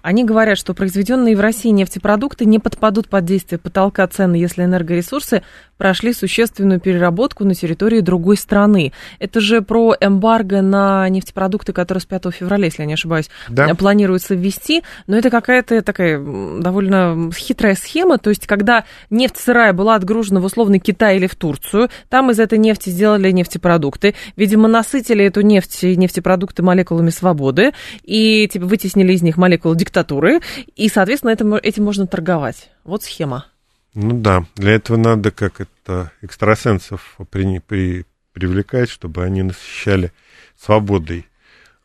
Они 0.02 0.24
говорят, 0.24 0.58
что 0.58 0.74
произведенные 0.74 1.36
в 1.36 1.40
России 1.40 1.70
нефтепродукты 1.70 2.46
не 2.46 2.60
подпадут 2.60 3.08
под 3.10 3.26
действие 3.26 3.60
потолка 3.60 4.06
цены, 4.08 4.36
если 4.36 4.64
энергоресурсы 4.64 5.44
прошли 5.80 6.14
существенную 6.14 6.80
переработку 6.80 7.46
на 7.46 7.56
территории 7.56 8.02
другой 8.02 8.36
страны. 8.36 8.92
Это 9.18 9.40
же 9.40 9.62
про 9.62 9.96
эмбарго 10.00 10.62
на 10.62 11.08
нефтепродукты, 11.08 11.72
которые 11.72 12.02
с 12.02 12.06
5 12.06 12.34
февраля, 12.34 12.66
если 12.66 12.84
я 12.84 12.86
не 12.86 12.94
ошибаюсь, 12.94 13.30
да. 13.48 13.74
планируется 13.76 14.36
ввести. 14.36 14.84
Но 15.08 15.18
это 15.18 15.30
какая-то 15.30 15.82
такая 15.82 16.20
довольно 16.20 17.32
хитрая 17.34 17.76
схема. 17.76 18.18
То 18.18 18.30
есть, 18.30 18.46
когда 18.46 18.84
нефть 19.10 19.38
сырая 19.38 19.72
была 19.72 19.96
отгружена 19.96 20.42
в 20.42 20.46
условный 20.46 20.80
Китай 20.80 21.16
или 21.16 21.28
в 21.30 21.36
Турцию, 21.36 21.90
там 22.10 22.32
из 22.32 22.40
этой 22.40 22.58
нефти 22.58 22.90
сделали 22.90 23.32
нефтепродукты. 23.32 24.16
Видимо, 24.36 24.68
насытили 24.68 25.26
эту 25.26 25.42
нефть 25.42 25.84
и 25.84 25.96
нефтепродукты 25.96 26.64
молекулами 26.64 27.10
свободы 27.10 27.72
и 28.04 28.48
типа, 28.48 28.66
вытеснили 28.66 29.14
из 29.14 29.22
них 29.22 29.38
молекулы 29.38 29.76
диктатуры. 29.76 30.40
И, 30.76 30.90
соответственно, 30.90 31.32
этим, 31.32 31.54
этим 31.56 31.84
можно 31.84 32.08
торговать. 32.08 32.70
Вот 32.84 33.04
схема. 33.04 33.46
Ну 33.94 34.14
да, 34.14 34.46
для 34.56 34.74
этого 34.74 34.98
надо 34.98 35.32
как 35.32 35.62
это 35.62 36.12
экстрасенсов 36.22 37.18
при, 37.32 37.60
при, 37.60 38.06
привлекать, 38.34 38.90
чтобы 38.90 39.24
они 39.24 39.42
насыщали 39.42 40.12
свободой 40.58 41.26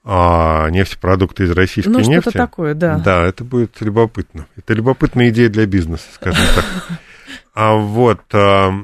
а, 0.04 0.68
нефтепродукты 0.68 1.44
из 1.44 1.50
российской 1.52 1.88
ну, 1.88 1.98
нефти. 1.98 2.10
Ну, 2.14 2.20
что-то 2.20 2.38
такое, 2.38 2.74
да. 2.74 2.98
Да, 2.98 3.24
это 3.24 3.42
будет 3.42 3.80
любопытно. 3.80 4.46
Это 4.56 4.74
любопытная 4.74 5.30
идея 5.30 5.48
для 5.48 5.66
бизнеса, 5.66 6.04
скажем 6.12 6.44
так. 6.54 6.64
А 7.54 7.74
вот, 7.74 8.20
а, 8.32 8.74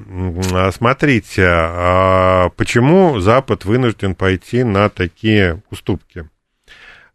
смотрите, 0.72 1.46
а 1.46 2.50
почему 2.56 3.20
Запад 3.20 3.64
вынужден 3.64 4.14
пойти 4.14 4.64
на 4.64 4.88
такие 4.88 5.62
уступки? 5.70 6.28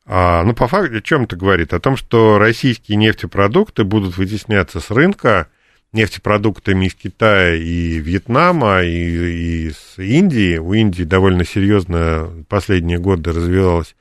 А, 0.06 0.44
ну, 0.44 0.54
по 0.54 0.68
факту, 0.68 0.98
о 0.98 1.02
чем 1.02 1.24
это 1.24 1.36
говорит? 1.36 1.74
О 1.74 1.80
том, 1.80 1.98
что 1.98 2.38
российские 2.38 2.98
нефтепродукты 2.98 3.84
будут 3.84 4.18
вытесняться 4.18 4.80
с 4.80 4.92
рынка 4.92 5.48
нефтепродуктами 5.94 6.86
из 6.86 6.94
Китая 6.94 7.56
и 7.56 8.00
Вьетнама, 8.00 8.84
и, 8.84 8.90
и 8.90 9.68
из 9.70 9.98
Индии. 9.98 10.58
У 10.58 10.74
Индии 10.74 11.04
довольно 11.04 11.46
серьезно 11.46 12.46
последние 12.50 13.00
годы 13.00 13.32
развивалась 13.32 13.96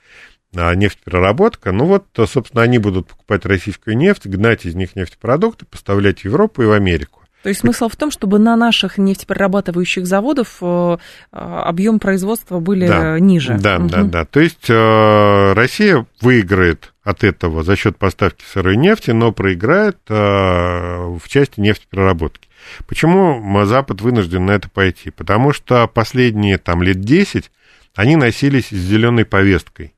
нефтепереработка. 0.53 1.73
Ну 1.73 1.87
вот, 1.87 2.07
собственно, 2.29 2.63
они 2.63 2.79
будут 2.79 3.09
покупать 3.09 3.47
российскую 3.47 3.97
нефть, 3.97 4.27
гнать 4.27 4.67
из 4.67 4.75
них 4.75 4.97
нефтепродукты, 4.97 5.67
поставлять 5.67 6.21
в 6.21 6.25
Европу 6.25 6.63
и 6.63 6.67
в 6.67 6.73
Америку. 6.73 7.24
То 7.45 7.51
есть 7.51 7.61
смысл 7.61 7.91
в 7.91 7.97
том, 7.97 8.11
чтобы 8.11 8.39
на 8.39 8.57
наших 8.57 8.97
нефтеперерабатывающих 8.97 10.07
заводах 10.07 10.49
э, 10.63 10.97
объем 11.31 11.99
производства 11.99 12.59
были 12.59 12.89
да, 12.89 13.21
ниже. 13.21 13.59
Да, 13.59 13.77
угу. 13.77 13.89
да, 13.91 14.03
да. 14.03 14.25
То 14.25 14.41
есть 14.41 14.71
э, 14.71 15.53
Россия 15.53 16.07
выиграет 16.23 16.95
от 17.03 17.23
этого 17.23 17.63
за 17.63 17.77
счет 17.77 17.99
поставки 17.99 18.43
сырой 18.51 18.79
нефти, 18.79 19.11
но 19.11 19.31
проиграет 19.31 19.99
э, 20.09 20.15
в 20.15 21.29
части 21.29 21.61
нефтепереработки. 21.61 22.49
Почему 22.87 23.67
Запад 23.67 24.01
вынужден 24.01 24.47
на 24.47 24.53
это 24.53 24.71
пойти? 24.71 25.11
Потому 25.11 25.53
что 25.53 25.87
последние 25.87 26.57
там 26.57 26.83
лет 26.83 27.03
10 27.03 27.51
они 27.95 28.17
носились 28.17 28.69
с 28.69 28.75
зеленой 28.75 29.27
повесткой. 29.27 29.93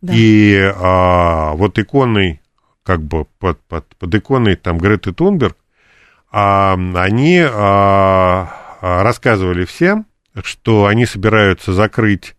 Да. 0.00 0.14
И 0.16 0.72
а, 0.74 1.52
вот 1.56 1.78
иконой, 1.78 2.40
как 2.84 3.02
бы 3.02 3.26
под, 3.38 3.60
под, 3.68 3.84
под 3.96 4.14
иконой 4.14 4.56
там 4.56 4.78
Греты 4.78 5.12
Тунберг, 5.12 5.58
они 6.30 7.40
а, 7.40 8.78
а, 8.80 9.02
рассказывали 9.02 9.64
всем, 9.64 10.06
что 10.42 10.86
они 10.86 11.06
собираются 11.06 11.72
закрыть 11.72 12.34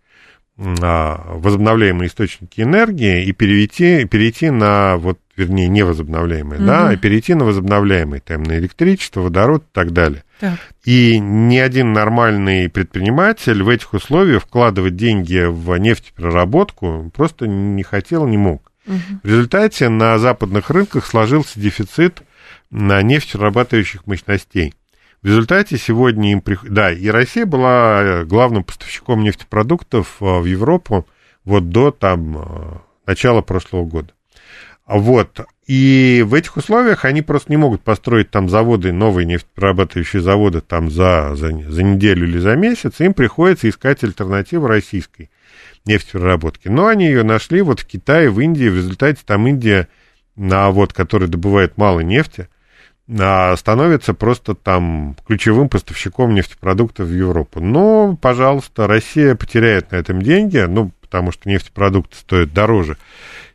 возобновляемые 0.58 2.08
источники 2.08 2.62
энергии 2.62 3.26
и 3.26 3.32
перейти, 3.32 4.06
перейти 4.06 4.50
на, 4.50 4.98
вот, 4.98 5.20
вернее, 5.36 5.68
невозобновляемые, 5.68 6.60
mm-hmm. 6.60 6.66
да, 6.66 6.94
и 6.94 6.98
перейти 6.98 7.36
на 7.36 7.46
возобновляемые, 7.46 8.22
там, 8.22 8.42
на 8.42 8.58
электричество, 8.58 9.22
водород 9.22 9.64
и 9.64 9.72
так 9.72 9.92
далее. 9.92 10.24
Так. 10.40 10.58
И 10.84 11.20
ни 11.20 11.58
один 11.58 11.94
нормальный 11.94 12.70
предприниматель 12.70 13.62
в 13.62 13.70
этих 13.70 13.94
условиях 13.94 14.44
вкладывать 14.44 14.96
деньги 14.96 15.46
в 15.48 15.78
нефтепереработку 15.78 17.12
просто 17.16 17.48
не 17.48 17.84
хотел, 17.84 18.26
не 18.26 18.38
мог. 18.38 18.72
Угу. 18.88 18.96
В 19.24 19.28
результате 19.28 19.90
на 19.90 20.18
западных 20.18 20.70
рынках 20.72 21.06
сложился 21.06 21.60
дефицит 21.60 22.24
на 22.70 23.02
нефтеперерабатывающих 23.02 24.06
мощностей. 24.08 24.74
В 25.22 25.28
результате 25.28 25.78
сегодня 25.78 26.32
им... 26.32 26.42
Прих... 26.42 26.70
Да, 26.70 26.92
и 26.92 27.08
Россия 27.10 27.46
была 27.46 28.02
э, 28.02 28.24
главным 28.26 28.64
поставщиком 28.64 29.24
нефтепродуктов 29.24 30.18
э, 30.22 30.26
в 30.26 30.46
Европу 30.46 31.08
вот 31.44 31.70
до 31.70 31.92
там 31.92 32.38
э, 32.38 32.78
начала 33.06 33.42
прошлого 33.42 33.86
года. 33.86 34.14
Вот. 34.86 35.42
И 35.66 36.24
в 36.26 36.34
этих 36.34 36.56
условиях 36.56 37.04
они 37.04 37.22
просто 37.22 37.52
не 37.52 37.58
могут 37.58 37.82
построить 37.82 38.32
там 38.32 38.48
заводы, 38.48 38.94
новые 38.94 39.26
нефтеперерабатывающие 39.26 40.22
заводы 40.22 40.62
там 40.62 40.90
за, 40.90 41.36
за, 41.36 41.50
за 41.50 41.84
неделю 41.84 42.26
или 42.26 42.38
за 42.38 42.56
месяц. 42.56 43.00
Им 43.00 43.14
приходится 43.14 43.68
искать 43.68 44.04
альтернативу 44.04 44.68
российской 44.68 45.30
нефтепереработки. 45.86 46.70
Но 46.70 46.88
они 46.88 47.06
ее 47.08 47.24
нашли 47.24 47.62
вот 47.62 47.82
в 47.82 47.86
Китае, 47.86 48.30
в 48.30 48.40
Индии. 48.40 48.70
В 48.70 48.76
результате 48.76 49.20
там 49.26 49.46
Индия, 49.48 49.90
на, 50.38 50.70
вот, 50.70 50.94
который 50.94 51.28
добывает 51.28 51.78
мало 51.78 52.00
нефти, 52.00 52.48
становится 53.10 54.14
просто 54.14 54.54
там 54.54 55.16
ключевым 55.26 55.70
поставщиком 55.70 56.36
нефтепродуктов 56.36 57.08
в 57.08 57.14
Европу. 57.14 57.62
Но, 57.62 58.18
пожалуйста, 58.22 58.86
Россия 58.86 59.36
потеряет 59.36 59.92
на 59.92 59.96
этом 59.96 60.22
деньги, 60.22 60.58
ну, 60.58 60.92
потому 61.02 61.32
что 61.32 61.50
нефтепродукты 61.50 62.18
стоят 62.18 62.54
дороже, 62.54 62.98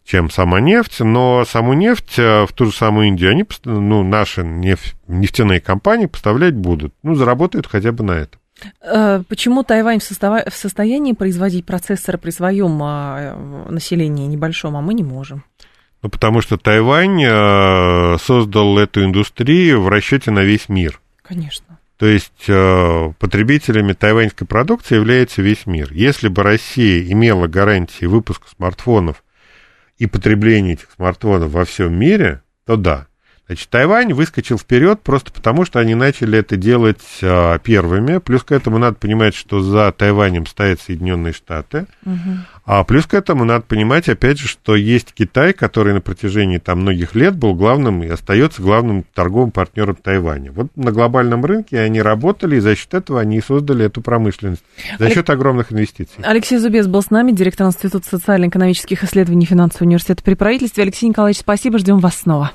чем 0.04 0.30
сама 0.30 0.60
нефть, 0.60 1.00
но 1.00 1.44
саму 1.44 1.74
нефть 1.74 2.18
э, 2.18 2.46
в 2.46 2.52
ту 2.52 2.66
же 2.66 2.72
самую 2.72 3.08
Индию 3.08 3.30
они, 3.30 3.44
ну, 3.64 4.02
наши 4.02 4.42
нефть, 4.42 4.94
нефтяные 5.06 5.60
компании 5.60 6.06
поставлять 6.06 6.54
будут. 6.54 6.94
Ну, 7.02 7.14
заработают 7.14 7.66
хотя 7.66 7.92
бы 7.92 8.02
на 8.04 8.12
это. 8.12 8.38
Э, 8.80 9.22
почему 9.28 9.62
Тайвань 9.62 10.00
в, 10.00 10.04
состав... 10.04 10.46
в 10.46 10.56
состоянии 10.56 11.12
производить 11.12 11.66
процессоры 11.66 12.18
при 12.18 12.30
своем 12.30 12.78
а, 12.82 13.66
населении 13.68 14.26
небольшом, 14.26 14.76
а 14.76 14.80
мы 14.80 14.94
не 14.94 15.04
можем? 15.04 15.44
Ну, 16.02 16.08
потому 16.08 16.40
что 16.40 16.58
Тайвань 16.58 17.22
э, 17.22 18.18
создал 18.18 18.76
эту 18.78 19.04
индустрию 19.04 19.80
в 19.80 19.88
расчете 19.88 20.32
на 20.32 20.40
весь 20.40 20.68
мир. 20.68 21.00
Конечно. 21.22 21.78
То 21.96 22.06
есть 22.06 22.46
э, 22.48 23.12
потребителями 23.20 23.92
тайваньской 23.92 24.44
продукции 24.44 24.96
является 24.96 25.40
весь 25.40 25.66
мир. 25.66 25.92
Если 25.92 26.26
бы 26.26 26.42
Россия 26.42 27.00
имела 27.12 27.46
гарантии 27.46 28.06
выпуска 28.06 28.48
смартфонов 28.48 29.22
и 29.98 30.06
потребления 30.06 30.72
этих 30.72 30.88
смартфонов 30.96 31.52
во 31.52 31.64
всем 31.64 31.94
мире, 31.94 32.42
то 32.66 32.76
да. 32.76 33.06
Значит, 33.46 33.68
Тайвань 33.70 34.14
выскочил 34.14 34.58
вперед 34.58 35.02
просто 35.02 35.30
потому, 35.30 35.64
что 35.64 35.78
они 35.78 35.94
начали 35.94 36.38
это 36.38 36.56
делать 36.56 37.02
а, 37.22 37.58
первыми. 37.58 38.18
Плюс 38.18 38.42
к 38.44 38.52
этому 38.52 38.78
надо 38.78 38.96
понимать, 38.96 39.34
что 39.34 39.60
за 39.60 39.92
Тайванем 39.92 40.46
стоят 40.46 40.80
Соединенные 40.80 41.32
Штаты. 41.32 41.86
Угу. 42.06 42.38
А 42.64 42.84
плюс 42.84 43.06
к 43.06 43.14
этому 43.14 43.44
надо 43.44 43.64
понимать, 43.64 44.08
опять 44.08 44.38
же, 44.38 44.46
что 44.46 44.76
есть 44.76 45.12
Китай, 45.14 45.52
который 45.52 45.94
на 45.94 46.00
протяжении 46.00 46.58
там 46.58 46.82
многих 46.82 47.14
лет 47.14 47.36
был 47.36 47.54
главным 47.54 48.04
и 48.04 48.08
остается 48.08 48.62
главным 48.62 49.04
торговым 49.14 49.50
партнером 49.50 49.96
Тайваня. 49.96 50.52
Вот 50.52 50.68
на 50.76 50.92
глобальном 50.92 51.44
рынке 51.44 51.80
они 51.80 52.00
работали, 52.00 52.56
и 52.56 52.60
за 52.60 52.76
счет 52.76 52.94
этого 52.94 53.20
они 53.20 53.38
и 53.38 53.42
создали 53.42 53.86
эту 53.86 54.00
промышленность. 54.00 54.64
За 54.98 55.10
счет 55.10 55.28
огромных 55.28 55.72
инвестиций. 55.72 56.22
Алексей 56.22 56.58
Зубец 56.58 56.86
был 56.86 57.02
с 57.02 57.10
нами, 57.10 57.32
директор 57.32 57.66
Института 57.66 58.08
социально-экономических 58.08 59.02
исследований 59.02 59.46
финансового 59.46 59.86
университета 59.86 60.22
при 60.22 60.34
правительстве. 60.34 60.84
Алексей 60.84 61.08
Николаевич, 61.08 61.40
спасибо, 61.40 61.78
ждем 61.78 61.98
вас 61.98 62.18
снова. 62.18 62.52